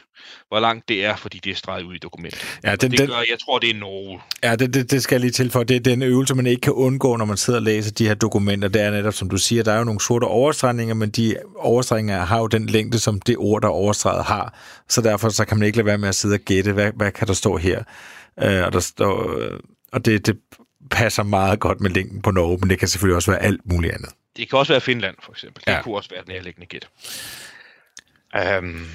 Hvor 0.49 0.61
langt 0.61 0.89
det 0.89 1.05
er, 1.05 1.17
fordi 1.17 1.39
det 1.45 1.51
er 1.51 1.55
streget 1.55 1.85
ud 1.85 1.95
i 1.95 1.99
dokumentet. 1.99 2.59
Ja, 2.65 2.77
den, 2.77 2.91
det 2.91 2.99
den, 2.99 3.09
gør, 3.09 3.17
jeg 3.17 3.39
tror, 3.45 3.59
det 3.59 3.71
er 3.71 3.75
Norge. 3.75 4.21
ja 4.45 4.57
det, 4.57 4.75
det, 4.75 4.91
det 4.91 5.03
skal 5.03 5.15
jeg 5.17 5.21
lige 5.21 5.31
til 5.31 5.51
for. 5.51 5.63
Det 5.63 5.77
er 5.77 5.81
den 5.81 6.03
øvelse, 6.03 6.35
man 6.35 6.47
ikke 6.47 6.61
kan 6.61 6.73
undgå, 6.73 7.17
når 7.17 7.25
man 7.25 7.37
sidder 7.37 7.59
og 7.59 7.63
læser 7.63 7.93
de 7.93 8.07
her 8.07 8.15
dokumenter. 8.15 8.69
Det 8.69 8.83
er 8.83 8.91
netop, 8.91 9.15
som 9.15 9.31
du 9.31 9.37
siger, 9.37 9.63
der 9.63 9.73
er 9.73 9.79
jo 9.79 9.85
nogle 9.85 10.01
sorte 10.01 10.25
overstregninger, 10.25 10.95
men 10.95 11.11
de 11.11 11.37
overstregninger 11.57 12.25
har 12.25 12.39
jo 12.39 12.47
den 12.47 12.67
længde, 12.67 12.99
som 12.99 13.21
det 13.21 13.37
ord, 13.39 13.63
der 13.63 13.69
er 13.69 13.73
overstreget 13.73 14.25
har. 14.25 14.59
Så 14.89 15.01
derfor 15.01 15.29
så 15.29 15.45
kan 15.45 15.59
man 15.59 15.67
ikke 15.67 15.79
lade 15.79 15.87
være 15.87 15.99
med 15.99 16.09
at 16.09 16.15
sidde 16.15 16.35
og 16.35 16.41
gætte, 16.41 16.73
hvad, 16.73 16.93
hvad 16.97 17.13
kan 17.13 17.27
der 17.29 17.35
stå 17.35 17.57
her. 17.57 17.83
Øh, 18.43 18.65
og 18.65 18.73
der 18.73 18.81
står, 18.81 19.39
øh, 19.39 19.59
og 19.93 20.05
det, 20.05 20.27
det 20.27 20.37
passer 20.91 21.23
meget 21.23 21.61
godt 21.61 21.81
med 21.81 21.91
linken 21.91 22.23
på 22.23 22.31
Norge, 22.31 22.59
men 22.61 22.71
det 22.71 22.79
kan 22.79 22.89
selvfølgelig 22.89 23.17
også 23.17 23.31
være 23.31 23.43
alt 23.43 23.61
muligt 23.65 23.95
andet. 23.95 24.11
Det 24.37 24.51
kan 24.51 24.59
også 24.59 24.73
være 24.73 24.81
Finland, 24.81 25.17
for 25.23 25.33
eksempel. 25.33 25.63
Det 25.67 25.73
Ja. 25.73 25.83
kunne 25.83 25.97
også 25.97 26.11
være 26.11 26.23
den 26.27 26.33
nærliggende 26.35 26.67
gæt. 26.67 26.89
Um, 28.59 28.87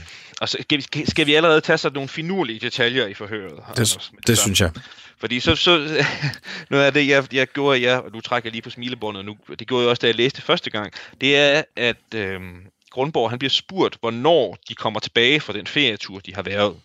og 0.41 0.49
så 0.49 0.57
skal 0.61 0.77
vi, 0.77 1.05
skal 1.05 1.25
vi 1.27 1.33
allerede 1.35 1.61
tage 1.61 1.77
sådan 1.77 1.93
nogle 1.93 2.09
finurlige 2.09 2.59
detaljer 2.59 3.07
i 3.07 3.13
forhøret? 3.13 3.63
Det, 3.77 4.11
det 4.27 4.37
synes 4.37 4.61
jeg. 4.61 4.71
Fordi 5.19 5.39
så, 5.39 5.55
så 5.55 5.77
noget 6.69 6.83
af 6.85 6.93
det, 6.93 7.07
jeg, 7.07 7.33
jeg 7.33 7.47
gjorde, 7.47 7.79
ja, 7.79 7.97
og 7.97 8.11
nu 8.13 8.21
trækker 8.21 8.47
jeg 8.47 8.51
lige 8.51 8.61
på 8.61 8.69
smilebåndet 8.69 9.25
nu, 9.25 9.37
det 9.59 9.67
gjorde 9.67 9.81
jeg 9.83 9.89
også, 9.89 10.01
da 10.01 10.07
jeg 10.07 10.15
læste 10.15 10.41
første 10.41 10.69
gang, 10.69 10.93
det 11.21 11.37
er, 11.37 11.63
at 11.75 12.13
øhm, 12.15 12.61
Grundborg, 12.91 13.29
han 13.29 13.39
bliver 13.39 13.49
spurgt, 13.49 13.97
hvornår 13.99 14.57
de 14.69 14.75
kommer 14.75 14.99
tilbage 14.99 15.39
fra 15.39 15.53
den 15.53 15.67
ferietur, 15.67 16.19
de 16.19 16.35
har 16.35 16.41
været. 16.41 16.75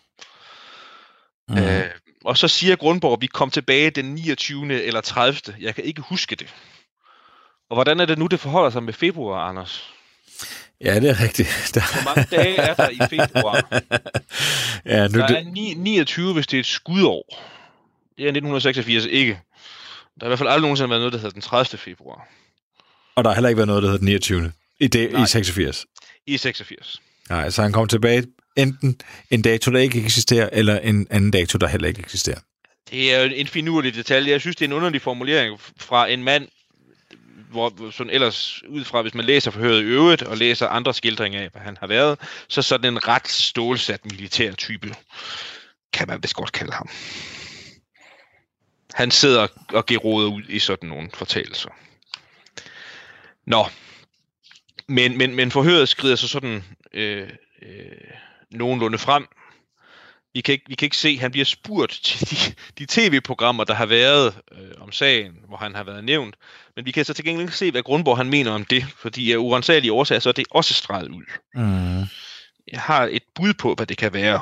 Mm. 1.49 1.57
Øh, 1.57 1.83
og 2.25 2.37
så 2.37 2.47
siger 2.47 2.75
Grundborg, 2.75 3.13
at 3.13 3.21
vi 3.21 3.27
kom 3.27 3.49
tilbage 3.49 3.89
den 3.89 4.05
29. 4.05 4.81
eller 4.83 5.01
30. 5.01 5.39
Jeg 5.59 5.75
kan 5.75 5.83
ikke 5.83 6.01
huske 6.01 6.35
det. 6.35 6.55
Og 7.69 7.75
hvordan 7.75 7.99
er 7.99 8.05
det 8.05 8.17
nu, 8.17 8.27
det 8.27 8.39
forholder 8.39 8.69
sig 8.69 8.83
med 8.83 8.93
februar, 8.93 9.49
Anders? 9.49 9.93
Ja, 10.81 10.99
det 10.99 11.09
er 11.09 11.21
rigtigt. 11.23 11.71
Der, 11.73 11.81
Hvor 12.03 12.15
mange 12.15 12.27
dage 12.37 12.55
er 12.57 12.73
der 12.73 12.89
i 12.89 12.99
februar? 13.09 13.81
ja, 14.95 15.07
nu, 15.07 15.19
Der 15.19 15.25
er 15.25 15.43
ni, 15.43 15.73
29, 15.73 16.33
hvis 16.33 16.47
det 16.47 16.57
er 16.57 16.59
et 16.59 16.65
skudår. 16.65 17.23
Det 18.17 18.23
er 18.23 18.29
1986 18.29 19.05
ikke. 19.05 19.31
Der 19.31 19.39
har 20.21 20.27
i 20.27 20.29
hvert 20.29 20.39
fald 20.39 20.49
aldrig 20.49 20.61
nogensinde 20.61 20.89
været 20.89 20.99
noget, 21.01 21.13
der 21.13 21.19
hedder 21.19 21.33
den 21.33 21.41
30. 21.41 21.77
februar. 21.79 22.27
og 23.15 23.23
der 23.23 23.29
har 23.29 23.35
heller 23.35 23.49
ikke 23.49 23.57
været 23.57 23.67
noget, 23.67 23.83
der 23.83 23.89
hedder 23.89 23.99
den 23.99 24.05
29. 24.05 24.51
I, 24.79 24.87
det, 24.87 25.11
Nej. 25.11 25.23
i 25.23 25.27
86. 25.27 25.85
I 26.27 26.37
86. 26.37 27.01
Nej, 27.29 27.49
så 27.49 27.61
han 27.61 27.71
kom 27.71 27.87
tilbage 27.87 28.23
enten 28.55 29.01
en 29.29 29.41
dato, 29.41 29.71
der 29.71 29.79
ikke 29.79 30.03
eksisterer, 30.03 30.49
eller 30.51 30.79
en 30.79 31.07
anden 31.09 31.31
dato, 31.31 31.57
der 31.57 31.67
heller 31.67 31.87
ikke 31.87 31.99
eksisterer. 31.99 32.39
Det 32.91 33.13
er 33.13 33.23
jo 33.23 33.31
en 33.35 33.47
finurlig 33.47 33.95
detalje. 33.95 34.31
Jeg 34.31 34.41
synes, 34.41 34.55
det 34.55 34.65
er 34.65 34.69
en 34.69 34.73
underlig 34.73 35.01
formulering 35.01 35.59
fra 35.79 36.07
en 36.07 36.23
mand, 36.23 36.47
hvor 37.51 37.91
sådan 37.91 38.13
ellers 38.13 38.63
ud 38.67 38.83
fra, 38.83 39.01
hvis 39.01 39.13
man 39.13 39.25
læser 39.25 39.51
forhøret 39.51 39.81
i 39.81 39.85
øvrigt, 39.85 40.21
og 40.21 40.37
læser 40.37 40.67
andre 40.67 40.93
skildringer 40.93 41.41
af, 41.41 41.49
hvad 41.49 41.61
han 41.61 41.77
har 41.79 41.87
været, 41.87 42.19
så 42.47 42.61
sådan 42.61 42.93
en 42.93 43.07
ret 43.07 43.27
stålsat 43.27 44.05
militær 44.05 44.51
type, 44.51 44.95
kan 45.93 46.07
man 46.07 46.23
vist 46.23 46.35
godt 46.35 46.51
kalde 46.51 46.73
ham. 46.73 46.89
Han 48.93 49.11
sidder 49.11 49.47
og 49.73 49.85
geråder 49.85 50.29
ud 50.29 50.43
i 50.49 50.59
sådan 50.59 50.89
nogle 50.89 51.09
fortællinger. 51.13 51.73
Nå. 53.47 53.65
Men, 54.87 55.17
men, 55.17 55.35
men 55.35 55.51
forhøret 55.51 55.89
skrider 55.89 56.15
så 56.15 56.27
sådan 56.27 56.63
øh, 56.93 57.29
øh, 57.61 57.87
nogenlunde 58.51 58.97
frem. 58.97 59.27
Vi 60.33 60.41
kan, 60.41 60.53
ikke, 60.53 60.65
vi 60.67 60.75
kan 60.75 60.85
ikke 60.85 60.97
se, 60.97 61.19
han 61.19 61.31
bliver 61.31 61.45
spurgt 61.45 61.91
til 62.03 62.29
de, 62.29 62.53
de 62.79 62.85
tv-programmer, 62.89 63.63
der 63.63 63.73
har 63.73 63.85
været 63.85 64.35
øh, 64.51 64.81
om 64.81 64.91
sagen, 64.91 65.33
hvor 65.47 65.57
han 65.57 65.75
har 65.75 65.83
været 65.83 66.03
nævnt. 66.03 66.35
Men 66.75 66.85
vi 66.85 66.91
kan 66.91 67.05
så 67.05 67.13
til 67.13 67.25
gengæld 67.25 67.47
ikke 67.47 67.57
se, 67.57 67.71
hvad 67.71 67.83
Grundborg 67.83 68.17
han 68.17 68.29
mener 68.29 68.51
om 68.51 68.65
det, 68.65 68.85
fordi 68.97 69.31
af 69.31 69.37
urensagelige 69.37 69.91
årsager, 69.91 70.19
så 70.19 70.29
er 70.29 70.33
det 70.33 70.45
også 70.51 70.73
streget 70.73 71.09
ud. 71.09 71.23
Mm. 71.55 72.07
Jeg 72.71 72.81
har 72.81 73.09
et 73.11 73.23
bud 73.35 73.53
på, 73.53 73.73
hvad 73.73 73.85
det 73.85 73.97
kan 73.97 74.13
være. 74.13 74.41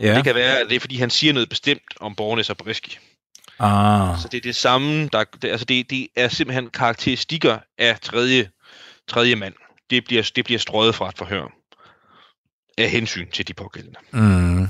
Ja. 0.00 0.16
Det 0.16 0.24
kan 0.24 0.34
være, 0.34 0.60
at 0.60 0.66
det 0.68 0.76
er, 0.76 0.80
fordi 0.80 0.96
han 0.96 1.10
siger 1.10 1.32
noget 1.32 1.48
bestemt 1.48 1.94
om 2.00 2.14
Bornes 2.14 2.50
og 2.50 2.56
Briski. 2.56 2.98
Ah. 3.58 4.18
Så 4.18 4.28
det 4.28 4.38
er 4.38 4.42
det 4.42 4.56
samme, 4.56 5.08
der, 5.12 5.24
det, 5.42 5.48
altså 5.48 5.64
det, 5.64 5.90
det 5.90 6.08
er 6.16 6.28
simpelthen 6.28 6.70
karakteristikker 6.70 7.58
af 7.78 8.00
tredje, 8.00 8.50
tredje 9.08 9.36
mand. 9.36 9.54
Det 9.90 10.04
bliver, 10.04 10.30
det 10.36 10.44
bliver 10.44 10.58
strøget 10.58 10.94
fra 10.94 11.08
et 11.08 11.18
forhør 11.18 11.55
af 12.78 12.90
hensyn 12.90 13.30
til 13.30 13.48
de 13.48 13.54
pågældende. 13.54 13.98
Mm. 14.10 14.68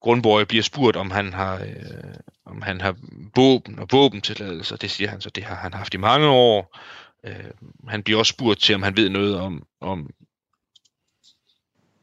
Grundborg 0.00 0.48
bliver 0.48 0.62
spurgt, 0.62 0.96
om 0.96 1.10
han 1.10 1.32
har, 1.32 1.54
øh, 1.54 2.14
om 2.46 2.62
han 2.62 2.80
har 2.80 2.96
våben 3.36 3.78
og 3.78 3.88
våbentilladelser. 3.92 4.76
Det 4.76 4.90
siger 4.90 5.10
han 5.10 5.20
så, 5.20 5.30
det 5.30 5.44
har 5.44 5.54
han 5.54 5.74
haft 5.74 5.94
i 5.94 5.96
mange 5.96 6.26
år. 6.26 6.78
Øh, 7.26 7.50
han 7.88 8.02
bliver 8.02 8.18
også 8.18 8.30
spurgt 8.30 8.60
til, 8.60 8.74
om 8.74 8.82
han 8.82 8.96
ved 8.96 9.08
noget 9.08 9.36
om, 9.36 9.66
om, 9.80 10.10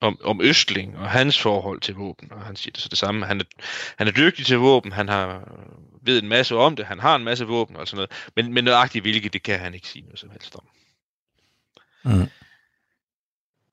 om, 0.02 0.20
om 0.24 0.42
Østling 0.42 0.98
og 0.98 1.10
hans 1.10 1.42
forhold 1.42 1.82
til 1.82 1.96
våben. 1.96 2.32
Og 2.32 2.42
han 2.42 2.56
siger 2.56 2.72
det 2.72 2.82
så 2.82 2.90
det 2.90 2.98
samme. 2.98 3.26
Han 3.26 3.40
er, 3.40 3.46
han 3.98 4.08
er 4.08 4.12
dygtig 4.12 4.46
til 4.46 4.58
våben, 4.58 4.92
han 4.92 5.10
har 5.10 5.54
ved 6.02 6.22
en 6.22 6.30
masse 6.30 6.56
om 6.56 6.76
det, 6.76 6.86
han 6.86 7.00
har 7.00 7.16
en 7.16 7.24
masse 7.24 7.46
våben 7.46 7.76
og 7.76 7.88
sådan 7.88 7.98
noget. 7.98 8.30
Men, 8.36 8.54
men 8.54 8.64
nøjagtigt 8.64 9.04
hvilke, 9.04 9.30
det 9.30 9.44
kan 9.44 9.60
han 9.60 9.74
ikke 9.74 9.88
sige 9.88 10.04
noget 10.04 10.20
som 10.20 10.30
helst 10.30 10.56
om. 10.56 10.68
Mm. 12.04 12.28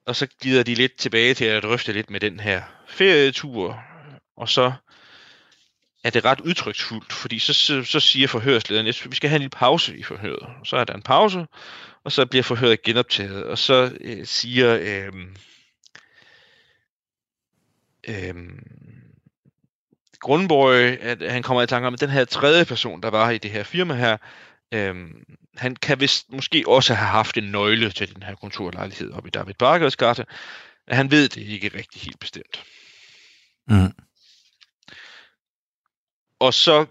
Og 0.07 0.17
så 0.17 0.27
glider 0.41 0.63
de 0.63 0.75
lidt 0.75 0.97
tilbage 0.97 1.35
til 1.35 1.45
at 1.45 1.63
drøfte 1.63 1.93
lidt 1.93 2.11
med 2.11 2.21
den 2.21 2.41
her 2.41 2.63
ferietur, 2.89 3.81
og 4.37 4.49
så 4.49 4.73
er 6.05 6.11
det 6.11 6.25
ret 6.25 6.41
udtryksfuldt, 6.41 7.13
fordi 7.13 7.39
så, 7.39 7.53
så, 7.53 7.83
så 7.85 8.01
siger 8.01 8.29
forhørslederen, 8.29 8.87
at 8.87 9.07
vi 9.11 9.17
skal 9.17 9.31
have 9.31 9.37
en 9.37 9.43
lille 9.43 9.51
pause 9.51 9.99
i 9.99 10.03
forhøret. 10.03 10.49
Så 10.65 10.77
er 10.77 10.85
der 10.85 10.95
en 10.95 11.03
pause, 11.03 11.47
og 12.05 12.13
så 12.13 12.27
bliver 12.27 12.43
forhøret 12.43 12.83
genoptaget, 12.83 13.45
og 13.45 13.59
så 13.59 13.97
øh, 14.01 14.27
siger 14.27 14.79
øh, 14.81 15.13
øh, 18.09 18.35
Grundborg, 20.21 20.75
at 21.03 21.33
han 21.33 21.43
kommer 21.43 21.63
i 21.63 21.67
tanke 21.67 21.87
om, 21.87 21.95
at 21.95 22.01
den 22.01 22.11
her 22.11 22.25
tredje 22.25 22.65
person, 22.65 23.03
der 23.03 23.11
var 23.11 23.31
i 23.31 23.39
det 23.39 23.51
her 23.51 23.63
firma 23.63 23.95
her, 23.95 24.17
øh, 24.75 24.95
han 25.59 25.77
kan 25.77 26.01
vist 26.01 26.33
måske 26.33 26.65
også 26.67 26.95
have 26.95 27.09
haft 27.09 27.37
en 27.37 27.45
nøgle 27.45 27.91
til 27.91 28.15
den 28.15 28.23
her 28.23 28.35
kontorlejlighed 28.35 29.13
oppe 29.13 29.29
i 29.29 29.31
David 29.31 29.55
Barkers 29.55 29.97
gate. 29.97 30.27
Han 30.89 31.11
ved 31.11 31.29
det 31.29 31.43
ikke 31.43 31.79
rigtig 31.79 32.03
helt 32.03 32.21
bestemt. 32.21 32.65
Mm. 33.69 33.93
Og 36.41 36.55
så 36.55 36.87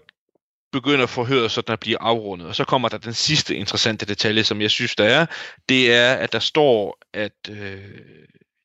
begynder 0.72 1.06
forhøret 1.06 1.50
sådan 1.50 1.72
at 1.72 1.80
blive 1.80 2.00
afrundet. 2.00 2.48
Og 2.48 2.54
så 2.54 2.64
kommer 2.64 2.88
der 2.88 2.98
den 2.98 3.14
sidste 3.14 3.56
interessante 3.56 4.06
detalje, 4.06 4.44
som 4.44 4.60
jeg 4.60 4.70
synes, 4.70 4.96
der 4.96 5.04
er. 5.04 5.26
Det 5.68 5.94
er, 5.94 6.14
at 6.14 6.32
der 6.32 6.38
står, 6.38 6.98
at 7.12 7.48
øh, 7.50 7.56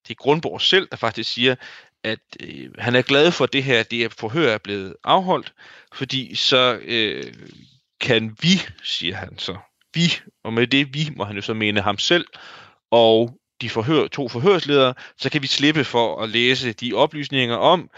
det 0.07 0.09
er 0.09 0.13
Grundborg 0.15 0.61
selv, 0.61 0.87
der 0.91 0.97
faktisk 0.97 1.33
siger, 1.33 1.55
at 2.03 2.19
øh, 2.39 2.69
han 2.77 2.95
er 2.95 3.01
glad 3.01 3.31
for 3.31 3.45
det 3.45 3.63
her, 3.63 3.83
det 3.83 4.03
er 4.03 4.09
forhør 4.09 4.53
er 4.53 4.57
blevet 4.57 4.95
afholdt, 5.03 5.53
fordi 5.93 6.35
så 6.35 6.79
øh, 6.81 7.33
kan 7.99 8.37
vi, 8.41 8.61
siger 8.83 9.15
han 9.15 9.37
så, 9.37 9.57
vi, 9.93 10.19
og 10.43 10.53
med 10.53 10.67
det 10.67 10.93
vi, 10.93 11.09
må 11.15 11.23
han 11.23 11.35
jo 11.35 11.41
så 11.41 11.53
mene 11.53 11.81
ham 11.81 11.97
selv, 11.97 12.25
og 12.91 13.37
de 13.61 13.69
forhør, 13.69 14.07
to 14.07 14.29
forhørsledere, 14.29 14.93
så 15.17 15.29
kan 15.29 15.41
vi 15.41 15.47
slippe 15.47 15.83
for 15.83 16.21
at 16.21 16.29
læse 16.29 16.73
de 16.73 16.93
oplysninger 16.93 17.55
om, 17.55 17.89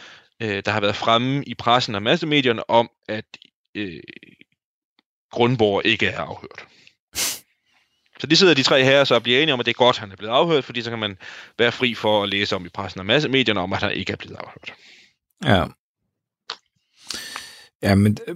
øh, 0.41 0.63
der 0.65 0.71
har 0.71 0.81
været 0.81 0.95
fremme 0.95 1.43
i 1.43 1.53
pressen 1.53 1.95
og 1.95 2.03
massemedierne 2.03 2.69
om, 2.69 2.89
at 3.07 3.25
øh, 3.75 3.99
Grundborg 5.31 5.81
ikke 5.85 6.07
er 6.07 6.21
afhørt. 6.21 6.67
Så 8.19 8.27
det 8.27 8.37
sidder 8.37 8.53
de 8.53 8.63
tre 8.63 8.83
her 8.83 9.03
så 9.03 9.15
og 9.15 9.23
bliver 9.23 9.39
enige 9.39 9.53
om, 9.53 9.59
at 9.59 9.65
det 9.65 9.71
er 9.71 9.77
godt, 9.77 9.95
at 9.95 9.99
han 9.99 10.11
er 10.11 10.15
blevet 10.15 10.33
afhørt, 10.33 10.63
fordi 10.63 10.81
så 10.81 10.89
kan 10.89 10.99
man 10.99 11.17
være 11.59 11.71
fri 11.71 11.95
for 11.95 12.23
at 12.23 12.29
læse 12.29 12.55
om 12.55 12.65
i 12.65 12.69
pressen 12.69 12.99
og 12.99 13.05
massemedierne 13.05 13.59
om, 13.59 13.73
at 13.73 13.81
han 13.83 13.91
ikke 13.91 14.11
er 14.13 14.17
blevet 14.17 14.35
afhørt. 14.35 14.73
Ja. 15.43 15.65
Ja, 17.81 17.95
men 17.95 18.17
øh, 18.27 18.35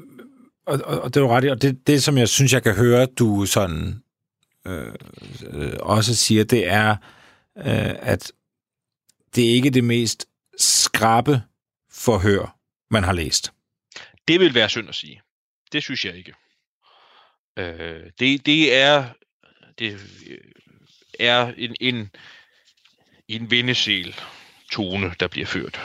og, 0.68 0.80
og, 0.86 1.02
og 1.02 1.14
det 1.14 1.20
er 1.20 1.24
jo 1.24 1.36
ret 1.36 1.44
i, 1.44 1.48
og 1.48 1.62
det, 1.62 1.88
det, 1.88 2.04
som 2.04 2.18
jeg 2.18 2.30
synes, 2.30 2.54
jeg 2.54 2.64
kan 2.64 2.76
høre, 2.76 3.06
du 3.06 3.46
sådan 3.46 4.04
øh, 4.68 4.94
øh, 5.48 5.74
også 5.80 6.16
siger, 6.16 6.44
det 6.44 6.68
er, 6.68 6.96
øh, 7.58 7.96
at 8.00 8.32
det 9.36 9.50
er 9.50 9.54
ikke 9.54 9.70
det 9.70 9.84
mest 9.84 10.26
skrabe 10.58 11.42
forhør, 11.92 12.58
man 12.92 13.04
har 13.04 13.14
læst. 13.14 13.52
Det 14.28 14.40
vil 14.40 14.54
være 14.54 14.70
synd 14.70 14.90
at 14.90 14.96
sige. 14.96 15.22
Det 15.72 15.84
synes 15.84 16.06
jeg 16.06 16.16
ikke. 16.16 16.34
Øh, 17.58 18.12
det, 18.20 18.46
det 18.46 18.76
er 18.76 19.06
det 19.80 20.00
er 21.20 21.54
en, 21.58 21.76
en, 21.80 22.10
en 23.28 23.52
vindesel 23.52 24.16
tone, 24.72 25.14
der 25.20 25.28
bliver 25.28 25.48
ført. 25.48 25.82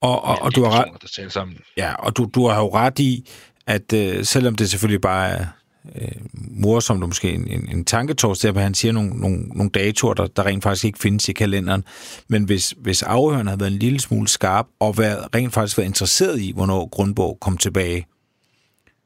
Og, 0.00 0.24
og, 0.24 0.38
og 0.38 0.54
du 0.54 0.64
har 0.64 0.84
ret, 0.84 1.02
der 1.16 1.28
sammen. 1.28 1.60
ja, 1.76 1.94
og 1.94 2.16
du, 2.16 2.30
du 2.34 2.46
har 2.46 2.58
jo 2.58 2.74
ret 2.74 2.98
i, 2.98 3.28
at 3.66 3.92
øh, 3.92 4.24
selvom 4.24 4.54
det 4.54 4.70
selvfølgelig 4.70 5.00
bare 5.00 5.28
er 5.28 5.46
øh, 5.94 6.12
morsomt, 6.34 7.02
og 7.02 7.08
måske 7.08 7.32
en, 7.32 7.46
en, 7.46 7.68
en 7.72 7.84
tanketors, 7.84 8.38
der 8.38 8.60
han 8.60 8.74
siger 8.74 8.92
nogle, 8.92 9.10
nogle, 9.10 9.38
nogle 9.38 9.70
datoer, 9.70 10.14
der, 10.14 10.26
der 10.26 10.46
rent 10.46 10.62
faktisk 10.62 10.84
ikke 10.84 10.98
findes 10.98 11.28
i 11.28 11.32
kalenderen. 11.32 11.84
Men 12.28 12.44
hvis, 12.44 12.74
hvis 12.78 13.02
afhøren 13.02 13.46
havde 13.46 13.60
været 13.60 13.72
en 13.72 13.78
lille 13.78 14.00
smule 14.00 14.28
skarp, 14.28 14.66
og 14.80 14.98
været, 14.98 15.34
rent 15.34 15.54
faktisk 15.54 15.78
været 15.78 15.88
interesseret 15.88 16.40
i, 16.40 16.52
hvornår 16.54 16.88
Grundborg 16.88 17.38
kom 17.40 17.56
tilbage, 17.56 18.06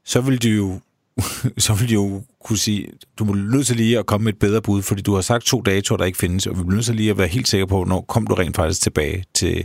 så 0.04 0.20
ville 0.20 0.38
de 0.38 0.50
jo 0.50 0.80
så 1.58 1.74
ville 1.74 1.88
de 1.88 1.94
jo 1.94 2.22
kunne 2.44 2.58
sige, 2.58 2.88
du 3.18 3.24
må 3.24 3.34
nødt 3.34 3.66
til 3.66 3.76
lige 3.76 3.98
at 3.98 4.06
komme 4.06 4.24
med 4.24 4.32
et 4.32 4.38
bedre 4.38 4.62
bud, 4.62 4.82
fordi 4.82 5.02
du 5.02 5.14
har 5.14 5.20
sagt 5.20 5.44
to 5.44 5.60
datoer, 5.60 5.98
der 5.98 6.04
ikke 6.04 6.18
findes, 6.18 6.46
og 6.46 6.58
vi 6.58 6.62
bliver 6.62 6.74
nødt 6.74 6.84
til 6.84 6.94
lige 6.94 7.10
at 7.10 7.18
være 7.18 7.26
helt 7.26 7.48
sikre 7.48 7.66
på, 7.66 7.76
hvornår 7.76 8.00
kom 8.00 8.26
du 8.26 8.34
rent 8.34 8.56
faktisk 8.56 8.80
tilbage 8.80 9.24
til, 9.34 9.64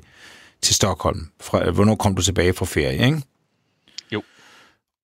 til 0.62 0.76
Stockholm? 0.76 1.28
Fra, 1.42 1.72
hvornår 1.72 1.96
kom 1.96 2.16
du 2.16 2.22
tilbage 2.22 2.54
fra 2.54 2.66
ferie, 2.66 3.06
ikke? 3.06 3.22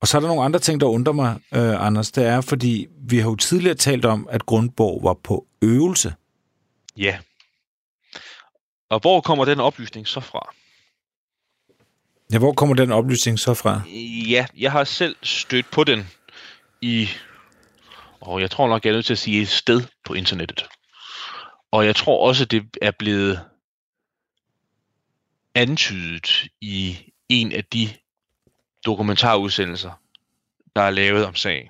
Og 0.06 0.10
så 0.10 0.18
er 0.18 0.22
der 0.22 0.28
nogle 0.28 0.44
andre 0.44 0.60
ting, 0.60 0.80
der 0.80 0.88
undrer 0.88 1.14
mig, 1.14 1.40
øh, 1.54 1.86
Anders. 1.86 2.12
Det 2.12 2.26
er, 2.26 2.42
fordi 2.42 2.88
vi 3.08 3.18
har 3.20 3.30
jo 3.30 3.36
tidligere 3.36 3.76
talt 3.76 4.06
om, 4.06 4.28
at 4.32 4.46
Grundborg 4.46 5.04
var 5.04 5.14
på 5.14 5.48
øvelse. 5.62 6.16
Ja. 6.98 7.18
Og 8.90 9.00
hvor 9.00 9.22
kommer 9.22 9.46
den 9.46 9.60
oplysning 9.60 10.08
så 10.08 10.20
fra? 10.20 10.54
Ja, 12.34 12.38
hvor 12.38 12.54
kommer 12.54 12.76
den 12.76 12.92
oplysning 12.92 13.40
så 13.40 13.54
fra? 13.54 13.82
Ja, 14.30 14.46
jeg 14.58 14.72
har 14.72 14.84
selv 14.84 15.16
stødt 15.24 15.72
på 15.72 15.84
den 15.84 16.08
i, 16.82 17.10
og 18.20 18.42
jeg 18.42 18.52
tror 18.52 18.68
nok, 18.68 18.86
jeg 18.86 18.92
er 18.92 18.96
nødt 18.96 19.06
til 19.06 19.14
at 19.14 19.20
sige 19.20 19.42
et 19.42 19.50
sted 19.50 19.82
på 20.04 20.14
internettet. 20.14 20.68
Og 21.72 21.86
jeg 21.86 21.96
tror 21.96 22.28
også, 22.28 22.46
det 22.46 22.66
er 22.82 22.92
blevet 23.00 23.40
antydet 25.56 26.48
i 26.62 26.98
en 27.30 27.52
af 27.52 27.66
de 27.66 27.90
dokumentarudsendelser, 28.86 29.92
der 30.76 30.82
er 30.82 30.90
lavet 30.90 31.26
om 31.26 31.36
sagen. 31.36 31.70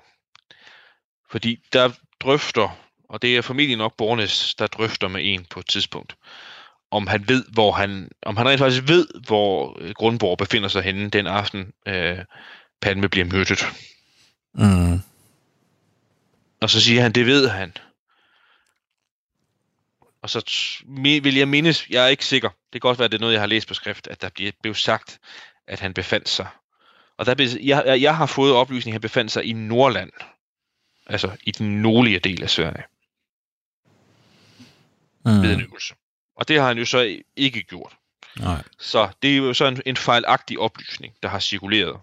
Fordi 1.30 1.58
der 1.72 1.90
drøfter, 2.20 2.78
og 3.08 3.22
det 3.22 3.36
er 3.36 3.42
familien 3.42 3.78
nok 3.78 3.96
Bornes, 3.96 4.54
der 4.54 4.66
drøfter 4.66 5.08
med 5.08 5.20
en 5.24 5.44
på 5.44 5.60
et 5.60 5.66
tidspunkt, 5.66 6.16
om 6.90 7.06
han 7.06 7.28
ved, 7.28 7.44
hvor 7.52 7.72
han, 7.72 8.10
om 8.22 8.36
han 8.36 8.48
rent 8.48 8.58
faktisk 8.58 8.88
ved, 8.88 9.08
hvor 9.26 9.76
øh, 9.80 9.90
Grundborg 9.94 10.38
befinder 10.38 10.68
sig 10.68 10.82
henne 10.82 11.10
den 11.10 11.26
aften, 11.26 11.72
øh, 11.86 12.18
Palme 12.80 13.08
bliver 13.08 13.24
myrdet. 13.24 13.66
Mm. 14.54 15.00
Og 16.60 16.70
så 16.70 16.80
siger 16.80 17.02
han, 17.02 17.12
det 17.12 17.26
ved 17.26 17.48
han. 17.48 17.72
Og 20.22 20.30
så 20.30 20.52
vil 21.22 21.34
jeg 21.34 21.48
mindes, 21.48 21.86
jeg 21.90 22.04
er 22.04 22.08
ikke 22.08 22.24
sikker, 22.24 22.48
det 22.48 22.72
kan 22.72 22.88
godt 22.88 22.98
være, 22.98 23.04
at 23.04 23.12
det 23.12 23.18
er 23.18 23.20
noget, 23.20 23.32
jeg 23.32 23.42
har 23.42 23.46
læst 23.46 23.68
på 23.68 23.74
skrift, 23.74 24.06
at 24.06 24.22
der 24.22 24.28
bliver, 24.28 24.52
blev 24.62 24.74
sagt, 24.74 25.18
at 25.66 25.80
han 25.80 25.94
befandt 25.94 26.28
sig. 26.28 26.46
Og 27.18 27.26
der 27.26 27.58
jeg, 27.62 28.00
jeg 28.00 28.16
har 28.16 28.26
fået 28.26 28.52
oplysning, 28.52 28.92
at 28.92 28.94
han 28.94 29.00
befandt 29.00 29.32
sig 29.32 29.44
i 29.44 29.52
Nordland. 29.52 30.10
Altså 31.06 31.30
i 31.42 31.50
den 31.50 31.82
nordlige 31.82 32.18
del 32.18 32.42
af 32.42 32.50
Sverige. 32.50 32.82
Mm. 35.24 35.42
Ved 35.42 35.54
en 35.54 35.60
øvelse. 35.60 35.94
Og 36.36 36.48
det 36.48 36.60
har 36.60 36.66
han 36.66 36.78
jo 36.78 36.84
så 36.84 37.18
ikke 37.36 37.62
gjort. 37.62 37.96
Nej. 38.38 38.62
Så 38.78 39.08
det 39.22 39.32
er 39.32 39.36
jo 39.36 39.54
så 39.54 39.66
en, 39.66 39.82
en 39.86 39.96
fejlagtig 39.96 40.58
oplysning, 40.58 41.14
der 41.22 41.28
har 41.28 41.38
cirkuleret. 41.38 41.96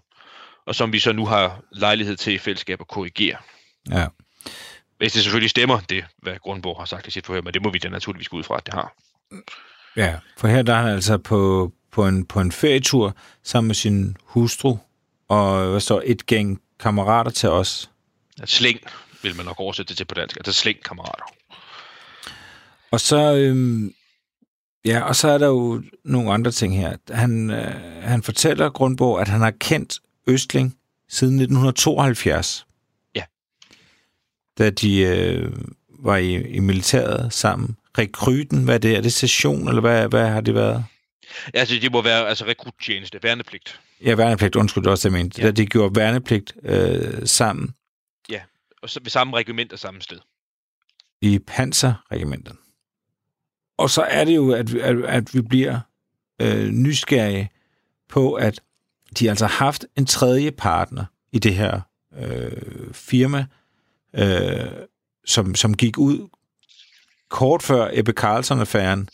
Og 0.66 0.74
som 0.74 0.92
vi 0.92 0.98
så 0.98 1.12
nu 1.12 1.26
har 1.26 1.62
lejlighed 1.72 2.16
til 2.16 2.32
i 2.32 2.38
fællesskab 2.38 2.80
at 2.80 2.88
korrigere. 2.88 3.36
Ja. 3.90 4.06
Hvis 4.98 5.12
det 5.12 5.22
selvfølgelig 5.22 5.50
stemmer, 5.50 5.80
det 5.80 6.04
hvad 6.22 6.36
Grundborg 6.38 6.80
har 6.80 6.84
sagt 6.84 7.06
i 7.06 7.10
sit 7.10 7.26
forhør, 7.26 7.40
men 7.40 7.54
det 7.54 7.62
må 7.62 7.70
vi 7.70 7.78
da 7.78 7.88
naturligvis 7.88 8.28
gå 8.28 8.36
ud 8.36 8.42
fra, 8.42 8.56
at 8.56 8.66
det 8.66 8.74
har. 8.74 8.94
Ja, 9.96 10.18
for 10.36 10.48
her 10.48 10.62
der 10.62 10.74
er 10.74 10.82
han 10.82 10.92
altså 10.92 11.18
på, 11.18 11.72
på, 11.90 12.08
en, 12.08 12.26
på 12.26 12.40
en 12.40 12.52
ferietur 12.52 13.16
sammen 13.42 13.66
med 13.66 13.74
sin 13.74 14.16
hustru, 14.22 14.76
og 15.28 15.70
hvad 15.70 15.80
står 15.80 16.02
et 16.04 16.26
gæng 16.26 16.60
kammerater 16.80 17.30
til 17.30 17.48
os. 17.48 17.90
At 18.42 18.48
slæng 18.48 18.80
vil 19.22 19.36
man 19.36 19.46
nok 19.46 19.60
oversætte 19.60 19.88
det 19.88 19.96
til 19.96 20.04
på 20.04 20.14
dansk. 20.14 20.36
Altså 20.36 20.52
slæng 20.52 20.82
kammerater. 20.82 21.24
Og 22.90 23.00
så, 23.00 23.34
øhm, 23.34 23.94
ja, 24.84 25.00
og 25.00 25.16
så 25.16 25.28
er 25.28 25.38
der 25.38 25.46
jo 25.46 25.82
nogle 26.04 26.32
andre 26.32 26.50
ting 26.50 26.76
her. 26.76 26.96
Han, 27.10 27.50
øh, 27.50 28.02
han 28.02 28.22
fortæller 28.22 28.70
Grundborg, 28.70 29.20
at 29.20 29.28
han 29.28 29.40
har 29.40 29.50
kendt 29.50 30.00
Østling 30.26 30.76
siden 31.08 31.34
1972. 31.34 32.66
Ja. 33.14 33.22
Da 34.58 34.70
de 34.70 34.98
øh, 35.00 35.52
var 35.88 36.16
i, 36.16 36.34
i 36.34 36.58
militæret 36.58 37.32
sammen. 37.32 37.76
Rekryten, 37.98 38.64
hvad 38.64 38.74
er 38.74 38.78
det? 38.78 38.96
Er 38.96 39.00
det 39.00 39.12
station, 39.12 39.68
eller 39.68 39.80
hvad, 39.80 40.08
hvad 40.08 40.28
har 40.28 40.40
det 40.40 40.54
været? 40.54 40.84
Altså, 41.54 41.74
det 41.74 41.92
må 41.92 42.02
være 42.02 42.28
altså 42.28 42.46
rekruttjeneste, 42.46 43.18
værnepligt. 43.22 43.80
Ja, 44.00 44.14
værnepligt, 44.14 44.56
undskyld, 44.56 44.86
også 44.86 45.08
det, 45.08 45.14
jeg 45.14 45.22
mente. 45.22 45.40
Ja. 45.40 45.46
Da 45.46 45.52
de 45.52 45.66
gjorde 45.66 45.96
værnepligt 45.96 46.52
øh, 46.62 47.26
sammen. 47.26 47.74
Ja, 48.30 48.40
og 48.82 48.90
så 48.90 49.00
ved 49.02 49.10
samme 49.10 49.36
regiment 49.36 49.72
og 49.72 49.78
samme 49.78 50.00
sted. 50.00 50.18
I 51.20 51.38
panserregimentet. 51.38 52.56
Og 53.78 53.90
så 53.90 54.02
er 54.02 54.24
det 54.24 54.36
jo, 54.36 54.52
at, 54.52 54.74
at, 54.74 55.04
at 55.04 55.34
vi 55.34 55.40
bliver 55.40 55.80
øh, 56.40 56.68
nysgerrige 56.68 57.50
på, 58.08 58.34
at 58.34 58.60
de 59.18 59.28
altså 59.28 59.46
har 59.46 59.64
haft 59.64 59.86
en 59.96 60.06
tredje 60.06 60.50
partner 60.50 61.04
i 61.32 61.38
det 61.38 61.54
her 61.54 61.80
øh, 62.16 62.94
firma, 62.94 63.46
øh, 64.14 64.70
som, 65.24 65.54
som 65.54 65.74
gik 65.74 65.98
ud 65.98 66.28
kort 67.28 67.62
før 67.62 67.90
Ebbe 67.92 68.12
Carlson-affæren, 68.12 69.08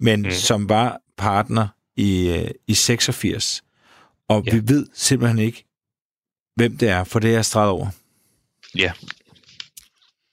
men 0.00 0.22
mm. 0.22 0.30
som 0.30 0.68
var 0.68 1.00
partner 1.16 1.68
i, 1.96 2.28
øh, 2.28 2.50
i 2.66 2.74
86. 2.74 3.62
Og 4.28 4.44
ja. 4.46 4.54
vi 4.54 4.68
ved 4.68 4.86
simpelthen 4.94 5.38
ikke, 5.38 5.64
hvem 6.54 6.78
det 6.78 6.88
er, 6.88 7.04
for 7.04 7.18
det 7.18 7.34
er 7.34 7.42
streget 7.42 7.70
over. 7.70 7.88
Ja. 8.74 8.92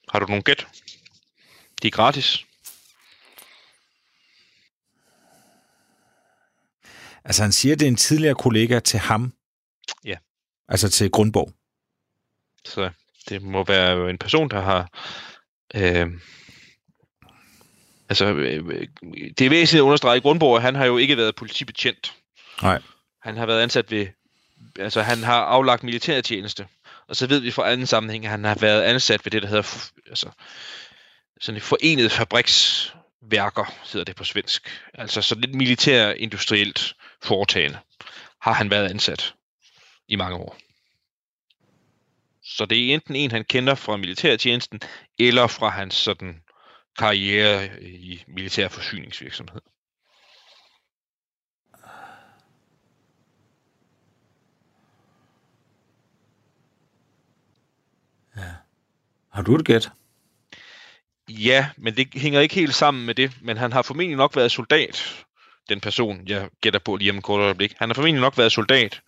Har 0.10 0.20
du 0.20 0.26
nogen 0.26 0.44
gæt? 0.44 0.68
De 1.82 1.88
er 1.88 1.91
gratis. 1.91 2.46
Altså 7.26 7.41
han 7.41 7.52
siger, 7.52 7.74
at 7.74 7.80
det 7.80 7.86
er 7.86 7.89
en 7.89 7.96
tidligere 7.96 8.36
kollega 8.36 8.80
til 8.80 9.00
ham. 9.00 9.34
Ja. 10.06 10.18
Altså 10.68 10.89
til 10.89 11.12
Grundborg. 11.12 11.54
Så 12.66 12.91
det 13.30 13.41
må 13.41 13.64
være 13.64 14.10
en 14.10 14.18
person, 14.18 14.50
der 14.50 14.62
har... 14.62 14.89
Øh, 15.76 16.08
altså, 18.10 18.26
øh, 18.26 18.88
det 19.38 19.41
er 19.41 19.50
væsentligt 19.50 19.82
at 19.82 19.86
understrege, 19.86 20.16
at 20.16 20.22
Grundborg, 20.22 20.62
han 20.62 20.76
har 20.76 20.86
jo 20.86 20.98
ikke 20.98 21.18
været 21.18 21.36
politibetjent. 21.36 22.14
Nej. 22.62 22.82
Han 23.24 23.38
har 23.38 23.45
været 23.45 23.61
ansat 23.61 23.91
ved... 23.91 24.07
Altså, 24.80 25.01
han 25.01 25.24
har 25.24 25.41
aflagt 25.41 25.84
militærtjeneste. 25.84 26.67
Og 27.07 27.15
så 27.15 27.28
ved 27.28 27.39
vi 27.39 27.51
fra 27.51 27.71
anden 27.71 27.88
sammenhæng, 27.88 28.26
at 28.26 28.32
han 28.32 28.43
har 28.43 28.55
været 28.55 28.84
ansat 28.84 29.26
ved 29.26 29.32
det, 29.32 29.41
der 29.41 29.47
hedder... 29.47 29.91
Altså, 30.07 30.30
sådan 31.41 31.57
et 31.57 31.63
forenet 31.63 32.11
fabriksværker, 32.11 33.74
hedder 33.91 34.05
det 34.05 34.15
på 34.15 34.24
svensk. 34.24 34.82
Altså 34.93 35.21
så 35.21 35.36
lidt 35.36 35.55
militær 35.55 36.11
industrielt 36.11 36.95
foretagende, 37.21 37.80
har 38.41 38.53
han 38.53 38.69
været 38.69 38.89
ansat 38.89 39.34
i 40.07 40.15
mange 40.15 40.38
år. 40.38 40.57
Så 42.43 42.65
det 42.65 42.78
er 42.78 42.93
enten 42.93 43.15
en, 43.15 43.32
han 43.32 43.45
kender 43.45 43.76
fra 43.76 43.97
militærtjenesten, 43.97 44.82
eller 45.19 45.47
fra 45.47 45.69
hans 45.69 45.95
sådan 45.95 46.41
karriere 46.97 47.84
i 47.84 48.24
militær 48.28 48.67
forsyningsvirksomhed. 48.67 49.61
Har 59.34 59.41
du 59.41 59.55
et 59.55 59.65
gæt? 59.65 59.89
Ja, 61.29 61.69
men 61.77 61.97
det 61.97 62.07
hænger 62.15 62.39
ikke 62.39 62.55
helt 62.55 62.75
sammen 62.75 63.05
med 63.05 63.15
det. 63.15 63.31
Men 63.41 63.57
han 63.57 63.73
har 63.73 63.81
formentlig 63.81 64.17
nok 64.17 64.36
været 64.36 64.51
soldat, 64.51 65.25
den 65.69 65.79
person, 65.79 66.27
jeg 66.27 66.49
gætter 66.61 66.79
på 66.79 66.95
lige 66.95 67.11
om 67.11 67.17
et 67.17 67.23
kort 67.23 67.41
øjeblik. 67.41 67.73
Han 67.79 67.89
har 67.89 67.93
formentlig 67.93 68.21
nok 68.21 68.38
været 68.38 68.51
soldat, 68.51 69.01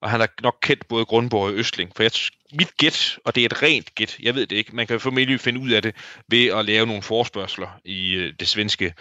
og 0.00 0.10
han 0.10 0.20
har 0.20 0.28
nok 0.42 0.58
kendt 0.62 0.88
både 0.88 1.04
Grundborg 1.04 1.46
og 1.46 1.54
Østling. 1.54 1.92
For 1.96 2.02
jeg, 2.02 2.10
mit 2.52 2.76
gæt, 2.76 3.18
og 3.24 3.34
det 3.34 3.40
er 3.40 3.46
et 3.46 3.62
rent 3.62 3.94
gæt, 3.94 4.16
jeg 4.20 4.34
ved 4.34 4.46
det 4.46 4.56
ikke, 4.56 4.76
man 4.76 4.86
kan 4.86 5.00
formentlig 5.00 5.40
finde 5.40 5.60
ud 5.60 5.70
af 5.70 5.82
det 5.82 5.94
ved 6.28 6.46
at 6.46 6.64
lave 6.64 6.86
nogle 6.86 7.02
forspørgseler 7.02 7.80
i 7.84 8.12
øh, 8.12 8.34
det 8.40 8.48
svenske 8.48 8.94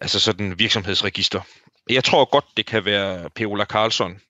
altså 0.00 0.20
sådan 0.20 0.58
virksomhedsregister. 0.58 1.40
Jeg 1.90 2.04
tror 2.04 2.24
godt, 2.24 2.44
det 2.56 2.66
kan 2.66 2.84
være 2.84 3.30
Per 3.30 3.46
Ola 3.46 3.64
Karlsson, 3.64 4.20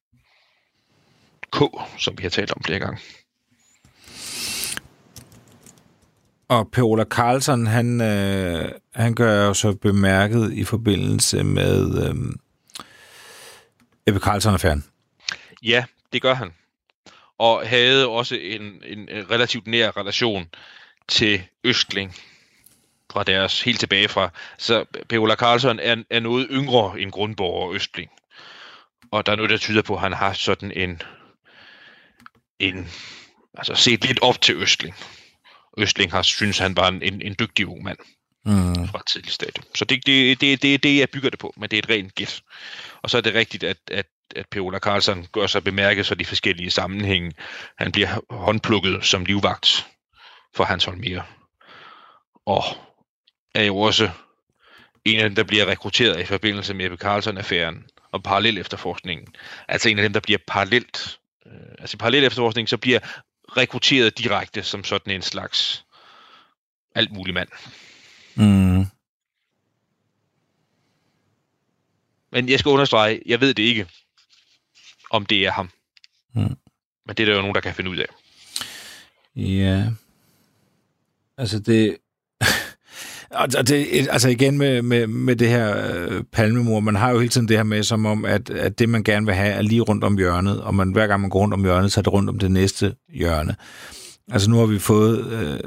K, 1.52 1.58
som 1.98 2.18
vi 2.18 2.22
har 2.22 2.30
talt 2.30 2.52
om 2.52 2.62
flere 2.64 2.78
gange. 2.78 3.00
Og 6.50 6.70
Per 6.70 6.82
Ola 6.82 7.04
Carlson, 7.04 7.66
han, 7.66 8.00
øh, 8.00 8.72
han 8.94 9.14
gør 9.14 9.46
jo 9.46 9.54
så 9.54 9.72
bemærket 9.72 10.52
i 10.52 10.64
forbindelse 10.64 11.44
med 11.44 12.08
øh, 12.08 12.14
Ebbe 14.06 14.20
Carlson-affæren. 14.20 14.84
Ja, 15.62 15.84
det 16.12 16.22
gør 16.22 16.34
han. 16.34 16.52
Og 17.38 17.68
havde 17.68 18.08
også 18.08 18.34
en, 18.34 18.62
en 18.84 19.08
relativt 19.30 19.66
nær 19.66 19.96
relation 19.96 20.48
til 21.08 21.42
Østling 21.64 22.14
fra 23.12 23.24
deres 23.24 23.62
helt 23.62 23.80
tilbage 23.80 24.08
fra. 24.08 24.30
Så 24.58 24.84
Ola 25.18 25.34
Carlson 25.34 25.78
er, 25.78 25.96
er 26.10 26.20
noget 26.20 26.46
yngre 26.50 27.00
end 27.00 27.10
Grundborg 27.10 27.68
og 27.68 27.74
Østling. 27.74 28.10
Og 29.10 29.26
der 29.26 29.32
er 29.32 29.36
noget, 29.36 29.50
der 29.50 29.56
tyder 29.56 29.82
på, 29.82 29.94
at 29.94 30.00
han 30.00 30.12
har 30.12 30.32
sådan 30.32 30.72
en, 30.76 31.02
en 32.58 32.88
altså 33.54 33.74
set 33.74 34.04
lidt 34.04 34.18
op 34.22 34.40
til 34.40 34.56
Østling. 34.56 34.94
Østling 35.78 36.12
har 36.12 36.22
synes, 36.22 36.58
han 36.58 36.76
var 36.76 36.88
en, 36.88 37.02
en, 37.02 37.22
en 37.22 37.36
dygtig 37.38 37.66
ung 37.66 37.82
mand 37.82 37.98
mm. 38.44 38.88
fra 38.88 38.98
et 38.98 39.06
tidligt 39.12 39.34
stadium. 39.34 39.64
Så 39.74 39.84
det 39.84 39.96
er 39.96 40.00
det, 40.06 40.40
det, 40.40 40.62
det, 40.62 40.82
det, 40.82 40.98
jeg 40.98 41.10
bygger 41.10 41.30
det 41.30 41.38
på, 41.38 41.54
men 41.56 41.70
det 41.70 41.76
er 41.76 41.82
et 41.82 41.90
rent 41.90 42.14
gæt. 42.14 42.42
Og 43.02 43.10
så 43.10 43.16
er 43.16 43.20
det 43.20 43.34
rigtigt, 43.34 43.64
at, 43.64 43.76
at, 43.90 44.06
at 44.36 44.46
Per 44.50 44.78
Carlsen 44.78 45.26
gør 45.32 45.46
sig 45.46 45.64
bemærket 45.64 46.06
så 46.06 46.14
de 46.14 46.24
forskellige 46.24 46.70
sammenhænge. 46.70 47.32
Han 47.78 47.92
bliver 47.92 48.20
håndplukket 48.30 49.04
som 49.04 49.24
livvagt 49.24 49.86
for 50.56 50.64
Hans 50.64 50.84
Holmer. 50.84 51.22
Og 52.46 52.64
er 53.54 53.64
jo 53.64 53.78
også 53.78 54.10
en 55.04 55.18
af 55.18 55.24
dem, 55.24 55.34
der 55.34 55.44
bliver 55.44 55.66
rekrutteret 55.66 56.20
i 56.20 56.24
forbindelse 56.24 56.74
med 56.74 56.84
Ebbe 56.84 56.96
Carlson-affæren 56.96 57.86
og 58.12 58.22
parallel 58.22 58.58
efterforskningen. 58.58 59.34
Altså 59.68 59.88
en 59.88 59.98
af 59.98 60.02
dem, 60.02 60.12
der 60.12 60.20
bliver 60.20 60.38
parallelt, 60.46 61.18
øh, 61.46 61.52
altså 61.78 61.98
parallel 61.98 62.24
efterforskning, 62.24 62.68
så 62.68 62.76
bliver 62.76 62.98
rekrutteret 63.56 64.18
direkte 64.18 64.62
som 64.62 64.84
sådan 64.84 65.14
en 65.14 65.22
slags 65.22 65.84
alt 66.94 67.12
mulig 67.12 67.34
mand. 67.34 67.48
Mm. 68.34 68.86
Men 72.32 72.48
jeg 72.48 72.58
skal 72.58 72.70
understrege, 72.70 73.22
jeg 73.26 73.40
ved 73.40 73.54
det 73.54 73.62
ikke, 73.62 73.86
om 75.10 75.26
det 75.26 75.46
er 75.46 75.50
ham. 75.50 75.70
Mm. 76.34 76.56
Men 77.06 77.16
det 77.16 77.20
er 77.20 77.24
der 77.24 77.34
jo 77.34 77.40
nogen, 77.40 77.54
der 77.54 77.60
kan 77.60 77.74
finde 77.74 77.90
ud 77.90 77.96
af. 77.96 78.06
Ja. 79.36 79.90
Altså 81.36 81.58
det... 81.58 81.98
Og 83.30 83.68
det, 83.68 84.08
altså 84.10 84.28
igen 84.28 84.58
med, 84.58 84.82
med, 84.82 85.06
med 85.06 85.36
det 85.36 85.48
her 85.48 85.94
øh, 85.94 86.24
palmemor, 86.24 86.80
man 86.80 86.94
har 86.94 87.10
jo 87.10 87.18
hele 87.18 87.28
tiden 87.28 87.48
det 87.48 87.56
her 87.56 87.64
med, 87.64 87.82
som 87.82 88.06
om, 88.06 88.24
at, 88.24 88.50
at 88.50 88.78
det, 88.78 88.88
man 88.88 89.04
gerne 89.04 89.26
vil 89.26 89.34
have, 89.34 89.52
er 89.52 89.62
lige 89.62 89.80
rundt 89.80 90.04
om 90.04 90.16
hjørnet, 90.16 90.62
og 90.62 90.74
man, 90.74 90.92
hver 90.92 91.06
gang 91.06 91.20
man 91.20 91.30
går 91.30 91.40
rundt 91.40 91.54
om 91.54 91.64
hjørnet, 91.64 91.92
så 91.92 92.00
er 92.00 92.02
det 92.02 92.12
rundt 92.12 92.30
om 92.30 92.38
det 92.38 92.50
næste 92.50 92.96
hjørne. 93.08 93.56
Altså 94.30 94.50
nu 94.50 94.56
har 94.56 94.66
vi 94.66 94.78
fået 94.78 95.26
øh, 95.26 95.60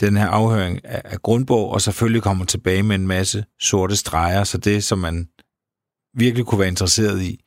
den 0.00 0.16
her 0.16 0.26
afhøring 0.26 0.84
af, 0.84 1.02
af 1.04 1.22
Grundborg, 1.22 1.70
og 1.72 1.82
selvfølgelig 1.82 2.22
kommer 2.22 2.44
tilbage 2.44 2.82
med 2.82 2.96
en 2.96 3.06
masse 3.06 3.44
sorte 3.60 3.96
streger, 3.96 4.44
så 4.44 4.58
det, 4.58 4.84
som 4.84 4.98
man 4.98 5.28
virkelig 6.14 6.46
kunne 6.46 6.58
være 6.58 6.68
interesseret 6.68 7.22
i, 7.22 7.44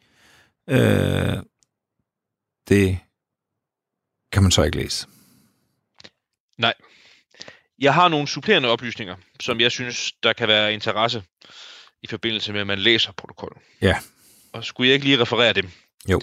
øh, 0.70 1.38
det 2.70 2.98
kan 4.32 4.44
man 4.44 4.52
så 4.52 4.64
ikke 4.64 4.78
læse. 4.78 5.08
Nej. 6.58 6.74
Jeg 7.80 7.94
har 7.94 8.08
nogle 8.08 8.28
supplerende 8.28 8.70
oplysninger, 8.70 9.16
som 9.40 9.60
jeg 9.60 9.72
synes, 9.72 10.12
der 10.24 10.34
kan 10.34 10.48
være 10.48 10.74
interesse 10.74 11.24
i 12.04 12.08
forbindelse 12.08 12.54
med, 12.54 12.62
at 12.62 12.68
man 12.68 12.80
læser 12.80 13.12
protokollen. 13.12 13.62
Ja. 13.82 14.00
Og 14.54 14.66
skulle 14.66 14.88
jeg 14.88 14.94
ikke 14.94 15.06
lige 15.06 15.22
referere 15.22 15.54
dem? 15.54 15.72
Jo. 16.10 16.22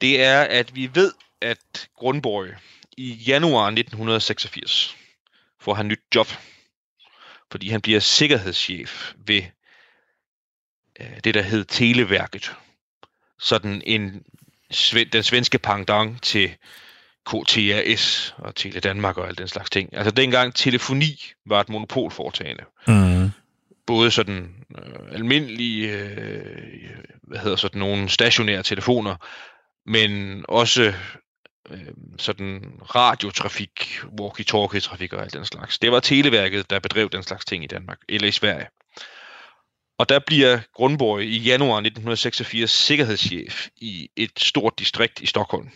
Det 0.00 0.22
er, 0.22 0.42
at 0.42 0.74
vi 0.74 0.90
ved, 0.94 1.12
at 1.40 1.88
Grundborg 1.94 2.48
i 2.96 3.12
januar 3.12 3.66
1986 3.66 4.96
får 5.60 5.74
han 5.74 5.88
nyt 5.88 6.00
job, 6.14 6.28
fordi 7.50 7.68
han 7.68 7.80
bliver 7.80 8.00
sikkerhedschef 8.00 9.12
ved 9.16 9.42
øh, 11.00 11.20
det, 11.24 11.34
der 11.34 11.42
hed 11.42 11.64
Televærket. 11.64 12.54
Sådan 13.38 13.82
en 13.86 14.24
den 15.12 15.22
svenske 15.22 15.58
pendant 15.58 16.22
til 16.22 16.56
KTRS 17.26 18.34
og 18.38 18.54
Tele 18.54 18.80
Danmark 18.80 19.18
og 19.18 19.28
alt 19.28 19.38
den 19.38 19.48
slags 19.48 19.70
ting. 19.70 19.96
Altså 19.96 20.10
dengang 20.10 20.54
telefoni 20.54 21.22
var 21.46 21.60
et 21.60 21.68
monopolforetagende. 21.68 22.64
Mm. 22.88 23.30
Både 23.86 24.10
sådan 24.10 24.54
øh, 24.78 25.12
almindelige, 25.12 25.92
øh, 25.92 26.90
hvad 27.22 27.38
hedder 27.38 27.56
sådan 27.56 27.78
nogle 27.78 28.08
stationære 28.08 28.62
telefoner, 28.62 29.16
men 29.86 30.44
også 30.48 30.92
øh, 31.70 31.78
sådan 32.18 32.72
radiotrafik, 32.94 34.00
walkie-talkie-trafik 34.20 35.12
og 35.12 35.22
alt 35.22 35.32
den 35.32 35.44
slags. 35.44 35.78
Det 35.78 35.92
var 35.92 36.00
Televærket, 36.00 36.70
der 36.70 36.78
bedrev 36.78 37.10
den 37.10 37.22
slags 37.22 37.44
ting 37.44 37.64
i 37.64 37.66
Danmark, 37.66 37.98
eller 38.08 38.28
i 38.28 38.32
Sverige. 38.32 38.66
Og 39.98 40.08
der 40.08 40.18
bliver 40.18 40.58
Grundborg 40.74 41.22
i 41.22 41.38
januar 41.38 41.76
1986 41.76 42.70
sikkerhedschef 42.70 43.68
i 43.76 44.08
et 44.16 44.30
stort 44.38 44.78
distrikt 44.78 45.20
i 45.20 45.26
Stockholm 45.26 45.70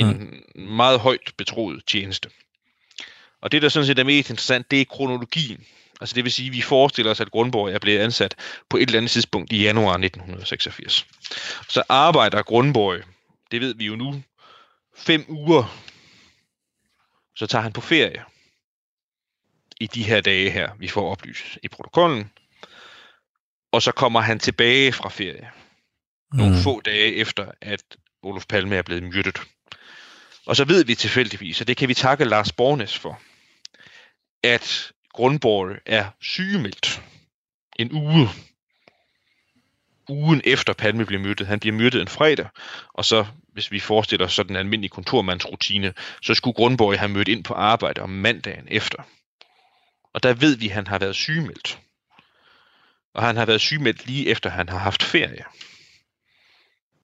en 0.00 0.42
mm. 0.54 0.62
meget 0.62 1.00
højt 1.00 1.32
betroet 1.36 1.82
tjeneste. 1.86 2.28
Og 3.40 3.52
det, 3.52 3.62
der 3.62 3.68
sådan 3.68 3.86
set 3.86 3.98
er 3.98 4.04
mest 4.04 4.30
interessant, 4.30 4.70
det 4.70 4.80
er 4.80 4.84
kronologien. 4.84 5.64
Altså 6.00 6.14
det 6.14 6.24
vil 6.24 6.32
sige, 6.32 6.46
at 6.46 6.52
vi 6.52 6.62
forestiller 6.62 7.10
os, 7.10 7.20
at 7.20 7.30
Grundborg 7.30 7.70
er 7.70 7.78
blevet 7.78 7.98
ansat 7.98 8.34
på 8.68 8.76
et 8.76 8.82
eller 8.82 8.96
andet 8.96 9.10
tidspunkt 9.10 9.52
i 9.52 9.62
januar 9.62 9.92
1986. 9.92 11.06
Så 11.68 11.82
arbejder 11.88 12.42
Grundborg, 12.42 13.00
det 13.50 13.60
ved 13.60 13.74
vi 13.74 13.86
jo 13.86 13.96
nu, 13.96 14.22
fem 14.96 15.24
uger. 15.28 15.78
Så 17.36 17.46
tager 17.46 17.62
han 17.62 17.72
på 17.72 17.80
ferie 17.80 18.24
i 19.80 19.86
de 19.86 20.02
her 20.02 20.20
dage 20.20 20.50
her, 20.50 20.70
vi 20.78 20.88
får 20.88 21.10
oplyst 21.10 21.58
i 21.62 21.68
protokollen. 21.68 22.30
Og 23.72 23.82
så 23.82 23.92
kommer 23.92 24.20
han 24.20 24.38
tilbage 24.38 24.92
fra 24.92 25.08
ferie. 25.08 25.50
Nogle 26.32 26.56
mm. 26.56 26.62
få 26.62 26.80
dage 26.80 27.14
efter, 27.14 27.50
at 27.60 27.82
Olof 28.22 28.46
Palme 28.46 28.76
er 28.76 28.82
blevet 28.82 29.02
myrdet. 29.02 29.40
Og 30.48 30.56
så 30.56 30.64
ved 30.64 30.84
vi 30.84 30.94
tilfældigvis, 30.94 31.60
og 31.60 31.66
det 31.66 31.76
kan 31.76 31.88
vi 31.88 31.94
takke 31.94 32.24
Lars 32.24 32.52
Bornes 32.52 32.98
for, 32.98 33.20
at 34.42 34.92
Grundborg 35.12 35.76
er 35.86 36.10
sygemeldt 36.20 37.02
en 37.76 37.92
uge. 37.92 38.28
Ugen 40.08 40.42
efter 40.44 40.72
Palme 40.72 41.06
bliver 41.06 41.22
myrdet. 41.22 41.46
Han 41.46 41.60
bliver 41.60 41.76
myrdet 41.76 42.00
en 42.00 42.08
fredag, 42.08 42.48
og 42.94 43.04
så, 43.04 43.26
hvis 43.52 43.70
vi 43.70 43.80
forestiller 43.80 44.26
os 44.26 44.32
sådan 44.32 44.56
en 44.56 44.56
almindelig 44.56 44.90
kontormandsrutine, 44.90 45.94
så 46.22 46.34
skulle 46.34 46.54
Grundborg 46.54 46.98
have 46.98 47.08
mødt 47.08 47.28
ind 47.28 47.44
på 47.44 47.54
arbejde 47.54 48.00
om 48.00 48.10
mandagen 48.10 48.68
efter. 48.70 49.02
Og 50.14 50.22
der 50.22 50.34
ved 50.34 50.56
vi, 50.56 50.68
at 50.68 50.74
han 50.74 50.86
har 50.86 50.98
været 50.98 51.16
sygemeldt. 51.16 51.78
Og 53.14 53.22
han 53.22 53.36
har 53.36 53.46
været 53.46 53.60
sygemeldt 53.60 54.06
lige 54.06 54.28
efter, 54.28 54.50
han 54.50 54.68
har 54.68 54.78
haft 54.78 55.02
ferie. 55.02 55.44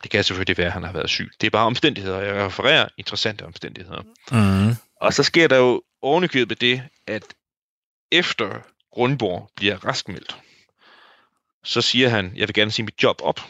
Det 0.02 0.10
kan 0.10 0.24
selvfølgelig 0.24 0.58
være, 0.58 0.66
at 0.66 0.72
han 0.72 0.82
har 0.82 0.92
været 0.92 1.10
syg. 1.10 1.30
Det 1.40 1.46
er 1.46 1.50
bare 1.50 1.66
omstændigheder, 1.66 2.20
jeg 2.20 2.46
refererer 2.46 2.88
interessante 2.96 3.42
omstændigheder. 3.42 4.02
Mm. 4.32 4.76
Og 5.00 5.14
så 5.14 5.22
sker 5.22 5.48
der 5.48 5.56
jo 5.56 5.82
ovenikøbet 6.02 6.60
det, 6.60 6.82
at 7.06 7.22
efter 8.12 8.60
Grundborg 8.92 9.50
bliver 9.56 9.76
raskmeldt, 9.76 10.36
så 11.64 11.82
siger 11.82 12.08
han, 12.08 12.32
jeg 12.36 12.48
vil 12.48 12.54
gerne 12.54 12.70
sige 12.70 12.84
mit 12.84 13.02
job 13.02 13.20
op. 13.22 13.40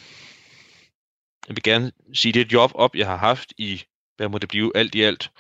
Jeg 1.49 1.57
vil 1.57 1.63
gerne 1.63 1.93
sige 2.15 2.33
det 2.33 2.53
job 2.53 2.71
op, 2.75 2.97
jeg 2.97 3.07
har 3.07 3.17
haft 3.17 3.53
i, 3.59 3.83
hvad 4.17 4.29
må 4.29 4.39
det 4.39 4.49
blive, 4.49 4.77
alt 4.77 4.95
i 4.95 5.03
alt, 5.03 5.31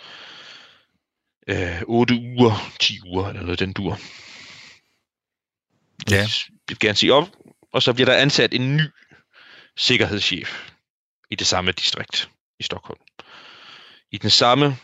øh, 1.46 1.82
8 1.86 2.14
uger, 2.14 2.72
10 2.80 3.00
uger, 3.06 3.28
eller 3.28 3.42
noget 3.42 3.58
den 3.58 3.72
dur. 3.72 3.98
Ja. 6.10 6.16
Jeg 6.16 6.28
vil 6.68 6.78
gerne 6.78 6.96
sige 6.96 7.12
op, 7.12 7.28
og 7.72 7.82
så 7.82 7.92
bliver 7.92 8.06
der 8.06 8.16
ansat 8.16 8.54
en 8.54 8.76
ny 8.76 8.82
sikkerhedschef 9.76 10.73
i 11.34 11.36
det 11.36 11.46
samme 11.46 11.72
distrikt 11.72 12.30
i 12.58 12.62
Stockholm. 12.62 13.00
I 14.10 14.18
den 14.18 14.30
samme 14.30 14.78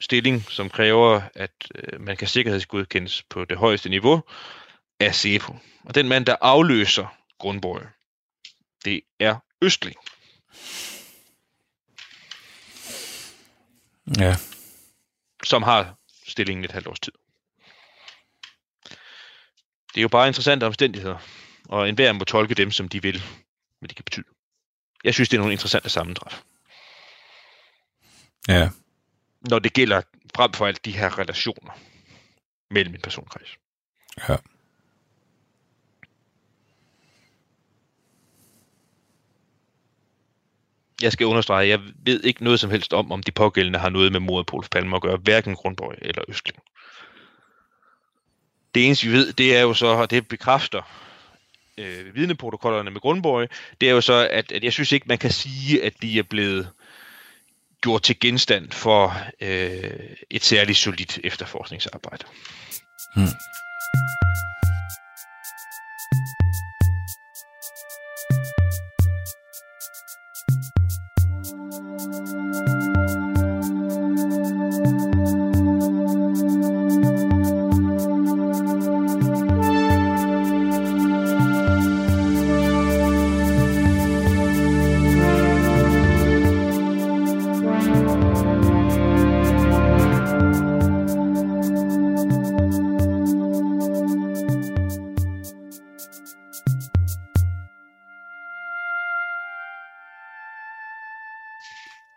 stilling, 0.00 0.44
som 0.50 0.70
kræver, 0.70 1.22
at 1.34 1.50
øh, 1.74 2.00
man 2.00 2.16
kan 2.16 2.28
sikkerhedsgodkendes 2.28 3.22
på 3.22 3.44
det 3.44 3.58
højeste 3.58 3.88
niveau, 3.88 4.22
er 5.00 5.12
SEPO. 5.12 5.56
Og 5.84 5.94
den 5.94 6.08
mand, 6.08 6.26
der 6.26 6.36
afløser 6.40 7.16
Grundborg, 7.38 7.82
det 8.84 9.00
er 9.20 9.36
Østling. 9.62 9.96
Ja. 14.18 14.36
Som 15.44 15.62
har 15.62 15.94
stillingen 16.26 16.64
et 16.64 16.72
halvt 16.72 16.86
års 16.86 17.00
tid. 17.00 17.12
Det 19.88 20.00
er 20.00 20.02
jo 20.02 20.08
bare 20.08 20.28
interessante 20.28 20.66
omstændigheder, 20.66 21.18
og 21.68 21.88
enhver 21.88 22.12
må 22.12 22.24
tolke 22.24 22.54
dem, 22.54 22.70
som 22.70 22.88
de 22.88 23.02
vil, 23.02 23.22
hvad 23.78 23.88
de 23.88 23.94
kan 23.94 24.04
betyde 24.04 24.26
jeg 25.04 25.14
synes, 25.14 25.28
det 25.28 25.36
er 25.36 25.40
nogle 25.40 25.52
interessante 25.52 25.88
sammentræf. 25.88 26.42
Ja. 28.48 28.68
Når 29.50 29.58
det 29.58 29.72
gælder 29.72 30.02
frem 30.36 30.52
for 30.52 30.66
alt 30.66 30.84
de 30.84 30.92
her 30.92 31.18
relationer 31.18 31.72
mellem 32.70 32.92
min 32.92 33.00
personkreds. 33.00 33.56
Ja. 34.28 34.36
jeg 41.02 41.12
skal 41.12 41.26
understrege, 41.26 41.68
jeg 41.68 41.80
ved 42.04 42.24
ikke 42.24 42.44
noget 42.44 42.60
som 42.60 42.70
helst 42.70 42.92
om, 42.92 43.12
om 43.12 43.22
de 43.22 43.32
pågældende 43.32 43.78
har 43.78 43.88
noget 43.88 44.12
med 44.12 44.20
mordet 44.20 44.46
på 44.46 44.56
Olof 44.56 44.68
Palme 44.68 44.96
at 44.96 45.02
gøre, 45.02 45.16
hverken 45.16 45.54
Grundborg 45.54 45.94
eller 46.02 46.22
Østling. 46.28 46.58
Det 48.74 48.86
eneste, 48.86 49.06
vi 49.06 49.12
ved, 49.12 49.32
det 49.32 49.56
er 49.56 49.60
jo 49.60 49.74
så, 49.74 49.86
og 49.86 50.10
det 50.10 50.28
bekræfter 50.28 50.82
øh, 51.78 52.14
vidneprotokollerne 52.14 52.90
med 52.90 53.00
Grundborg, 53.00 53.48
det 53.80 53.88
er 53.88 53.92
jo 53.92 54.00
så, 54.00 54.28
at, 54.30 54.52
at 54.52 54.64
jeg 54.64 54.72
synes 54.72 54.92
ikke, 54.92 55.08
man 55.08 55.18
kan 55.18 55.30
sige, 55.30 55.84
at 55.84 55.92
de 56.02 56.18
er 56.18 56.22
blevet 56.22 56.70
gjort 57.82 58.02
til 58.02 58.20
genstand 58.20 58.70
for 58.70 59.16
øh, 59.40 59.90
et 60.30 60.44
særligt 60.44 60.78
solidt 60.78 61.18
efterforskningsarbejde. 61.24 62.24
Hmm. 63.16 63.28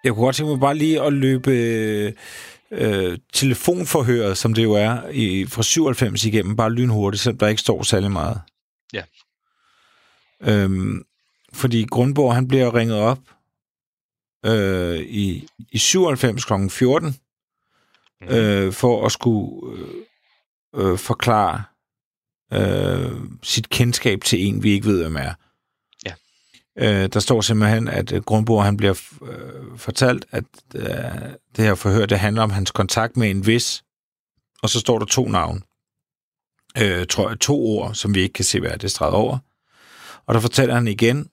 Jeg 0.08 0.16
kunne 0.16 0.26
godt 0.26 0.36
tænke 0.36 0.50
mig 0.50 0.60
bare 0.60 0.76
lige 0.76 1.02
at 1.02 1.14
løbe 1.14 1.52
øh, 2.72 3.18
telefonforhøret, 3.34 4.38
som 4.38 4.54
det 4.54 4.64
jo 4.64 4.74
er, 4.74 5.10
i, 5.10 5.46
fra 5.46 5.64
97 5.64 6.26
igennem, 6.26 6.56
bare 6.56 6.72
lynhurtigt, 6.72 7.24
selvom 7.24 7.38
der 7.38 7.48
ikke 7.48 7.62
står 7.62 7.84
særlig 7.84 8.12
meget. 8.12 8.42
Ja. 8.94 9.04
Øhm, 10.42 11.06
fordi 11.54 11.86
Grundborg, 11.92 12.36
han 12.36 12.48
bliver 12.48 12.76
ringet 12.76 12.98
op 12.98 13.20
øh, 14.46 15.00
i, 15.00 15.48
i 15.72 15.78
97 15.78 16.46
kl. 16.46 16.54
14 16.70 17.16
mm. 18.22 18.28
øh, 18.28 18.74
for 18.74 19.06
at 19.06 19.12
skulle 19.12 19.78
øh, 19.78 20.92
øh, 20.92 20.98
forklare 20.98 21.64
øh, 22.54 23.12
sit 23.44 23.70
kendskab 23.70 24.22
til 24.24 24.48
en, 24.48 24.64
vi 24.64 24.72
ikke 24.72 24.88
ved, 24.88 25.02
hvem 25.02 25.16
er. 25.16 25.34
Øh, 26.80 27.10
der 27.14 27.20
står 27.20 27.42
simpelthen, 27.42 27.88
at 27.88 28.12
øh, 28.12 28.22
Grundborg 28.22 28.64
han 28.64 28.78
bliver 28.78 29.02
øh, 29.22 29.78
fortalt, 29.78 30.26
at 30.32 30.44
øh, 30.76 30.86
det 31.56 31.66
her 31.66 31.76
forhør, 31.76 32.06
det 32.06 32.20
handler 32.20 32.42
om 32.44 32.50
hans 32.50 32.72
kontakt 32.72 33.18
med 33.18 33.30
en 33.30 33.46
vis, 33.46 33.84
og 34.64 34.70
så 34.70 34.80
står 34.80 35.00
der 35.00 35.06
to 35.06 35.28
navn. 35.28 35.64
Øh, 36.82 37.08
tror 37.08 37.30
jeg, 37.30 37.40
to 37.40 37.66
ord, 37.66 37.94
som 37.94 38.16
vi 38.16 38.22
ikke 38.22 38.34
kan 38.34 38.46
se, 38.46 38.60
hvad 38.60 38.72
er 38.72 38.78
det 38.78 38.92
streget 38.92 39.14
over. 39.14 39.38
Og 40.26 40.34
der 40.34 40.40
fortæller 40.40 40.76
han 40.76 40.88
igen, 40.88 41.30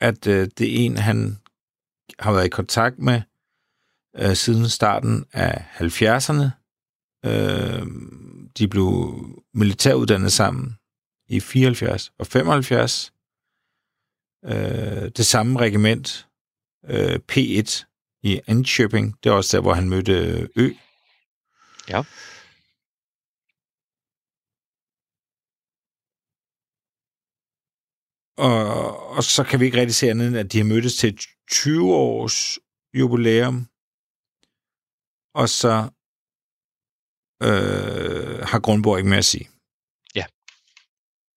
at 0.00 0.26
øh, 0.26 0.48
det 0.58 0.72
er 0.72 0.84
en, 0.84 0.96
han 0.96 1.38
har 2.18 2.32
været 2.32 2.46
i 2.46 2.48
kontakt 2.48 2.98
med 2.98 3.22
øh, 4.18 4.36
siden 4.36 4.68
starten 4.68 5.24
af 5.32 5.64
70'erne. 5.80 6.44
Øh, 7.26 7.86
de 8.58 8.68
blev 8.68 9.14
militæruddannet 9.54 10.32
sammen 10.32 10.76
i 11.28 11.40
74 11.40 12.12
og 12.18 12.26
75 12.26 13.12
øh, 14.46 15.10
det 15.16 15.26
samme 15.26 15.58
regiment, 15.58 16.28
øh, 16.84 17.20
P1 17.32 17.84
i 18.22 18.40
Antwerpen. 18.46 19.14
Det 19.22 19.30
er 19.30 19.34
også 19.34 19.56
der, 19.56 19.62
hvor 19.62 19.74
han 19.74 19.88
mødte 19.88 20.48
Ø. 20.56 20.70
Ja. 21.88 22.02
Og, 28.38 29.16
og 29.16 29.24
så 29.24 29.44
kan 29.44 29.60
vi 29.60 29.64
ikke 29.64 29.80
rigtig 29.80 29.94
se 29.94 30.10
andet, 30.10 30.28
end 30.28 30.36
at 30.36 30.52
de 30.52 30.58
har 30.58 30.64
mødtes 30.64 30.96
til 30.96 31.18
20-års 31.52 32.58
jubilæum. 32.94 33.66
Og 35.34 35.48
så 35.48 35.74
øh, 37.42 38.38
har 38.50 38.60
Grundborg 38.60 38.98
ikke 38.98 39.08
mere 39.08 39.18
at 39.18 39.24
sige. 39.24 39.48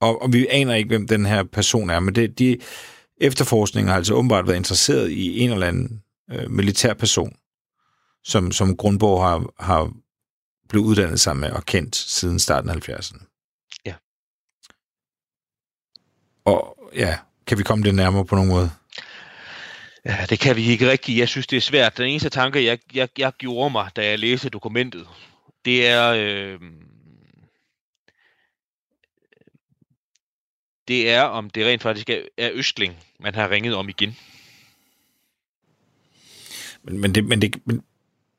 Og, 0.01 0.21
og 0.21 0.33
vi 0.33 0.47
aner 0.47 0.75
ikke, 0.75 0.87
hvem 0.87 1.07
den 1.07 1.25
her 1.25 1.43
person 1.43 1.89
er, 1.89 1.99
men 1.99 2.15
det, 2.15 2.39
de 2.39 2.57
efterforskninger 3.19 3.91
har 3.91 3.97
altså 3.97 4.13
åbenbart 4.13 4.47
været 4.47 4.57
interesseret 4.57 5.11
i 5.11 5.39
en 5.39 5.51
eller 5.51 5.67
anden 5.67 6.03
øh, 6.31 6.51
militær 6.51 6.93
person, 6.93 7.35
som, 8.23 8.51
som 8.51 8.77
Grundborg 8.77 9.23
har, 9.23 9.63
har 9.63 9.91
blevet 10.69 10.85
uddannet 10.85 11.19
sammen 11.19 11.41
med 11.41 11.51
og 11.51 11.65
kendt 11.65 11.95
siden 11.95 12.39
starten 12.39 12.69
af 12.69 12.89
70'erne. 12.89 13.25
Ja. 13.85 13.93
Og 16.45 16.77
ja, 16.95 17.17
kan 17.47 17.57
vi 17.57 17.63
komme 17.63 17.83
det 17.83 17.95
nærmere 17.95 18.25
på 18.25 18.35
nogen 18.35 18.49
måde? 18.49 18.71
Ja, 20.05 20.25
det 20.29 20.39
kan 20.39 20.55
vi 20.55 20.65
ikke 20.65 20.91
rigtigt. 20.91 21.17
Jeg 21.17 21.27
synes, 21.27 21.47
det 21.47 21.57
er 21.57 21.61
svært. 21.61 21.97
Den 21.97 22.05
eneste 22.05 22.29
tanke, 22.29 22.65
jeg, 22.65 22.79
jeg, 22.93 23.09
jeg 23.17 23.31
gjorde 23.37 23.69
mig, 23.69 23.89
da 23.95 24.05
jeg 24.05 24.19
læste 24.19 24.49
dokumentet, 24.49 25.07
det 25.65 25.87
er... 25.87 26.13
Øh, 26.17 26.59
det 30.89 31.09
er, 31.09 31.21
om 31.21 31.49
det 31.49 31.65
rent 31.65 31.81
faktisk 31.81 32.09
er 32.37 32.49
Østling, 32.53 32.95
man 33.19 33.35
har 33.35 33.49
ringet 33.49 33.75
om 33.75 33.89
igen. 33.89 34.17
Men, 36.83 37.01
men 37.01 37.15
det, 37.15 37.25
men 37.25 37.41
det 37.41 37.61
men... 37.65 37.83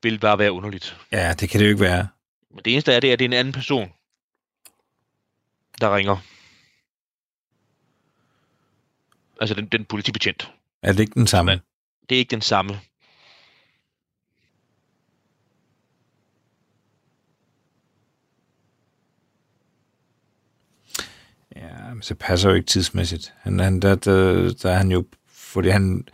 vil 0.03 0.19
bare 0.19 0.39
være 0.39 0.53
underligt. 0.53 0.97
Ja, 1.13 1.35
det 1.35 1.51
kan 1.51 1.61
det 1.61 1.67
jo 1.67 1.71
ikke 1.71 1.81
være. 1.81 2.09
Men 2.51 2.61
det 2.65 2.73
eneste 2.73 2.93
er, 2.93 3.01
det 3.01 3.09
er, 3.09 3.13
at 3.13 3.19
det 3.19 3.25
er 3.25 3.29
en 3.29 3.33
anden 3.33 3.53
person, 3.53 3.93
der 5.81 5.97
ringer. 5.97 6.17
Altså 9.41 9.55
den, 9.55 9.67
den 9.67 9.85
politibetjent. 9.85 10.51
Er 10.83 10.93
det 10.93 11.01
ikke 11.01 11.15
den 11.15 11.27
samme? 11.27 11.61
Det 12.09 12.15
er 12.15 12.19
ikke 12.19 12.31
den 12.31 12.43
samme. 12.43 12.81
Ja, 21.57 21.95
men 21.95 22.03
så 22.03 22.15
passer 22.15 22.49
jo 22.49 22.55
ikke 22.55 22.67
tidsmæssigt. 22.67 23.33
Han, 23.41 23.59
han, 23.59 23.81
der, 23.81 23.95
der, 23.95 24.53
der 24.63 24.71
er 24.71 24.77
han 24.77 24.91
jo... 24.91 25.05
Fordi 25.29 25.69
han, 25.69 26.05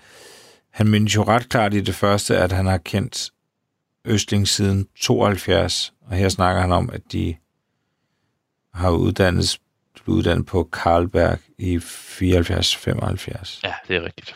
han 0.70 0.88
mindes 0.88 1.14
jo 1.14 1.22
ret 1.22 1.48
klart 1.48 1.74
i 1.74 1.80
det 1.80 1.94
første, 1.94 2.36
at 2.36 2.52
han 2.52 2.66
har 2.66 2.78
kendt 2.78 3.30
Østling 4.04 4.48
siden 4.48 4.88
72, 4.96 5.92
og 6.00 6.16
her 6.16 6.28
snakker 6.28 6.60
han 6.60 6.72
om, 6.72 6.90
at 6.92 7.00
de 7.12 7.36
har 8.74 8.90
uddannet, 8.90 9.58
uddannet 10.06 10.46
på 10.46 10.68
Karlberg 10.72 11.38
i 11.58 11.76
74-75. 11.76 13.60
Ja, 13.64 13.74
det 13.88 13.96
er 13.96 14.04
rigtigt. 14.04 14.34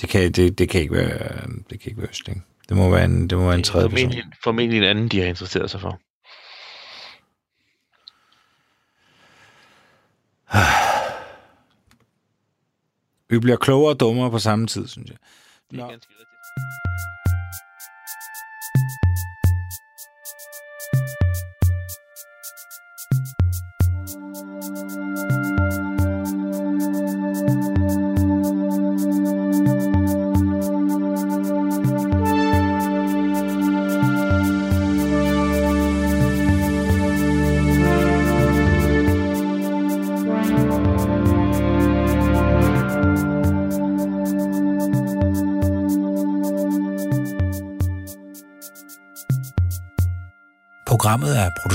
Det 0.00 0.08
kan, 0.08 0.32
det, 0.32 0.58
det 0.58 0.68
kan 0.68 0.80
ikke 0.80 0.94
være, 0.94 1.46
det 1.70 1.80
kan 1.80 1.90
ikke 1.90 2.00
være 2.00 2.10
Østling. 2.10 2.46
Det 2.68 2.76
må 2.76 2.90
være 2.90 3.04
en, 3.04 3.30
det 3.30 3.38
må 3.38 3.46
være 3.46 3.54
en 3.54 3.62
tredje 3.62 3.88
formentlig, 3.88 4.16
person. 4.16 4.32
Formentlig 4.44 4.78
en 4.78 4.84
anden, 4.84 5.08
de 5.08 5.20
har 5.20 5.26
interesseret 5.26 5.70
sig 5.70 5.80
for. 5.80 6.00
Vi 13.30 13.38
bliver 13.38 13.56
klogere 13.56 13.92
og 13.94 14.00
dummere 14.00 14.30
på 14.30 14.38
samme 14.38 14.66
tid, 14.66 14.88
synes 14.88 15.10
jeg. 15.10 15.18
Det 15.70 15.80
er 15.80 15.88
ganske 15.90 16.10
rigtigt. 16.10 16.26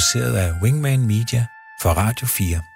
Produceret 0.05 0.37
af 0.37 0.51
Wingman 0.61 1.07
Media 1.07 1.45
for 1.81 1.89
Radio 1.89 2.27
4. 2.27 2.74